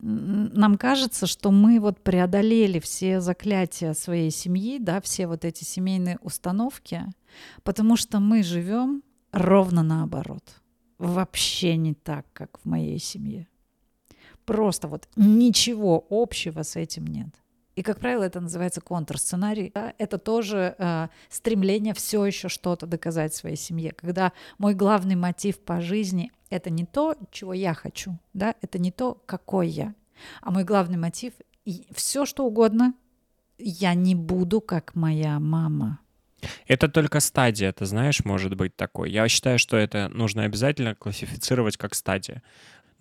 нам 0.01 0.77
кажется, 0.77 1.27
что 1.27 1.51
мы 1.51 1.79
вот 1.79 2.01
преодолели 2.01 2.79
все 2.79 3.21
заклятия 3.21 3.93
своей 3.93 4.31
семьи, 4.31 4.79
да, 4.79 4.99
все 4.99 5.27
вот 5.27 5.45
эти 5.45 5.63
семейные 5.63 6.17
установки, 6.21 7.05
потому 7.63 7.95
что 7.95 8.19
мы 8.19 8.43
живем 8.43 9.03
ровно 9.31 9.83
наоборот. 9.83 10.43
Вообще 10.97 11.77
не 11.77 11.93
так, 11.93 12.25
как 12.33 12.59
в 12.59 12.65
моей 12.65 12.99
семье. 12.99 13.47
Просто 14.45 14.87
вот 14.87 15.07
ничего 15.15 16.05
общего 16.09 16.63
с 16.63 16.75
этим 16.75 17.05
нет. 17.05 17.29
И, 17.75 17.83
как 17.83 17.99
правило, 17.99 18.23
это 18.23 18.41
называется 18.41 18.81
контрсценарий. 18.81 19.71
Это 19.97 20.17
тоже 20.17 20.75
э, 20.77 21.07
стремление 21.29 21.93
все 21.93 22.25
еще 22.25 22.49
что-то 22.49 22.85
доказать 22.85 23.33
своей 23.33 23.55
семье. 23.55 23.93
Когда 23.93 24.33
мой 24.57 24.73
главный 24.73 25.15
мотив 25.15 25.59
по 25.59 25.79
жизни— 25.79 26.31
это 26.49 26.69
не 26.69 26.85
то, 26.85 27.15
чего 27.31 27.53
я 27.53 27.73
хочу, 27.73 28.17
да? 28.33 28.55
это 28.61 28.77
не 28.77 28.91
то, 28.91 29.21
какой 29.25 29.69
я, 29.69 29.95
а 30.41 30.51
мой 30.51 30.65
главный 30.65 30.97
мотив— 30.97 31.33
все 31.93 32.25
что 32.25 32.45
угодно, 32.45 32.93
я 33.57 33.93
не 33.93 34.15
буду 34.15 34.59
как 34.59 34.95
моя 34.95 35.39
мама. 35.39 35.99
Это 36.67 36.89
только 36.89 37.19
стадия, 37.19 37.71
ты 37.71 37.85
знаешь, 37.85 38.25
может 38.25 38.55
быть 38.55 38.75
такой. 38.75 39.11
Я 39.11 39.27
считаю, 39.27 39.59
что 39.59 39.77
это 39.77 40.09
нужно 40.09 40.43
обязательно 40.43 40.95
классифицировать 40.95 41.77
как 41.77 41.93
стадия 41.93 42.41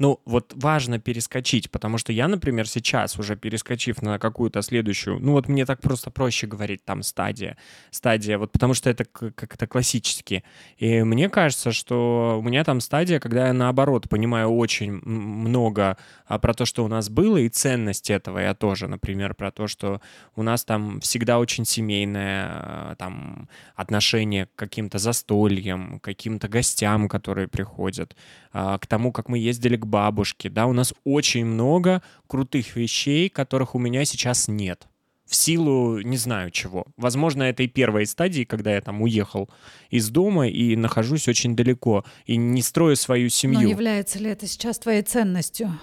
ну, 0.00 0.18
вот 0.24 0.54
важно 0.56 0.98
перескочить, 0.98 1.70
потому 1.70 1.98
что 1.98 2.10
я, 2.10 2.26
например, 2.26 2.66
сейчас, 2.66 3.18
уже 3.18 3.36
перескочив 3.36 4.00
на 4.00 4.18
какую-то 4.18 4.62
следующую, 4.62 5.20
ну, 5.20 5.32
вот 5.32 5.46
мне 5.46 5.66
так 5.66 5.82
просто 5.82 6.10
проще 6.10 6.46
говорить, 6.46 6.82
там, 6.86 7.02
стадия, 7.02 7.58
стадия, 7.90 8.38
вот 8.38 8.50
потому 8.50 8.72
что 8.72 8.88
это 8.88 9.04
как-то 9.04 9.66
классически. 9.66 10.42
И 10.78 11.02
мне 11.02 11.28
кажется, 11.28 11.72
что 11.72 12.38
у 12.38 12.42
меня 12.42 12.64
там 12.64 12.80
стадия, 12.80 13.20
когда 13.20 13.48
я, 13.48 13.52
наоборот, 13.52 14.08
понимаю 14.08 14.48
очень 14.48 15.02
много 15.04 15.98
а, 16.26 16.38
про 16.38 16.54
то, 16.54 16.64
что 16.64 16.82
у 16.82 16.88
нас 16.88 17.10
было, 17.10 17.36
и 17.36 17.50
ценность 17.50 18.08
этого 18.08 18.38
я 18.38 18.54
тоже, 18.54 18.88
например, 18.88 19.34
про 19.34 19.50
то, 19.50 19.66
что 19.66 20.00
у 20.34 20.42
нас 20.42 20.64
там 20.64 21.00
всегда 21.00 21.38
очень 21.38 21.66
семейное 21.66 22.46
а, 22.48 22.94
там 22.98 23.50
отношение 23.74 24.46
к 24.46 24.54
каким-то 24.56 24.96
застольям, 24.96 26.00
к 26.00 26.04
каким-то 26.04 26.48
гостям, 26.48 27.06
которые 27.06 27.48
приходят, 27.48 28.16
а, 28.54 28.78
к 28.78 28.86
тому, 28.86 29.12
как 29.12 29.28
мы 29.28 29.38
ездили 29.38 29.76
к 29.76 29.89
бабушке, 29.90 30.48
да, 30.48 30.66
у 30.66 30.72
нас 30.72 30.94
очень 31.04 31.44
много 31.44 32.02
крутых 32.26 32.76
вещей, 32.76 33.28
которых 33.28 33.74
у 33.74 33.78
меня 33.78 34.04
сейчас 34.04 34.48
нет. 34.48 34.86
В 35.26 35.36
силу 35.36 36.00
не 36.00 36.16
знаю 36.16 36.50
чего. 36.50 36.86
Возможно, 36.96 37.44
это 37.44 37.62
и 37.62 37.68
первой 37.68 38.06
стадии, 38.06 38.42
когда 38.42 38.74
я 38.74 38.80
там 38.80 39.00
уехал 39.00 39.48
из 39.88 40.10
дома 40.10 40.48
и 40.48 40.74
нахожусь 40.74 41.28
очень 41.28 41.54
далеко, 41.54 42.04
и 42.26 42.36
не 42.36 42.62
строю 42.62 42.96
свою 42.96 43.28
семью. 43.28 43.60
Но 43.60 43.68
является 43.68 44.18
ли 44.18 44.30
это 44.30 44.48
сейчас 44.48 44.80
твоей 44.80 45.02
ценностью? 45.02 45.78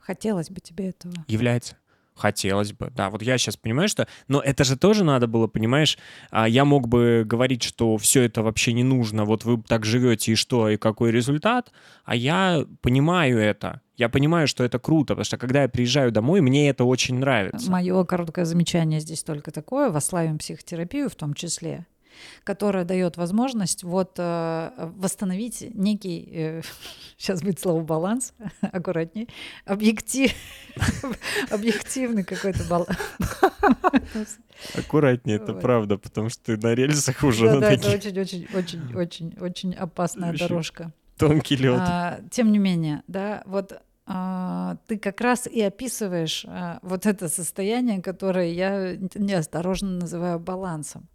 Хотелось 0.00 0.50
бы 0.50 0.60
тебе 0.60 0.88
этого. 0.88 1.14
Является. 1.28 1.76
Хотелось 2.22 2.72
бы, 2.72 2.92
да. 2.94 3.10
Вот 3.10 3.20
я 3.20 3.36
сейчас 3.36 3.56
понимаю, 3.56 3.88
что... 3.88 4.06
Но 4.28 4.40
это 4.40 4.62
же 4.62 4.76
тоже 4.76 5.02
надо 5.02 5.26
было, 5.26 5.48
понимаешь? 5.48 5.98
А 6.30 6.48
я 6.48 6.64
мог 6.64 6.86
бы 6.86 7.24
говорить, 7.26 7.64
что 7.64 7.96
все 7.96 8.22
это 8.22 8.42
вообще 8.42 8.72
не 8.72 8.84
нужно, 8.84 9.24
вот 9.24 9.44
вы 9.44 9.60
так 9.60 9.84
живете, 9.84 10.30
и 10.30 10.34
что, 10.36 10.68
и 10.68 10.76
какой 10.76 11.10
результат. 11.10 11.72
А 12.04 12.14
я 12.14 12.64
понимаю 12.80 13.40
это. 13.40 13.80
Я 13.96 14.08
понимаю, 14.08 14.46
что 14.46 14.62
это 14.62 14.78
круто, 14.78 15.14
потому 15.14 15.24
что 15.24 15.36
когда 15.36 15.62
я 15.62 15.68
приезжаю 15.68 16.12
домой, 16.12 16.40
мне 16.40 16.68
это 16.68 16.84
очень 16.84 17.18
нравится. 17.18 17.68
Мое 17.68 18.04
короткое 18.04 18.44
замечание 18.44 19.00
здесь 19.00 19.24
только 19.24 19.50
такое. 19.50 19.90
Вославим 19.90 20.38
психотерапию 20.38 21.10
в 21.10 21.16
том 21.16 21.34
числе 21.34 21.86
которая 22.44 22.84
дает 22.84 23.16
возможность 23.16 23.82
вот 23.84 24.14
э, 24.18 24.70
восстановить 24.96 25.74
некий, 25.74 26.28
э, 26.32 26.62
сейчас 27.16 27.42
будет 27.42 27.60
слово 27.60 27.82
баланс, 27.82 28.34
аккуратнее, 28.60 29.28
объектив, 29.64 30.32
объективный 31.50 32.24
какой-то 32.24 32.64
баланс. 32.64 32.98
Аккуратнее, 34.74 35.36
это 35.36 35.54
правда, 35.54 35.98
потому 35.98 36.28
что 36.28 36.42
ты 36.44 36.56
на 36.56 36.74
рельсах 36.74 37.22
уже. 37.22 37.48
Да, 37.48 37.60
да, 37.60 37.72
это 37.72 37.88
очень-очень-очень-очень 37.90 39.74
опасная 39.74 40.36
дорожка. 40.36 40.92
Тонкий 41.18 41.56
лед. 41.56 41.78
А, 41.78 42.20
тем 42.30 42.50
не 42.52 42.58
менее, 42.58 43.02
да, 43.06 43.42
вот 43.46 43.80
а, 44.06 44.76
ты 44.86 44.98
как 44.98 45.20
раз 45.20 45.46
и 45.46 45.60
описываешь 45.62 46.44
а, 46.46 46.80
вот 46.82 47.06
это 47.06 47.28
состояние, 47.28 48.02
которое 48.02 48.52
я 48.52 48.96
неосторожно 49.14 50.00
называю 50.00 50.40
балансом. 50.40 51.08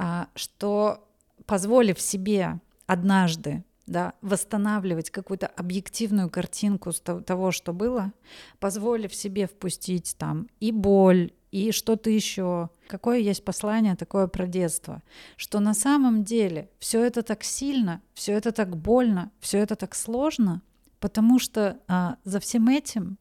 А, 0.00 0.28
что 0.36 1.04
позволив 1.44 2.00
себе 2.00 2.60
однажды 2.86 3.64
да, 3.88 4.12
восстанавливать 4.22 5.10
какую-то 5.10 5.48
объективную 5.48 6.30
картинку 6.30 6.92
того, 6.92 7.50
что 7.50 7.72
было, 7.72 8.12
позволив 8.60 9.12
себе 9.12 9.48
впустить 9.48 10.14
там 10.16 10.46
и 10.60 10.70
боль, 10.70 11.32
и 11.50 11.72
что-то 11.72 12.10
еще. 12.10 12.70
Какое 12.86 13.18
есть 13.18 13.44
послание 13.44 13.96
такое 13.96 14.28
про 14.28 14.46
детство? 14.46 15.02
Что 15.36 15.58
на 15.58 15.74
самом 15.74 16.22
деле 16.22 16.70
все 16.78 17.02
это 17.02 17.22
так 17.22 17.42
сильно, 17.42 18.00
все 18.14 18.34
это 18.34 18.52
так 18.52 18.76
больно, 18.76 19.32
все 19.40 19.58
это 19.58 19.74
так 19.74 19.96
сложно, 19.96 20.62
потому 21.00 21.40
что 21.40 21.80
а, 21.88 22.18
за 22.22 22.38
всем 22.38 22.68
этим 22.68 23.18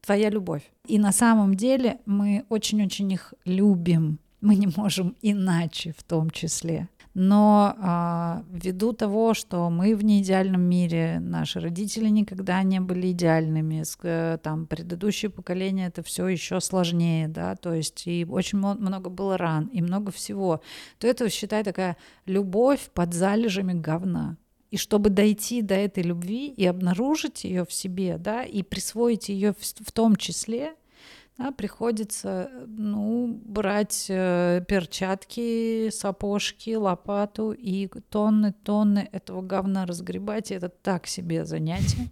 твоя 0.00 0.30
любовь. 0.30 0.62
И 0.86 0.98
на 0.98 1.12
самом 1.12 1.54
деле 1.54 2.00
мы 2.06 2.46
очень-очень 2.48 3.12
их 3.12 3.34
любим 3.44 4.20
мы 4.42 4.56
не 4.56 4.68
можем 4.76 5.16
иначе 5.22 5.94
в 5.96 6.02
том 6.02 6.30
числе. 6.30 6.88
Но 7.14 7.74
а, 7.78 8.42
ввиду 8.50 8.94
того, 8.94 9.34
что 9.34 9.68
мы 9.68 9.94
в 9.94 10.02
неидеальном 10.02 10.62
мире, 10.62 11.18
наши 11.20 11.60
родители 11.60 12.08
никогда 12.08 12.62
не 12.62 12.80
были 12.80 13.10
идеальными, 13.10 13.84
э, 14.02 14.38
там 14.42 14.66
предыдущее 14.66 15.30
поколение 15.30 15.88
это 15.88 16.02
все 16.02 16.26
еще 16.26 16.58
сложнее, 16.60 17.28
да, 17.28 17.54
то 17.54 17.74
есть 17.74 18.06
и 18.06 18.26
очень 18.28 18.58
много 18.58 19.10
было 19.10 19.36
ран, 19.36 19.66
и 19.66 19.82
много 19.82 20.10
всего, 20.10 20.62
то 20.98 21.06
это, 21.06 21.28
считай, 21.28 21.64
такая 21.64 21.98
любовь 22.24 22.90
под 22.94 23.12
залежами 23.12 23.74
говна. 23.74 24.38
И 24.70 24.78
чтобы 24.78 25.10
дойти 25.10 25.60
до 25.60 25.74
этой 25.74 26.02
любви 26.02 26.48
и 26.48 26.64
обнаружить 26.64 27.44
ее 27.44 27.66
в 27.66 27.72
себе, 27.74 28.16
да, 28.16 28.42
и 28.42 28.62
присвоить 28.62 29.28
ее 29.28 29.52
в, 29.52 29.62
в 29.62 29.92
том 29.92 30.16
числе, 30.16 30.72
да, 31.38 31.50
приходится 31.50 32.50
ну, 32.66 33.40
брать 33.44 34.06
э, 34.08 34.64
перчатки, 34.68 35.90
сапожки, 35.90 36.74
лопату 36.74 37.52
и 37.52 37.88
тонны-тонны 38.10 39.08
этого 39.12 39.42
говна 39.42 39.86
разгребать. 39.86 40.50
И 40.50 40.54
это 40.54 40.68
так 40.68 41.06
себе 41.06 41.44
занятие. 41.44 42.10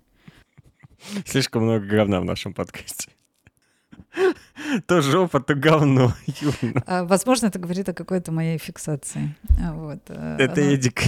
Слишком 1.26 1.64
много 1.64 1.86
говна 1.86 2.20
в 2.20 2.24
нашем 2.24 2.54
подкасте. 2.54 3.10
То 4.86 5.02
жопа, 5.02 5.40
то 5.40 5.54
говно. 5.54 6.12
А, 6.86 7.04
возможно, 7.04 7.46
это 7.46 7.58
говорит 7.58 7.88
о 7.88 7.94
какой-то 7.94 8.32
моей 8.32 8.58
фиксации. 8.58 9.36
А, 9.62 9.72
вот. 9.72 10.00
Э, 10.08 10.36
это 10.38 10.60
Она... 10.60 10.72
Эдик. 10.72 11.02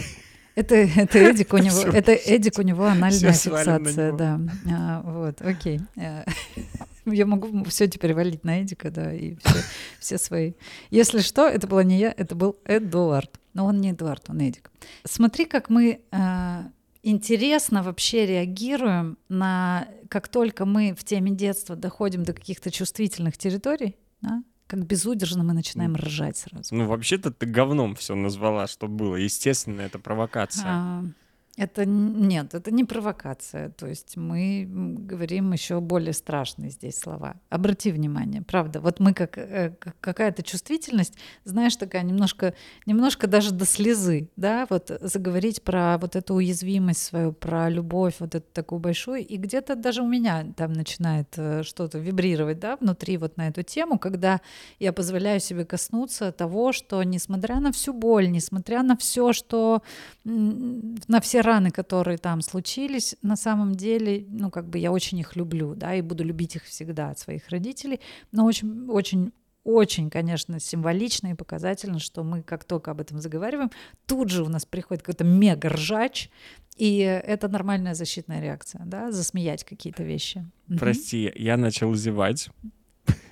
Это, 0.55 0.75
это 0.75 1.19
Эдик 1.19 1.53
у 1.55 1.59
него, 1.59 1.81
это 1.81 2.13
Эдик 2.13 2.59
у 2.59 2.63
него 2.63 2.85
анальная 2.85 3.33
фиксация, 3.33 4.13
да. 4.13 4.41
А, 4.71 5.03
вот, 5.03 5.41
окей. 5.41 5.81
Я 7.07 7.27
могу 7.27 7.65
все 7.65 7.89
теперь 7.89 8.15
валить 8.15 8.45
на 8.45 8.63
Эдика, 8.63 8.91
да, 8.91 9.13
и 9.13 9.37
все, 9.37 9.59
все 9.99 10.19
свои. 10.19 10.53
Если 10.91 11.21
что, 11.21 11.47
это 11.49 11.67
была 11.67 11.83
не 11.85 11.99
я, 11.99 12.15
это 12.17 12.35
был 12.35 12.57
Эдуард. 12.65 13.41
Но 13.55 13.67
он 13.67 13.81
не 13.81 13.91
Эдуард, 13.91 14.31
он 14.31 14.41
Эдик. 14.41 14.71
Смотри, 15.05 15.45
как 15.45 15.69
мы 15.69 16.01
э, 16.11 16.63
интересно 17.03 17.83
вообще 17.83 18.27
реагируем 18.27 19.19
на, 19.29 19.89
как 20.09 20.29
только 20.29 20.65
мы 20.65 20.95
в 20.95 21.05
теме 21.05 21.33
детства 21.33 21.77
доходим 21.77 22.23
до 22.25 22.33
каких-то 22.33 22.71
чувствительных 22.71 23.37
территорий, 23.37 23.97
да, 24.21 24.43
как 24.67 24.87
безудержно 24.87 25.45
мы 25.45 25.53
начинаем 25.53 25.97
ржать 25.97 26.39
сразу. 26.39 26.75
Ну, 26.75 26.87
вообще-то 26.87 27.31
ты 27.31 27.45
говном 27.45 27.95
все 27.95 28.15
назвала, 28.15 28.67
что 28.67 28.87
было. 28.87 29.17
Естественно, 29.17 29.83
это 29.83 29.99
провокация. 29.99 30.65
А, 30.67 31.05
Это 31.59 31.85
нет, 31.85 32.55
это 32.55 32.71
не 32.71 32.85
провокация. 32.85 33.69
То 33.71 33.87
есть 33.87 34.17
мы 34.17 34.67
говорим 34.67 35.53
еще 35.53 35.81
более 35.81 36.15
страшные 36.15 36.71
здесь 36.71 36.99
слова. 36.99 37.37
Обрати 37.51 37.93
внимание, 37.93 38.41
правда. 38.41 38.81
Вот 38.81 39.01
мы 39.01 39.13
как 39.13 39.37
э, 39.37 39.75
какая-то 40.01 40.43
чувствительность, 40.43 41.15
знаешь, 41.45 41.77
такая 41.77 42.05
немножко, 42.05 42.55
немножко 42.87 43.27
даже 43.27 43.53
до 43.53 43.67
слезы, 43.67 44.31
да, 44.37 44.67
вот 44.71 44.91
заговорить 45.03 45.63
про 45.63 45.99
вот 45.99 46.17
эту 46.17 46.35
уязвимость 46.35 47.03
свою, 47.03 47.33
про 47.33 47.69
любовь, 47.69 48.15
вот 48.21 48.35
эту 48.35 48.47
такую 48.51 48.79
большую, 48.79 49.27
и 49.27 49.37
где-то 49.37 49.77
даже 49.77 50.01
у 50.03 50.09
меня 50.09 50.47
там 50.57 50.73
начинает 50.73 51.35
э, 51.37 51.65
что-то 51.65 51.99
вибрировать, 51.99 52.61
да, 52.61 52.77
внутри 52.77 53.19
вот 53.19 53.37
на 53.37 53.49
эту 53.49 53.63
тему, 53.63 53.99
когда 53.99 54.41
я 54.79 54.95
позволяю 54.95 55.39
себе 55.39 55.67
коснуться 55.67 56.33
того, 56.33 56.73
что 56.73 57.03
несмотря 57.03 57.61
на 57.61 57.73
всю 57.73 57.93
боль, 57.93 58.31
несмотря 58.31 58.83
на 58.83 58.97
все, 58.97 59.35
что 59.35 59.83
на 60.25 61.21
все 61.21 61.42
раны, 61.43 61.71
которые 61.71 62.19
там 62.19 62.41
случились, 62.41 63.17
на 63.23 63.37
самом 63.37 63.75
деле, 63.75 64.25
ну, 64.29 64.51
как 64.51 64.69
бы 64.69 64.79
я 64.79 64.93
очень 64.93 65.19
их 65.19 65.37
люблю, 65.37 65.75
да, 65.75 65.95
и 65.95 66.01
буду 66.01 66.25
любить 66.25 66.57
их 66.57 66.65
всегда 66.65 67.11
от 67.11 67.19
своих 67.19 67.49
родителей, 67.49 68.01
но 68.31 68.45
очень, 68.45 68.89
очень 68.89 69.33
очень, 69.65 70.11
конечно, 70.11 70.59
символично 70.59 71.29
и 71.29 71.35
показательно, 71.35 72.01
что 72.01 72.25
мы, 72.25 72.43
как 72.43 72.65
только 72.65 72.91
об 72.91 73.01
этом 73.01 73.21
заговариваем, 73.21 73.71
тут 74.07 74.29
же 74.29 74.43
у 74.43 74.49
нас 74.49 74.67
приходит 74.67 75.03
какой-то 75.03 75.25
мега 75.25 75.69
ржач, 75.69 76.31
и 76.77 76.99
это 76.99 77.49
нормальная 77.49 77.95
защитная 77.95 78.41
реакция, 78.41 78.83
да, 78.85 79.13
засмеять 79.13 79.65
какие-то 79.65 80.03
вещи. 80.03 80.45
Прости, 80.79 81.33
я 81.37 81.57
начал 81.57 81.95
зевать. 81.95 82.49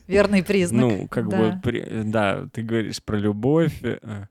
Верный 0.07 0.43
признак. 0.43 0.81
Ну, 0.81 1.09
как 1.09 1.29
да. 1.29 1.61
бы, 1.63 2.03
да, 2.07 2.49
ты 2.53 2.63
говоришь 2.63 3.03
про 3.03 3.17
любовь, 3.17 3.79
э, 3.83 4.27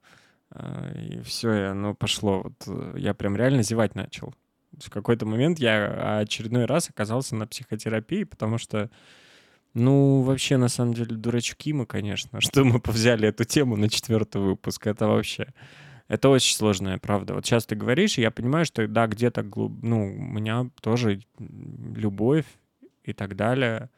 и 0.95 1.22
все, 1.22 1.53
и 1.53 1.62
оно 1.64 1.93
пошло. 1.93 2.41
Вот 2.43 2.64
э, 2.68 2.95
я 2.97 3.14
прям 3.14 3.36
реально 3.36 3.64
зевать 3.64 3.95
начал. 3.95 4.34
В 4.78 4.89
какой-то 4.89 5.26
момент 5.26 5.60
я 5.60 6.20
очередной 6.20 6.66
раз 6.66 6.89
оказался 6.89 7.36
на 7.36 7.47
психотерапии, 7.47 8.24
потому 8.24 8.57
что, 8.57 8.89
ну, 9.74 10.22
вообще, 10.22 10.57
на 10.57 10.68
самом 10.68 10.93
деле, 10.93 11.16
дурачки 11.16 11.74
мы, 11.74 11.86
конечно, 11.86 12.41
что 12.41 12.64
мы 12.64 12.82
взяли 12.86 13.28
эту 13.28 13.43
тему 13.43 13.76
на 13.76 13.89
четвертый 13.89 14.41
выпуск. 14.41 14.88
Это 14.88 15.07
вообще... 15.07 15.53
Это 16.07 16.30
очень 16.30 16.55
сложная 16.55 16.97
правда. 16.97 17.36
Вот 17.36 17.45
сейчас 17.45 17.68
ты 17.68 17.76
говоришь, 17.76 18.18
и 18.18 18.22
я 18.22 18.32
понимаю, 18.32 18.66
что 18.66 18.88
да, 18.88 19.05
где-то 19.05 19.43
глуб... 19.43 19.84
ну, 19.84 20.05
у 20.05 20.22
меня 20.22 20.70
тоже 20.82 21.22
любовь 21.38 22.45
и 23.03 23.14
так 23.14 23.36
далее. 23.36 23.91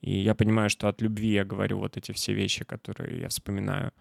И 0.00 0.18
я 0.18 0.34
понимаю, 0.34 0.70
что 0.70 0.88
от 0.88 1.02
любви 1.02 1.32
я 1.32 1.44
говорю 1.44 1.78
вот 1.78 1.98
эти 1.98 2.12
все 2.12 2.32
вещи, 2.32 2.64
которые 2.64 3.20
я 3.20 3.28
вспоминаю. 3.28 3.92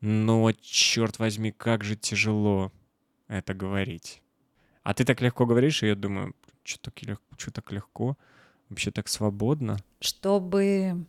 Но, 0.00 0.52
черт 0.60 1.18
возьми, 1.18 1.52
как 1.52 1.84
же 1.84 1.96
тяжело 1.96 2.72
это 3.28 3.54
говорить. 3.54 4.22
А 4.82 4.94
ты 4.94 5.04
так 5.04 5.20
легко 5.20 5.46
говоришь, 5.46 5.82
и 5.82 5.88
я 5.88 5.94
думаю, 5.94 6.34
что 6.62 6.90
так, 6.90 7.02
легко, 7.02 7.50
так 7.50 7.72
легко, 7.72 8.16
вообще 8.68 8.90
так 8.90 9.08
свободно. 9.08 9.78
Чтобы 10.00 11.04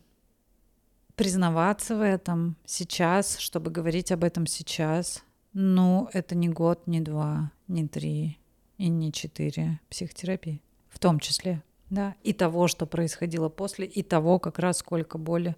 признаваться 1.14 1.96
в 1.96 2.00
этом 2.00 2.56
сейчас, 2.64 3.38
чтобы 3.38 3.70
говорить 3.70 4.12
об 4.12 4.24
этом 4.24 4.46
сейчас, 4.46 5.24
ну, 5.52 6.08
это 6.12 6.34
не 6.34 6.48
год, 6.48 6.86
не 6.86 7.00
два, 7.00 7.50
не 7.66 7.86
три 7.86 8.38
и 8.76 8.88
не 8.88 9.12
четыре 9.12 9.80
психотерапии, 9.90 10.62
в 10.88 10.98
том 10.98 11.18
числе, 11.18 11.62
да, 11.90 12.14
и 12.22 12.32
того, 12.32 12.68
что 12.68 12.86
происходило 12.86 13.48
после, 13.48 13.86
и 13.86 14.02
того, 14.02 14.38
как 14.38 14.58
раз 14.58 14.78
сколько 14.78 15.18
боли 15.18 15.56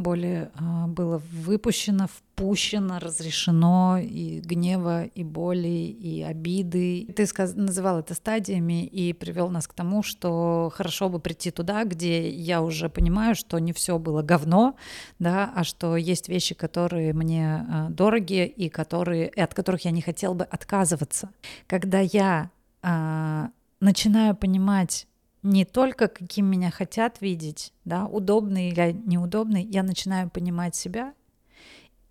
более 0.00 0.50
а, 0.54 0.86
было 0.86 1.22
выпущено, 1.32 2.06
впущено, 2.08 2.98
разрешено 2.98 3.98
и 3.98 4.40
гнева, 4.40 5.04
и 5.04 5.22
боли, 5.24 5.68
и 5.68 6.22
обиды. 6.22 7.06
Ты 7.14 7.26
сказ- 7.26 7.54
называл 7.54 8.00
это 8.00 8.14
стадиями 8.14 8.84
и 8.84 9.12
привел 9.12 9.50
нас 9.50 9.68
к 9.68 9.74
тому, 9.74 10.02
что 10.02 10.72
хорошо 10.74 11.08
бы 11.08 11.20
прийти 11.20 11.50
туда, 11.50 11.84
где 11.84 12.28
я 12.28 12.62
уже 12.62 12.88
понимаю, 12.88 13.34
что 13.34 13.58
не 13.58 13.72
все 13.72 13.98
было 13.98 14.22
говно, 14.22 14.76
да, 15.18 15.52
а 15.54 15.64
что 15.64 15.96
есть 15.96 16.28
вещи, 16.28 16.54
которые 16.54 17.12
мне 17.12 17.66
а, 17.68 17.88
дороги 17.90 18.46
и 18.46 18.68
которые, 18.68 19.28
и 19.28 19.40
от 19.40 19.54
которых 19.54 19.84
я 19.84 19.90
не 19.90 20.02
хотел 20.02 20.34
бы 20.34 20.44
отказываться. 20.44 21.30
Когда 21.66 22.00
я 22.00 22.50
а, 22.82 23.50
начинаю 23.80 24.34
понимать 24.34 25.06
не 25.42 25.64
только 25.64 26.08
каким 26.08 26.46
меня 26.46 26.70
хотят 26.70 27.20
видеть, 27.20 27.72
да, 27.84 28.06
удобный 28.06 28.68
или 28.68 28.92
неудобный, 29.06 29.62
я 29.62 29.82
начинаю 29.82 30.30
понимать 30.30 30.74
себя 30.74 31.14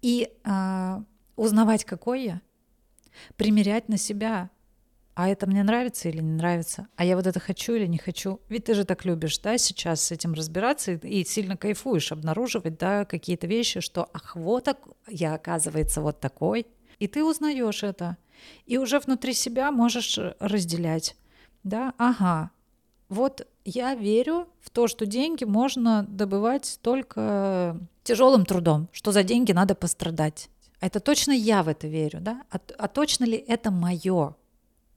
и 0.02 0.32
э, 0.44 1.02
узнавать, 1.36 1.86
какой 1.86 2.24
я, 2.24 2.42
примерять 3.36 3.90
на 3.90 3.98
себя, 3.98 4.50
а 5.14 5.28
это 5.28 5.48
мне 5.48 5.64
нравится 5.64 6.08
или 6.08 6.22
не 6.22 6.32
нравится, 6.32 6.88
а 6.96 7.04
я 7.04 7.18
вот 7.18 7.28
это 7.28 7.40
хочу 7.40 7.74
или 7.76 7.86
не 7.88 7.98
хочу. 7.98 8.40
Ведь 8.48 8.66
ты 8.66 8.74
же 8.74 8.86
так 8.86 9.04
любишь, 9.04 9.38
да, 9.40 9.58
сейчас 9.58 10.02
с 10.02 10.12
этим 10.12 10.34
разбираться 10.34 10.94
и, 10.94 11.22
и 11.22 11.26
сильно 11.26 11.58
кайфуешь, 11.58 12.12
обнаруживать, 12.12 12.78
да, 12.78 13.04
какие-то 13.04 13.46
вещи, 13.46 13.82
что 13.82 14.10
ах, 14.14 14.36
вот 14.36 14.64
так, 14.64 14.80
я 15.08 15.34
оказывается 15.34 16.02
вот 16.02 16.22
такой, 16.22 16.68
и 17.00 17.08
ты 17.08 17.24
узнаешь 17.24 17.84
это, 17.84 18.18
и 18.66 18.78
уже 18.78 19.00
внутри 19.00 19.34
себя 19.34 19.72
можешь 19.72 20.18
разделять, 20.40 21.18
да, 21.64 21.94
ага, 21.98 22.52
вот 23.10 23.48
я 23.66 23.96
верю 23.96 24.48
в 24.62 24.70
то, 24.70 24.88
что 24.88 25.06
деньги 25.06 25.44
можно 25.44 26.06
добывать 26.08 26.80
только 26.82 27.78
тяжелым 28.04 28.46
трудом, 28.46 28.88
что 28.92 29.12
за 29.12 29.24
деньги 29.24 29.52
надо 29.52 29.76
пострадать. 29.76 30.50
Это 30.80 31.00
точно 31.00 31.32
я 31.32 31.64
в 31.64 31.68
это 31.68 31.88
верю, 31.88 32.20
да? 32.22 32.44
А, 32.52 32.60
а 32.78 32.88
точно 32.88 33.26
ли 33.26 33.36
это 33.36 33.72
мое? 33.72 34.36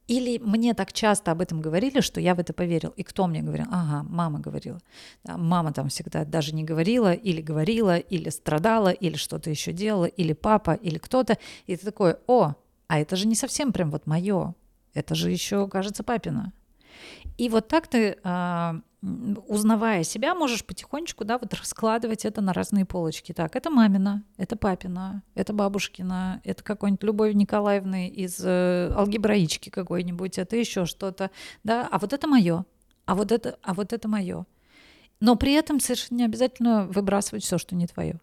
Или 0.08 0.38
мне 0.38 0.74
так 0.74 0.92
часто 0.92 1.30
об 1.30 1.40
этом 1.40 1.60
говорили, 1.60 2.00
что 2.00 2.20
я 2.20 2.34
в 2.34 2.38
это 2.38 2.52
поверил. 2.52 2.92
И 2.96 3.02
кто 3.02 3.26
мне 3.26 3.40
говорил? 3.40 3.66
Ага, 3.70 4.06
мама 4.08 4.40
говорила. 4.40 4.80
Да, 5.24 5.36
мама 5.36 5.72
там 5.72 5.88
всегда 5.88 6.24
даже 6.24 6.54
не 6.54 6.64
говорила, 6.64 7.12
или 7.12 7.40
говорила, 7.40 7.96
или 7.96 8.28
страдала, 8.28 8.90
или 8.90 9.16
что-то 9.16 9.48
еще 9.48 9.72
делала, 9.72 10.04
или 10.04 10.32
папа, 10.32 10.72
или 10.74 10.98
кто-то. 10.98 11.38
И 11.66 11.76
ты 11.76 11.84
такой, 11.84 12.16
о, 12.26 12.54
а 12.88 12.98
это 13.00 13.16
же 13.16 13.26
не 13.26 13.34
совсем 13.34 13.72
прям 13.72 13.90
вот 13.90 14.06
мое. 14.06 14.54
Это 14.92 15.14
же 15.14 15.30
еще, 15.30 15.68
кажется, 15.68 16.02
папина. 16.02 16.52
И 17.38 17.48
вот 17.48 17.68
так 17.68 17.88
ты, 17.88 18.18
а, 18.24 18.80
узнавая 19.02 20.04
себя, 20.04 20.34
можешь 20.34 20.64
потихонечку, 20.64 21.24
да, 21.24 21.38
вот 21.38 21.52
раскладывать 21.54 22.24
это 22.24 22.40
на 22.40 22.52
разные 22.52 22.84
полочки. 22.84 23.32
Так, 23.32 23.56
это 23.56 23.68
мамина, 23.68 24.22
это 24.36 24.56
папина, 24.56 25.22
это 25.34 25.52
бабушкина, 25.52 26.40
это 26.44 26.62
какой-нибудь 26.62 27.02
Любовь 27.02 27.34
Николаевны 27.34 28.08
из 28.08 28.38
э, 28.44 28.92
алгебраички 28.94 29.70
какой-нибудь, 29.70 30.38
это 30.38 30.56
еще 30.56 30.86
что-то, 30.86 31.32
да, 31.64 31.88
а 31.90 31.98
вот 31.98 32.12
это 32.12 32.28
мое, 32.28 32.64
а 33.04 33.14
вот 33.16 33.32
это, 33.32 33.58
а 33.62 33.74
вот 33.74 33.92
это 33.92 34.06
мое. 34.06 34.46
Но 35.18 35.34
при 35.34 35.52
этом 35.54 35.80
совершенно 35.80 36.18
не 36.18 36.24
обязательно 36.24 36.86
выбрасывать 36.86 37.42
все, 37.42 37.58
что 37.58 37.74
не 37.74 37.88
твое. 37.88 38.20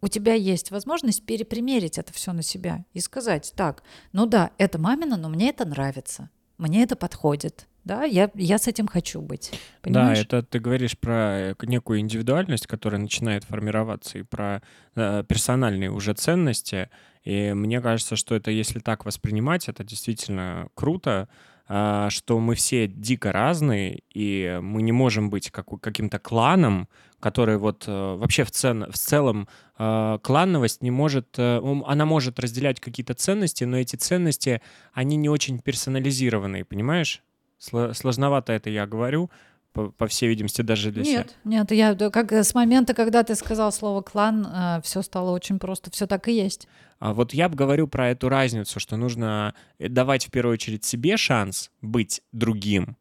У 0.00 0.08
тебя 0.08 0.34
есть 0.34 0.72
возможность 0.72 1.24
перепримерить 1.24 1.98
это 1.98 2.12
все 2.12 2.32
на 2.32 2.42
себя 2.42 2.84
и 2.94 3.00
сказать, 3.00 3.52
так, 3.54 3.84
ну 4.12 4.26
да, 4.26 4.50
это 4.58 4.78
мамина, 4.78 5.16
но 5.16 5.28
мне 5.28 5.50
это 5.50 5.64
нравится 5.64 6.30
мне 6.60 6.82
это 6.82 6.94
подходит. 6.94 7.66
Да, 7.84 8.04
я, 8.04 8.30
я 8.34 8.58
с 8.58 8.68
этим 8.68 8.86
хочу 8.86 9.22
быть. 9.22 9.50
Понимаешь? 9.80 10.26
Да, 10.26 10.38
это 10.38 10.46
ты 10.46 10.58
говоришь 10.58 10.98
про 10.98 11.52
э, 11.52 11.54
некую 11.62 12.00
индивидуальность, 12.00 12.66
которая 12.66 13.00
начинает 13.00 13.44
формироваться, 13.44 14.18
и 14.18 14.22
про 14.22 14.62
э, 14.94 15.24
персональные 15.26 15.90
уже 15.90 16.12
ценности. 16.12 16.90
И 17.24 17.52
мне 17.54 17.80
кажется, 17.80 18.16
что 18.16 18.34
это, 18.34 18.50
если 18.50 18.80
так 18.80 19.06
воспринимать, 19.06 19.68
это 19.68 19.82
действительно 19.82 20.68
круто, 20.74 21.28
э, 21.68 22.08
что 22.10 22.38
мы 22.38 22.54
все 22.54 22.86
дико 22.86 23.32
разные, 23.32 24.02
и 24.12 24.58
мы 24.62 24.82
не 24.82 24.92
можем 24.92 25.30
быть 25.30 25.50
как, 25.50 25.68
каким-то 25.80 26.18
кланом, 26.18 26.86
который 27.20 27.58
вот 27.58 27.84
э, 27.86 28.14
вообще 28.16 28.44
в, 28.44 28.50
цен, 28.50 28.90
в 28.90 28.96
целом 28.96 29.48
э, 29.78 30.18
клановость 30.22 30.82
не 30.82 30.90
может, 30.90 31.38
э, 31.38 31.60
она 31.86 32.06
может 32.06 32.40
разделять 32.40 32.80
какие-то 32.80 33.14
ценности, 33.14 33.64
но 33.64 33.78
эти 33.78 33.96
ценности, 33.96 34.62
они 34.92 35.16
не 35.16 35.28
очень 35.28 35.58
персонализированные, 35.60 36.64
понимаешь? 36.64 37.22
Сложновато 37.58 38.54
это 38.54 38.70
я 38.70 38.86
говорю, 38.86 39.30
по, 39.72 39.90
по 39.90 40.06
всей 40.06 40.28
видимости, 40.28 40.62
даже 40.62 40.90
для 40.90 41.02
нет, 41.02 41.30
себя. 41.30 41.36
Нет, 41.44 41.70
я 41.72 42.10
как 42.10 42.32
с 42.32 42.54
момента, 42.54 42.94
когда 42.94 43.22
ты 43.22 43.34
сказал 43.34 43.70
слово 43.70 44.02
клан, 44.02 44.46
э, 44.46 44.80
все 44.82 45.02
стало 45.02 45.30
очень 45.30 45.58
просто, 45.58 45.90
все 45.90 46.06
так 46.06 46.26
и 46.28 46.32
есть. 46.32 46.66
А 46.98 47.14
вот 47.14 47.32
я 47.32 47.48
бы 47.48 47.56
говорю 47.56 47.86
про 47.86 48.10
эту 48.10 48.28
разницу, 48.28 48.80
что 48.80 48.96
нужно 48.96 49.54
давать 49.78 50.26
в 50.26 50.30
первую 50.30 50.54
очередь 50.54 50.84
себе 50.84 51.16
шанс 51.16 51.70
быть 51.80 52.22
другим, 52.32 52.96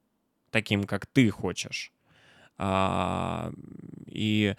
таким, 0.52 0.84
как 0.84 1.06
ты 1.06 1.30
хочешь, 1.30 1.92
а, 2.58 3.52
и 4.20 4.56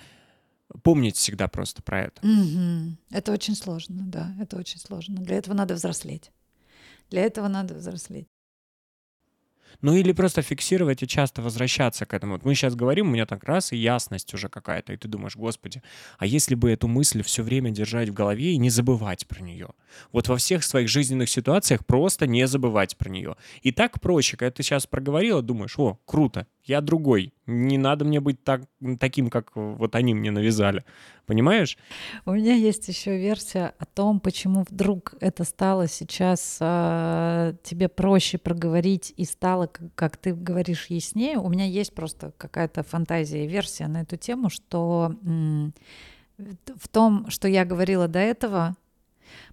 помнить 0.82 1.16
всегда 1.16 1.48
просто 1.48 1.82
про 1.82 2.02
это. 2.02 2.26
Угу. 2.26 2.96
Это 3.10 3.32
очень 3.32 3.54
сложно, 3.54 4.04
да, 4.06 4.34
это 4.40 4.56
очень 4.56 4.78
сложно. 4.78 5.20
Для 5.20 5.36
этого 5.36 5.54
надо 5.54 5.74
взрослеть. 5.74 6.30
Для 7.10 7.22
этого 7.22 7.48
надо 7.48 7.74
взрослеть. 7.74 8.28
Ну 9.82 9.94
или 9.94 10.12
просто 10.12 10.42
фиксировать 10.42 11.02
и 11.02 11.06
часто 11.06 11.42
возвращаться 11.42 12.04
к 12.04 12.12
этому. 12.12 12.34
Вот 12.34 12.44
мы 12.44 12.54
сейчас 12.54 12.74
говорим, 12.74 13.08
у 13.08 13.12
меня 13.12 13.24
так 13.24 13.44
раз 13.44 13.72
и 13.72 13.76
ясность 13.76 14.34
уже 14.34 14.48
какая-то, 14.48 14.92
и 14.92 14.96
ты 14.96 15.08
думаешь, 15.08 15.36
господи, 15.36 15.82
а 16.18 16.26
если 16.26 16.54
бы 16.54 16.70
эту 16.70 16.86
мысль 16.86 17.22
все 17.22 17.42
время 17.42 17.70
держать 17.70 18.10
в 18.10 18.12
голове 18.12 18.52
и 18.52 18.58
не 18.58 18.68
забывать 18.68 19.26
про 19.26 19.40
нее? 19.40 19.68
Вот 20.12 20.28
во 20.28 20.36
всех 20.36 20.64
своих 20.64 20.88
жизненных 20.88 21.30
ситуациях 21.30 21.86
просто 21.86 22.26
не 22.26 22.46
забывать 22.46 22.96
про 22.96 23.08
нее. 23.08 23.36
И 23.62 23.72
так 23.72 24.00
проще, 24.00 24.36
когда 24.36 24.50
ты 24.50 24.62
сейчас 24.62 24.86
проговорила, 24.86 25.40
думаешь, 25.40 25.78
о, 25.78 25.98
круто, 26.04 26.46
я 26.64 26.80
другой. 26.80 27.32
Не 27.50 27.78
надо 27.78 28.04
мне 28.04 28.20
быть 28.20 28.44
так, 28.44 28.62
таким, 29.00 29.28
как 29.28 29.50
вот 29.54 29.96
они 29.96 30.14
мне 30.14 30.30
навязали. 30.30 30.84
Понимаешь? 31.26 31.76
У 32.24 32.32
меня 32.32 32.54
есть 32.54 32.86
еще 32.88 33.18
версия 33.18 33.74
о 33.78 33.86
том, 33.86 34.20
почему 34.20 34.64
вдруг 34.68 35.14
это 35.20 35.44
стало 35.44 35.88
сейчас 35.88 36.58
э, 36.60 37.54
тебе 37.62 37.88
проще 37.88 38.38
проговорить 38.38 39.12
и 39.16 39.24
стало, 39.24 39.66
как, 39.66 39.94
как 39.94 40.16
ты 40.16 40.32
говоришь, 40.32 40.86
яснее. 40.86 41.38
У 41.38 41.48
меня 41.48 41.66
есть 41.66 41.92
просто 41.92 42.32
какая-то 42.38 42.82
фантазия 42.84 43.44
и 43.44 43.48
версия 43.48 43.88
на 43.88 44.02
эту 44.02 44.16
тему, 44.16 44.48
что 44.48 45.14
в 46.38 46.88
том, 46.88 47.28
что 47.30 47.48
я 47.48 47.64
говорила 47.64 48.08
до 48.08 48.20
этого, 48.20 48.76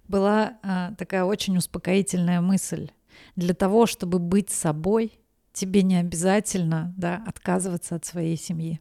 была 0.06 0.58
э, 0.62 0.94
такая 0.96 1.24
очень 1.24 1.56
успокоительная 1.56 2.40
мысль. 2.40 2.90
Для 3.36 3.54
того, 3.54 3.86
чтобы 3.86 4.18
быть 4.18 4.50
собой, 4.50 5.12
тебе 5.58 5.82
не 5.82 5.96
обязательно 5.96 6.94
да, 6.96 7.22
отказываться 7.26 7.96
от 7.96 8.04
своей 8.04 8.36
семьи. 8.36 8.80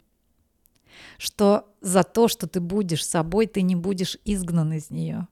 Что 1.18 1.74
за 1.82 2.04
то, 2.04 2.28
что 2.28 2.48
ты 2.48 2.60
будешь 2.60 3.06
собой, 3.06 3.48
ты 3.48 3.62
не 3.62 3.76
будешь 3.76 4.18
изгнан 4.26 4.74
из 4.74 4.90
нее. 4.90 5.28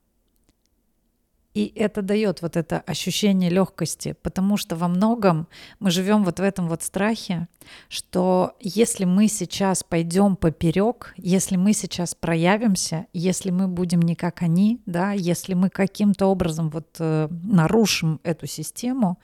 И 1.55 1.71
это 1.77 2.01
дает 2.01 2.41
вот 2.41 2.57
это 2.57 2.81
ощущение 2.81 3.49
легкости, 3.49 4.13
потому 4.21 4.57
что 4.57 4.75
во 4.75 4.89
многом 4.89 5.47
мы 5.79 5.89
живем 5.89 6.25
вот 6.25 6.39
в 6.39 6.43
этом 6.43 6.67
вот 6.67 6.83
страхе, 6.83 7.47
что 7.87 8.57
если 8.59 9.05
мы 9.05 9.29
сейчас 9.29 9.81
пойдем 9.81 10.35
поперек, 10.35 11.13
если 11.15 11.55
мы 11.55 11.71
сейчас 11.71 12.13
проявимся, 12.13 13.05
если 13.13 13.51
мы 13.51 13.69
будем 13.69 14.01
не 14.01 14.15
как 14.15 14.41
они, 14.41 14.81
да, 14.85 15.13
если 15.13 15.53
мы 15.53 15.69
каким-то 15.69 16.25
образом 16.25 16.69
вот 16.69 16.87
э, 16.99 17.29
нарушим 17.31 18.19
эту 18.23 18.47
систему, 18.47 19.17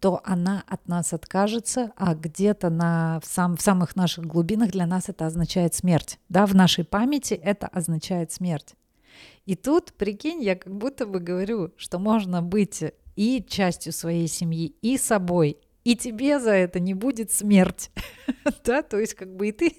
то 0.00 0.22
она 0.24 0.64
от 0.66 0.88
нас 0.88 1.12
откажется, 1.12 1.92
а 1.96 2.14
где-то 2.14 2.70
на, 2.70 3.20
в, 3.22 3.26
сам, 3.26 3.58
в 3.58 3.60
самых 3.60 3.94
наших 3.94 4.24
глубинах 4.24 4.70
для 4.70 4.86
нас 4.86 5.10
это 5.10 5.26
означает 5.26 5.74
смерть. 5.74 6.18
Да, 6.30 6.46
в 6.46 6.54
нашей 6.54 6.84
памяти 6.84 7.34
это 7.34 7.66
означает 7.66 8.32
смерть. 8.32 8.74
И 9.46 9.54
тут, 9.54 9.92
прикинь, 9.92 10.42
я 10.42 10.56
как 10.56 10.74
будто 10.74 11.06
бы 11.06 11.20
говорю, 11.20 11.72
что 11.76 11.98
можно 11.98 12.42
быть 12.42 12.82
и 13.16 13.44
частью 13.46 13.92
своей 13.92 14.28
семьи, 14.28 14.74
и 14.82 14.98
собой, 14.98 15.58
и 15.84 15.96
тебе 15.96 16.40
за 16.40 16.52
это 16.52 16.80
не 16.80 16.94
будет 16.94 17.30
смерть. 17.30 17.90
да, 18.64 18.82
то 18.82 18.98
есть 18.98 19.14
как 19.14 19.34
бы 19.36 19.48
и 19.48 19.52
ты, 19.52 19.76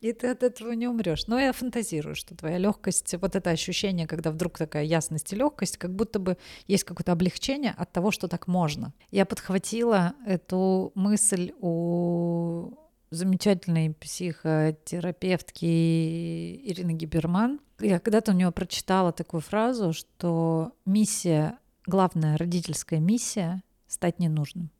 и 0.00 0.12
ты 0.12 0.28
от 0.28 0.42
этого 0.42 0.72
не 0.72 0.86
умрешь. 0.86 1.26
Но 1.26 1.38
я 1.38 1.52
фантазирую, 1.52 2.14
что 2.14 2.36
твоя 2.36 2.58
легкость, 2.58 3.14
вот 3.20 3.34
это 3.34 3.50
ощущение, 3.50 4.06
когда 4.06 4.30
вдруг 4.30 4.58
такая 4.58 4.84
ясность 4.84 5.32
и 5.32 5.36
легкость, 5.36 5.78
как 5.78 5.94
будто 5.94 6.18
бы 6.18 6.36
есть 6.66 6.84
какое-то 6.84 7.12
облегчение 7.12 7.74
от 7.76 7.90
того, 7.90 8.10
что 8.10 8.28
так 8.28 8.46
можно. 8.46 8.92
Я 9.10 9.24
подхватила 9.24 10.14
эту 10.26 10.92
мысль 10.94 11.52
у 11.60 12.74
замечательной 13.10 13.94
психотерапевтки 13.94 15.64
Ирины 15.64 16.92
Гиберман. 16.92 17.60
Я 17.78 17.98
когда-то 18.00 18.32
у 18.32 18.34
нее 18.34 18.50
прочитала 18.52 19.12
такую 19.12 19.40
фразу, 19.40 19.92
что 19.92 20.72
миссия, 20.84 21.58
главная 21.86 22.36
родительская 22.36 23.00
миссия— 23.00 23.62
стать 23.86 24.18
ненужным 24.18 24.70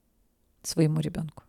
своему 0.62 1.01
ребенку. 1.01 1.45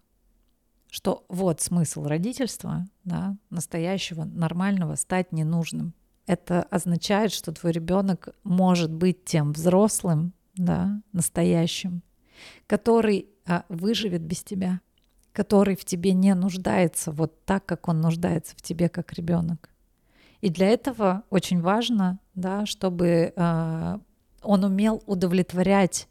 Что 0.89 1.25
вот 1.27 1.61
смысл 1.61 2.05
родительства, 2.05 2.87
да, 3.03 3.37
настоящего, 3.49 4.23
нормального, 4.23 4.95
стать 4.95 5.31
ненужным. 5.31 5.93
Это 6.25 6.63
означает, 6.63 7.31
что 7.31 7.51
твой 7.51 7.71
ребенок 7.71 8.29
может 8.43 8.91
быть 8.91 9.25
тем 9.25 9.53
взрослым, 9.53 10.33
да, 10.55 11.01
настоящим, 11.13 12.03
который 12.67 13.29
а, 13.45 13.65
выживет 13.69 14.21
без 14.21 14.43
тебя, 14.43 14.81
который 15.37 15.75
в 15.75 15.85
тебе 15.85 16.13
не 16.13 16.33
нуждается 16.33 17.11
вот 17.11 17.45
так, 17.45 17.63
как 17.63 17.87
он 17.87 18.01
нуждается 18.01 18.55
в 18.55 18.61
тебе 18.63 18.89
как 18.89 19.13
ребенок. 19.13 19.69
И 20.41 20.49
для 20.49 20.67
этого 20.67 21.25
очень 21.29 21.61
важно, 21.61 22.17
да, 22.33 22.65
чтобы 22.65 23.33
э, 23.35 23.97
он 24.41 24.63
умел 24.63 25.03
удовлетворять 25.05 26.07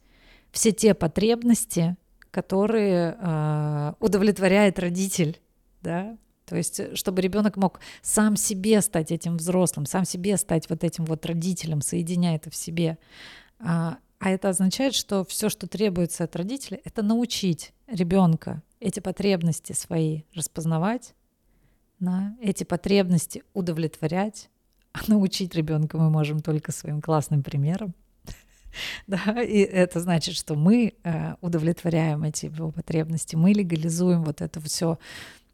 все 0.52 0.70
те 0.70 0.94
потребности, 0.94 1.96
которые 2.30 3.16
э, 3.18 3.94
удовлетворяет 3.98 4.78
родитель, 4.78 5.40
да, 5.82 6.16
то 6.44 6.54
есть, 6.54 6.96
чтобы 6.96 7.20
ребенок 7.20 7.56
мог 7.56 7.80
сам 8.02 8.36
себе 8.36 8.80
стать 8.80 9.10
этим 9.10 9.38
взрослым, 9.38 9.86
сам 9.86 10.04
себе 10.04 10.36
стать 10.36 10.70
вот 10.70 10.84
этим 10.84 11.04
вот 11.04 11.26
родителем, 11.26 11.80
соединяя 11.80 12.36
это 12.36 12.50
в 12.50 12.54
себе. 12.54 12.96
А, 13.58 13.98
а 14.20 14.30
это 14.30 14.50
означает, 14.50 14.94
что 14.94 15.24
все, 15.24 15.48
что 15.48 15.66
требуется 15.66 16.22
от 16.22 16.36
родителя, 16.36 16.80
это 16.84 17.02
научить 17.02 17.72
ребенка 17.86 18.62
эти 18.80 19.00
потребности 19.00 19.72
свои 19.72 20.22
распознавать, 20.34 21.14
да, 21.98 22.36
эти 22.40 22.64
потребности 22.64 23.42
удовлетворять. 23.54 24.50
А 24.92 25.00
научить 25.08 25.54
ребенка 25.54 25.98
мы 25.98 26.10
можем 26.10 26.40
только 26.40 26.72
своим 26.72 27.00
классным 27.00 27.42
примером. 27.42 27.94
Да, 29.06 29.42
и 29.42 29.60
это 29.60 30.00
значит, 30.00 30.34
что 30.34 30.54
мы 30.54 30.92
э, 31.02 31.34
удовлетворяем 31.40 32.24
эти 32.24 32.46
его 32.46 32.70
потребности, 32.70 33.34
мы 33.34 33.52
легализуем 33.52 34.22
вот 34.22 34.42
это 34.42 34.60
все 34.60 34.98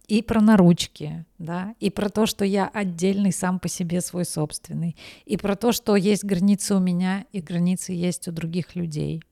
и 0.09 0.23
про 0.23 0.41
наручки, 0.41 1.25
да, 1.39 1.75
и 1.79 1.89
про 1.89 2.09
то, 2.09 2.27
что 2.27 2.45
я 2.45 2.69
отдельный 2.69 3.33
сам 3.33 3.59
по 3.59 3.69
себе 3.69 4.01
свой 4.01 4.25
собственный, 4.25 4.97
и 5.25 5.37
про 5.37 5.55
то, 5.55 5.73
что 5.73 5.95
есть 5.97 6.25
границы 6.25 6.75
у 6.75 6.81
меня 6.81 7.25
и 7.33 7.41
границы 7.41 7.93
есть 7.93 8.27
у 8.29 8.33
других 8.33 8.75
людей, 8.75 9.23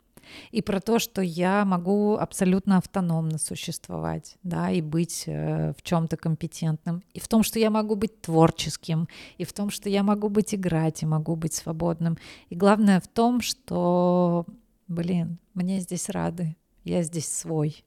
и 0.50 0.62
про 0.62 0.80
то, 0.80 0.98
что 0.98 1.22
я 1.22 1.64
могу 1.64 2.16
абсолютно 2.16 2.78
автономно 2.78 3.38
существовать, 3.38 4.36
да, 4.42 4.70
и 4.70 4.80
быть 4.80 5.24
э, 5.26 5.72
в 5.76 5.82
чем-то 5.82 6.16
компетентным, 6.16 7.02
и 7.14 7.20
в 7.20 7.28
том, 7.28 7.42
что 7.42 7.58
я 7.58 7.70
могу 7.70 7.96
быть 7.96 8.20
творческим, 8.20 9.08
и 9.38 9.44
в 9.44 9.52
том, 9.52 9.70
что 9.70 9.88
я 9.88 10.02
могу 10.02 10.28
быть 10.28 10.54
играть, 10.54 11.02
и 11.02 11.06
могу 11.06 11.36
быть 11.36 11.54
свободным. 11.54 12.18
И 12.48 12.54
главное 12.54 13.00
в 13.00 13.08
том, 13.08 13.40
что, 13.40 14.46
блин, 14.88 15.38
мне 15.54 15.80
здесь 15.80 16.08
рады, 16.08 16.56
я 16.84 17.02
здесь 17.02 17.30
свой, 17.30 17.84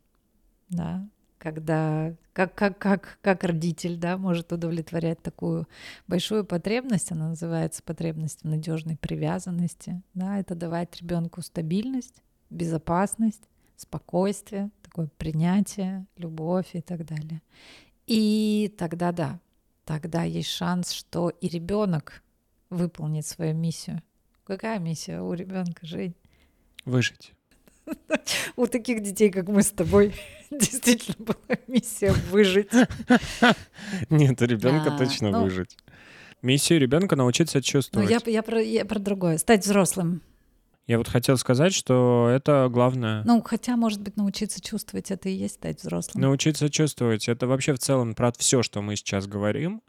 да, 0.69 1.07
когда 1.43 2.15
как, 2.31 2.55
как, 2.55 2.77
как, 2.77 3.19
как 3.21 3.43
родитель 3.43 3.97
да, 3.97 4.17
может 4.17 4.53
удовлетворять 4.53 5.21
такую 5.21 5.67
большую 6.07 6.45
потребность, 6.45 7.11
она 7.11 7.29
называется 7.29 7.83
потребность 7.83 8.43
в 8.43 8.47
надежной 8.47 8.95
привязанности, 8.95 10.01
да, 10.13 10.39
это 10.39 10.55
давать 10.55 11.01
ребенку 11.01 11.41
стабильность, 11.41 12.22
безопасность, 12.53 13.43
спокойствие, 13.75 14.69
такое 14.81 15.09
принятие, 15.17 16.05
любовь 16.17 16.69
и 16.73 16.81
так 16.81 17.05
далее. 17.05 17.41
И 18.07 18.73
тогда 18.77 19.11
да, 19.11 19.39
тогда 19.85 20.23
есть 20.23 20.49
шанс, 20.49 20.91
что 20.91 21.29
и 21.29 21.47
ребенок 21.47 22.23
выполнит 22.69 23.25
свою 23.25 23.53
миссию. 23.53 24.01
Какая 24.45 24.79
миссия 24.79 25.21
у 25.21 25.33
ребенка, 25.33 25.85
Жень? 25.85 26.15
Выжить. 26.85 27.33
У 28.55 28.67
таких 28.67 29.01
детей, 29.01 29.29
как 29.29 29.47
мы 29.47 29.63
с 29.63 29.69
тобой, 29.71 30.13
действительно 30.51 31.15
была 31.25 31.57
миссия 31.67 32.11
выжить. 32.29 32.69
Нет, 34.09 34.41
у 34.41 34.45
ребенка 34.45 34.91
точно 34.97 35.31
ну 35.31 35.43
выжить. 35.43 35.77
Миссия 36.41 36.77
ребенка 36.77 37.15
научиться 37.15 37.61
чувствовать. 37.61 38.09
Ну, 38.09 38.41
про, 38.41 38.61
я 38.61 38.85
про 38.85 38.99
другое. 38.99 39.37
Стать 39.37 39.65
взрослым. 39.65 40.21
Я 40.85 40.97
вот 40.97 41.07
хотел 41.07 41.37
сказать, 41.37 41.73
что 41.73 42.29
это 42.29 42.67
главное. 42.69 43.23
Ну, 43.25 43.41
хотя, 43.41 43.77
может 43.77 44.01
быть, 44.01 44.17
научиться 44.17 44.61
чувствовать 44.61 45.11
это 45.11 45.29
и 45.29 45.33
есть 45.33 45.55
стать 45.55 45.81
взрослым. 45.81 46.21
Научиться 46.21 46.69
чувствовать. 46.69 47.29
Это 47.29 47.47
вообще 47.47 47.73
в 47.73 47.79
целом 47.79 48.15
про 48.15 48.33
все, 48.33 48.63
что 48.63 48.81
мы 48.81 48.97
сейчас 48.97 49.25
говорим. 49.25 49.81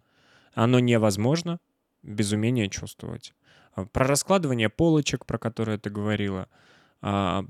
Оно 0.54 0.78
невозможно 0.78 1.58
без 2.02 2.30
умения 2.32 2.68
чувствовать. 2.68 3.34
А, 3.74 3.86
про 3.86 4.06
раскладывание 4.06 4.68
полочек, 4.68 5.26
про 5.26 5.36
которые 5.38 5.78
ты 5.78 5.90
говорила. 5.90 6.48
А, 7.02 7.44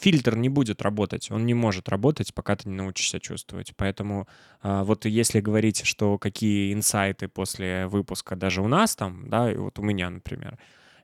фильтр 0.00 0.36
не 0.36 0.48
будет 0.48 0.80
работать, 0.80 1.30
он 1.30 1.44
не 1.44 1.54
может 1.54 1.88
работать, 1.88 2.32
пока 2.32 2.56
ты 2.56 2.68
не 2.68 2.76
научишься 2.76 3.18
чувствовать. 3.20 3.74
Поэтому 3.76 4.28
а, 4.62 4.84
вот 4.84 5.06
если 5.06 5.40
говорить, 5.40 5.84
что 5.84 6.18
какие 6.18 6.72
инсайты 6.72 7.28
после 7.28 7.88
выпуска 7.88 8.36
даже 8.36 8.62
у 8.62 8.68
нас 8.68 8.94
там, 8.94 9.28
да, 9.28 9.52
и 9.52 9.56
вот 9.56 9.78
у 9.78 9.82
меня, 9.82 10.08
например, 10.08 10.58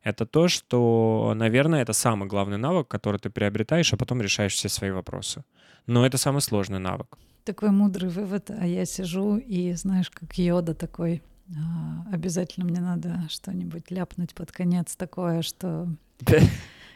это 0.06 0.24
то, 0.24 0.46
что, 0.46 1.32
наверное, 1.34 1.82
это 1.82 1.92
самый 1.92 2.28
главный 2.28 2.58
навык, 2.58 2.86
который 2.86 3.18
ты 3.18 3.28
приобретаешь, 3.28 3.92
а 3.92 3.96
потом 3.96 4.22
решаешь 4.22 4.54
все 4.54 4.68
свои 4.68 4.92
вопросы. 4.92 5.42
Но 5.86 6.06
это 6.06 6.16
самый 6.16 6.42
сложный 6.42 6.78
навык. 6.78 7.18
Такой 7.42 7.70
мудрый 7.70 8.08
вывод, 8.08 8.50
а 8.50 8.64
я 8.64 8.84
сижу 8.84 9.36
и, 9.36 9.72
знаешь, 9.72 10.10
как 10.10 10.38
йода 10.38 10.74
такой, 10.74 11.22
а, 11.50 12.06
обязательно 12.12 12.66
мне 12.66 12.80
надо 12.80 13.26
что-нибудь 13.28 13.90
ляпнуть 13.90 14.32
под 14.32 14.52
конец 14.52 14.94
такое, 14.94 15.42
что 15.42 15.88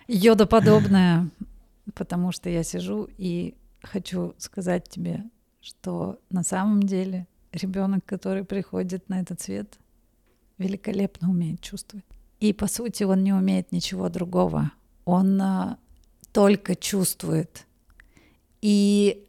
йода 0.06 0.46
подобное, 0.46 1.30
потому 1.94 2.30
что 2.30 2.48
я 2.48 2.62
сижу 2.62 3.08
и 3.18 3.54
хочу 3.82 4.34
сказать 4.38 4.88
тебе, 4.88 5.24
что 5.60 6.20
на 6.30 6.44
самом 6.44 6.80
деле 6.84 7.26
ребенок, 7.50 8.04
который 8.06 8.44
приходит 8.44 9.08
на 9.08 9.18
этот 9.20 9.40
свет, 9.40 9.80
великолепно 10.58 11.28
умеет 11.28 11.60
чувствовать. 11.60 12.04
И 12.40 12.52
по 12.54 12.66
сути 12.66 13.04
он 13.04 13.22
не 13.22 13.32
умеет 13.32 13.70
ничего 13.70 14.08
другого. 14.08 14.72
Он 15.04 15.40
а, 15.40 15.78
только 16.32 16.74
чувствует. 16.74 17.66
И 18.62 19.26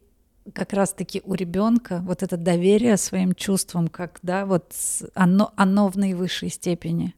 как 0.53 0.73
раз-таки 0.73 1.21
у 1.25 1.33
ребенка 1.33 2.01
вот 2.05 2.23
это 2.23 2.37
доверие 2.37 2.97
своим 2.97 3.33
чувствам, 3.33 3.87
как 3.89 4.19
да, 4.23 4.45
вот 4.45 4.73
оно, 5.13 5.53
оно 5.55 5.89
в 5.89 5.97
наивысшей 5.97 6.49
степени. 6.49 7.13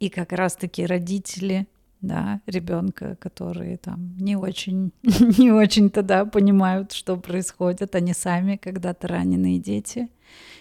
И 0.00 0.08
как 0.08 0.32
раз-таки 0.32 0.84
родители, 0.84 1.68
да, 2.00 2.40
ребенка, 2.46 3.16
которые 3.16 3.76
там 3.76 4.16
не 4.18 4.36
очень, 4.36 4.92
не 5.02 5.52
очень 5.52 5.90
тогда 5.90 6.24
понимают, 6.24 6.90
что 6.92 7.16
происходит, 7.16 7.94
они 7.94 8.12
сами 8.12 8.56
когда-то 8.56 9.06
раненые 9.06 9.58
дети, 9.58 10.08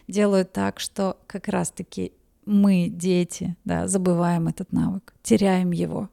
делают 0.07 0.53
так, 0.53 0.80
что 0.80 1.17
как 1.26 1.47
раз-таки 1.47 2.13
мы, 2.46 2.89
дети, 2.89 3.56
да, 3.66 3.88
забываем 3.88 4.48
этот 4.48 4.72
навык, 4.72 5.14
теряем 5.22 5.72
его, 5.72 6.10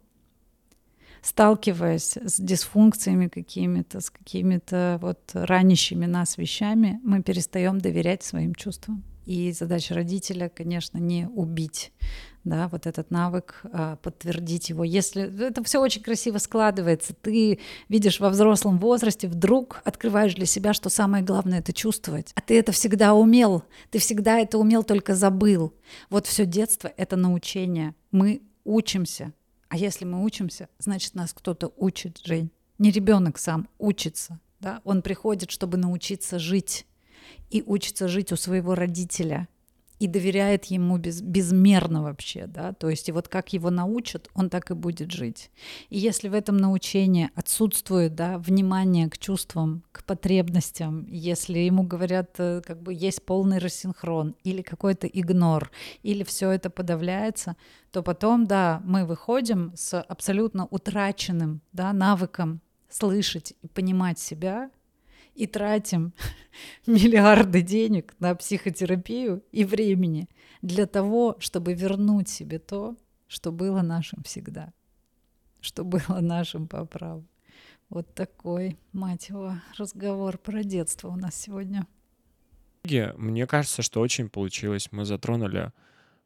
сталкиваясь 1.22 2.16
с 2.16 2.40
дисфункциями 2.40 3.28
какими-то, 3.28 4.00
с 4.00 4.10
какими-то 4.10 4.98
вот 5.02 5.18
ранящими 5.32 6.06
нас 6.06 6.38
вещами, 6.38 7.00
мы 7.02 7.22
перестаем 7.22 7.78
доверять 7.78 8.22
своим 8.22 8.54
чувствам. 8.54 9.02
И 9.28 9.52
задача 9.52 9.94
родителя, 9.94 10.48
конечно, 10.48 10.96
не 10.96 11.28
убить 11.28 11.92
да, 12.44 12.66
вот 12.68 12.86
этот 12.86 13.10
навык, 13.10 13.60
а, 13.64 13.96
подтвердить 13.96 14.70
его. 14.70 14.84
Если 14.84 15.46
это 15.48 15.62
все 15.64 15.82
очень 15.82 16.02
красиво 16.02 16.38
складывается, 16.38 17.12
ты 17.12 17.58
видишь 17.90 18.20
во 18.20 18.30
взрослом 18.30 18.78
возрасте, 18.78 19.28
вдруг 19.28 19.82
открываешь 19.84 20.34
для 20.34 20.46
себя, 20.46 20.72
что 20.72 20.88
самое 20.88 21.22
главное 21.22 21.58
это 21.58 21.74
чувствовать. 21.74 22.32
А 22.36 22.40
ты 22.40 22.58
это 22.58 22.72
всегда 22.72 23.12
умел, 23.12 23.64
ты 23.90 23.98
всегда 23.98 24.38
это 24.38 24.56
умел, 24.56 24.82
только 24.82 25.14
забыл. 25.14 25.74
Вот 26.08 26.26
все 26.26 26.46
детство 26.46 26.90
это 26.96 27.16
научение. 27.16 27.94
Мы 28.10 28.40
учимся. 28.64 29.34
А 29.68 29.76
если 29.76 30.06
мы 30.06 30.24
учимся, 30.24 30.70
значит 30.78 31.14
нас 31.14 31.34
кто-то 31.34 31.70
учит, 31.76 32.22
Жень. 32.24 32.50
Не 32.78 32.90
ребенок 32.90 33.36
сам 33.36 33.68
учится, 33.76 34.40
да? 34.58 34.80
Он 34.84 35.02
приходит, 35.02 35.50
чтобы 35.50 35.76
научиться 35.76 36.38
жить 36.38 36.86
и 37.50 37.62
учится 37.64 38.08
жить 38.08 38.32
у 38.32 38.36
своего 38.36 38.74
родителя 38.74 39.48
и 39.98 40.06
доверяет 40.06 40.66
ему 40.66 40.96
без, 40.96 41.20
безмерно 41.20 42.02
вообще, 42.02 42.46
да, 42.46 42.72
то 42.72 42.88
есть 42.88 43.08
и 43.08 43.12
вот 43.12 43.28
как 43.28 43.52
его 43.52 43.70
научат, 43.70 44.28
он 44.34 44.48
так 44.48 44.70
и 44.70 44.74
будет 44.74 45.10
жить. 45.10 45.50
И 45.90 45.98
если 45.98 46.28
в 46.28 46.34
этом 46.34 46.56
научении 46.56 47.30
отсутствует, 47.34 48.14
да, 48.14 48.38
внимание 48.38 49.08
к 49.08 49.18
чувствам, 49.18 49.82
к 49.92 50.04
потребностям, 50.04 51.06
если 51.08 51.58
ему 51.58 51.82
говорят, 51.82 52.34
э, 52.38 52.62
как 52.64 52.82
бы 52.82 52.94
есть 52.94 53.24
полный 53.24 53.58
рассинхрон 53.58 54.36
или 54.44 54.62
какой-то 54.62 55.06
игнор, 55.06 55.70
или 56.02 56.22
все 56.22 56.50
это 56.50 56.70
подавляется, 56.70 57.56
то 57.90 58.02
потом, 58.02 58.46
да, 58.46 58.80
мы 58.84 59.04
выходим 59.04 59.72
с 59.74 60.00
абсолютно 60.00 60.66
утраченным, 60.66 61.60
да, 61.72 61.92
навыком 61.92 62.60
слышать 62.88 63.54
и 63.62 63.68
понимать 63.68 64.18
себя, 64.18 64.70
и 65.38 65.46
тратим 65.46 66.12
миллиарды 66.86 67.62
денег 67.62 68.14
на 68.18 68.34
психотерапию 68.34 69.44
и 69.52 69.64
времени 69.64 70.28
для 70.62 70.86
того, 70.86 71.36
чтобы 71.38 71.74
вернуть 71.74 72.28
себе 72.28 72.58
то, 72.58 72.96
что 73.28 73.52
было 73.52 73.82
нашим 73.82 74.22
всегда, 74.24 74.72
что 75.60 75.84
было 75.84 76.18
нашим 76.20 76.66
по 76.66 76.84
праву. 76.84 77.24
Вот 77.88 78.14
такой, 78.14 78.78
мать 78.92 79.28
его, 79.28 79.54
разговор 79.78 80.38
про 80.38 80.62
детство 80.64 81.08
у 81.08 81.16
нас 81.16 81.36
сегодня. 81.36 81.86
Мне 83.16 83.46
кажется, 83.46 83.82
что 83.82 84.00
очень 84.00 84.28
получилось. 84.28 84.88
Мы 84.90 85.04
затронули 85.04 85.72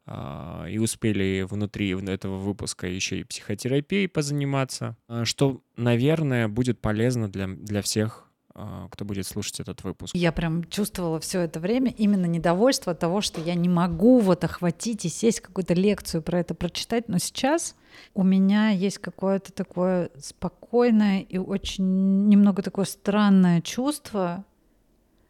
а, 0.05 0.65
и 0.65 0.77
успели 0.79 1.45
внутри 1.47 1.91
этого 1.91 2.37
выпуска 2.37 2.87
еще 2.87 3.19
и 3.19 3.23
психотерапией 3.23 4.09
позаниматься, 4.09 4.97
а, 5.07 5.23
что, 5.23 5.61
наверное, 5.77 6.47
будет 6.47 6.81
полезно 6.81 7.29
для, 7.29 7.47
для 7.47 7.81
всех 7.81 8.32
кто 8.53 9.03
будет 9.03 9.25
слушать 9.25 9.59
этот 9.59 9.83
выпуск. 9.83 10.15
Я 10.15 10.31
прям 10.31 10.63
чувствовала 10.65 11.19
все 11.19 11.41
это 11.41 11.59
время 11.59 11.91
именно 11.97 12.25
недовольство 12.25 12.91
от 12.91 12.99
того, 12.99 13.21
что 13.21 13.41
я 13.41 13.55
не 13.55 13.67
могу 13.67 14.19
вот 14.19 14.43
охватить 14.43 15.05
и 15.05 15.09
сесть 15.09 15.39
какую-то 15.39 15.73
лекцию 15.73 16.21
про 16.21 16.39
это 16.39 16.53
прочитать, 16.53 17.09
но 17.09 17.17
сейчас 17.17 17.75
у 18.13 18.23
меня 18.23 18.69
есть 18.69 18.99
какое-то 18.99 19.51
такое 19.51 20.11
спокойное 20.19 21.21
и 21.21 21.37
очень 21.37 22.27
немного 22.27 22.61
такое 22.61 22.85
странное 22.85 23.61
чувство, 23.61 24.45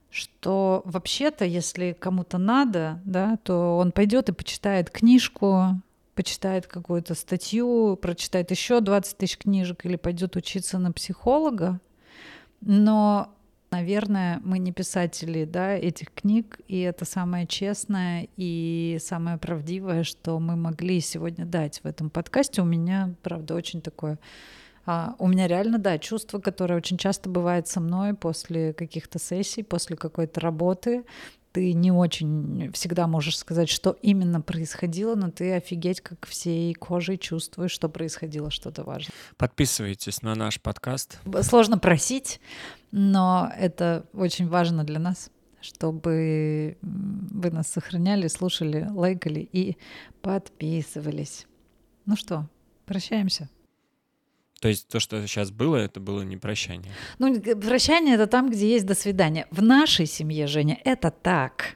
что 0.10 0.82
вообще-то, 0.86 1.46
если 1.46 1.96
кому-то 1.98 2.38
надо, 2.38 3.02
да, 3.06 3.38
то 3.44 3.78
он 3.78 3.92
пойдет 3.92 4.30
и 4.30 4.34
почитает 4.34 4.90
книжку, 4.92 5.82
почитает 6.14 6.68
какую-то 6.68 7.16
статью, 7.16 7.96
прочитает 7.96 8.52
еще 8.52 8.80
20 8.80 9.18
тысяч 9.18 9.38
книжек 9.38 9.86
или 9.86 9.96
пойдет 9.96 10.36
учиться 10.36 10.78
на 10.78 10.92
психолога, 10.92 11.80
но, 12.66 13.34
наверное, 13.72 14.40
мы 14.44 14.60
не 14.60 14.72
писатели 14.72 15.46
да, 15.46 15.74
этих 15.74 16.14
книг, 16.14 16.60
и 16.68 16.80
это 16.80 17.06
самое 17.06 17.46
честное 17.48 18.28
и 18.38 18.98
самое 19.02 19.38
правдивое, 19.38 20.04
что 20.04 20.40
мы 20.40 20.56
могли 20.56 21.00
сегодня 21.00 21.46
дать 21.46 21.82
в 21.84 21.86
этом 21.86 22.10
подкасте. 22.10 22.62
У 22.62 22.66
меня, 22.66 23.16
правда, 23.22 23.56
очень 23.56 23.82
такое 23.82 24.18
а, 24.86 25.16
у 25.18 25.28
меня 25.28 25.48
реально, 25.48 25.78
да, 25.78 25.98
чувство, 25.98 26.40
которое 26.40 26.76
очень 26.76 26.98
часто 26.98 27.30
бывает 27.30 27.68
со 27.68 27.80
мной 27.80 28.14
после 28.14 28.74
каких-то 28.74 29.18
сессий, 29.18 29.64
после 29.64 29.96
какой-то 29.96 30.42
работы. 30.42 31.06
Ты 31.54 31.74
не 31.74 31.92
очень 31.92 32.72
всегда 32.74 33.08
можешь 33.08 33.38
сказать, 33.38 33.70
что 33.70 33.96
именно 34.02 34.42
происходило, 34.42 35.14
но 35.16 35.30
ты 35.30 35.54
офигеть, 35.54 36.02
как 36.02 36.26
всей 36.26 36.74
кожей 36.74 37.18
чувствуешь, 37.18 37.72
что 37.72 37.90
происходило 37.90 38.50
что-то 38.50 38.84
важное. 38.84 39.14
Подписывайтесь 39.38 40.24
на 40.24 40.34
наш 40.34 40.60
подкаст. 40.60 41.20
Сложно 41.42 41.78
просить, 41.78 42.42
но 42.92 43.52
это 43.58 44.06
очень 44.14 44.48
важно 44.48 44.84
для 44.84 45.00
нас 45.00 45.30
чтобы 45.62 46.78
вы 46.82 47.50
нас 47.50 47.68
сохраняли, 47.70 48.28
слушали, 48.28 48.86
лайкали 48.92 49.40
и 49.40 49.78
подписывались. 50.22 51.48
Ну 52.06 52.18
что, 52.18 52.50
прощаемся. 52.86 53.50
То 54.64 54.70
есть 54.70 54.88
то, 54.88 55.02
что 55.02 55.28
сейчас 55.28 55.52
было, 55.52 55.76
это 55.76 56.00
было 56.00 56.22
не 56.22 56.38
прощание. 56.38 56.90
Ну, 57.20 57.38
прощание 57.42 58.16
это 58.16 58.28
там, 58.28 58.50
где 58.50 58.70
есть 58.72 58.86
до 58.86 58.96
свидания. 58.96 59.46
В 59.52 59.62
нашей 59.62 60.06
семье, 60.06 60.48
Женя, 60.48 60.80
это 60.86 61.12
так. 61.12 61.76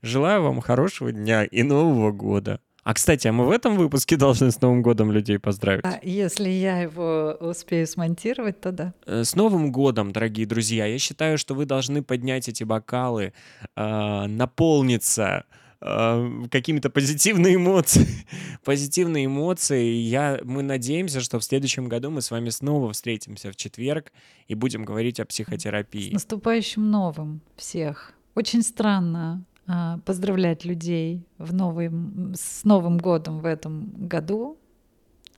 Желаю 0.00 0.42
вам 0.42 0.62
хорошего 0.62 1.12
дня 1.12 1.44
и 1.44 1.62
Нового 1.62 2.12
года. 2.12 2.60
А, 2.82 2.94
кстати, 2.94 3.28
а 3.28 3.32
мы 3.32 3.44
в 3.44 3.50
этом 3.50 3.76
выпуске 3.76 4.16
должны 4.16 4.50
с 4.50 4.60
Новым 4.62 4.80
годом 4.80 5.12
людей 5.12 5.38
поздравить? 5.38 5.84
А 5.84 6.00
если 6.02 6.48
я 6.48 6.78
его 6.78 7.36
успею 7.38 7.86
смонтировать, 7.86 8.62
то 8.62 8.72
да. 8.72 8.94
Э, 9.04 9.24
с 9.24 9.34
Новым 9.34 9.70
годом, 9.70 10.12
дорогие 10.12 10.46
друзья! 10.46 10.86
Я 10.86 10.98
считаю, 10.98 11.36
что 11.36 11.54
вы 11.54 11.66
должны 11.66 12.02
поднять 12.02 12.48
эти 12.48 12.64
бокалы, 12.64 13.34
э, 13.76 14.26
наполниться 14.28 15.44
э, 15.84 16.48
какими-то 16.50 16.90
позитивные 16.90 17.56
эмоции. 17.56 18.06
позитивные 18.64 19.26
эмоции. 19.26 19.84
Я, 19.92 20.40
мы 20.42 20.62
надеемся, 20.62 21.20
что 21.20 21.38
в 21.38 21.44
следующем 21.44 21.88
году 21.88 22.10
мы 22.10 22.22
с 22.22 22.30
вами 22.30 22.48
снова 22.48 22.92
встретимся 22.92 23.52
в 23.52 23.56
четверг 23.56 24.12
и 24.48 24.54
будем 24.54 24.84
говорить 24.84 25.20
о 25.20 25.26
психотерапии. 25.26 26.10
С 26.10 26.12
наступающим 26.12 26.90
новым 26.90 27.40
всех. 27.56 28.14
Очень 28.34 28.62
странно 28.62 29.44
а, 29.66 29.98
поздравлять 30.04 30.64
людей 30.64 31.26
в 31.38 31.54
новый, 31.54 31.90
с 32.34 32.64
Новым 32.64 32.98
годом 32.98 33.40
в 33.40 33.46
этом 33.46 33.90
году, 34.08 34.58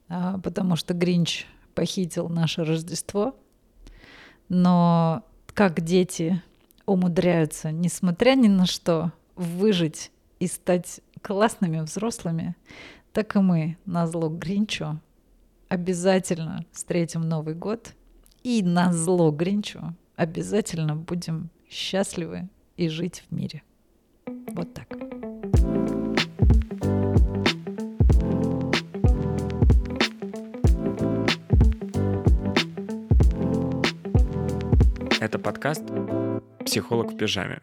а, 0.09 0.39
потому 0.39 0.75
что 0.75 0.93
Гринч 0.93 1.45
похитил 1.75 2.27
наше 2.27 2.63
Рождество. 2.63 3.35
Но 4.49 5.23
как 5.53 5.81
дети 5.81 6.41
умудряются, 6.85 7.71
несмотря 7.71 8.35
ни 8.35 8.47
на 8.47 8.65
что, 8.65 9.13
выжить 9.35 10.11
и 10.39 10.47
стать 10.47 11.01
классными 11.21 11.79
взрослыми, 11.79 12.55
так 13.13 13.35
и 13.35 13.39
мы 13.39 13.77
на 13.85 14.07
зло 14.07 14.29
Гринчу 14.29 14.99
обязательно 15.69 16.65
встретим 16.71 17.21
Новый 17.21 17.55
год 17.55 17.93
и 18.43 18.63
на 18.63 18.93
зло 18.93 19.31
Гринчу 19.31 19.95
обязательно 20.15 20.95
будем 20.95 21.49
счастливы 21.69 22.49
и 22.75 22.87
жить 22.87 23.23
в 23.27 23.35
мире. 23.35 23.63
Вот 24.53 24.73
так. 24.73 24.87
Это 35.19 35.39
подкаст 35.39 35.83
«Психолог 36.65 37.11
в 37.11 37.17
пижаме». 37.17 37.61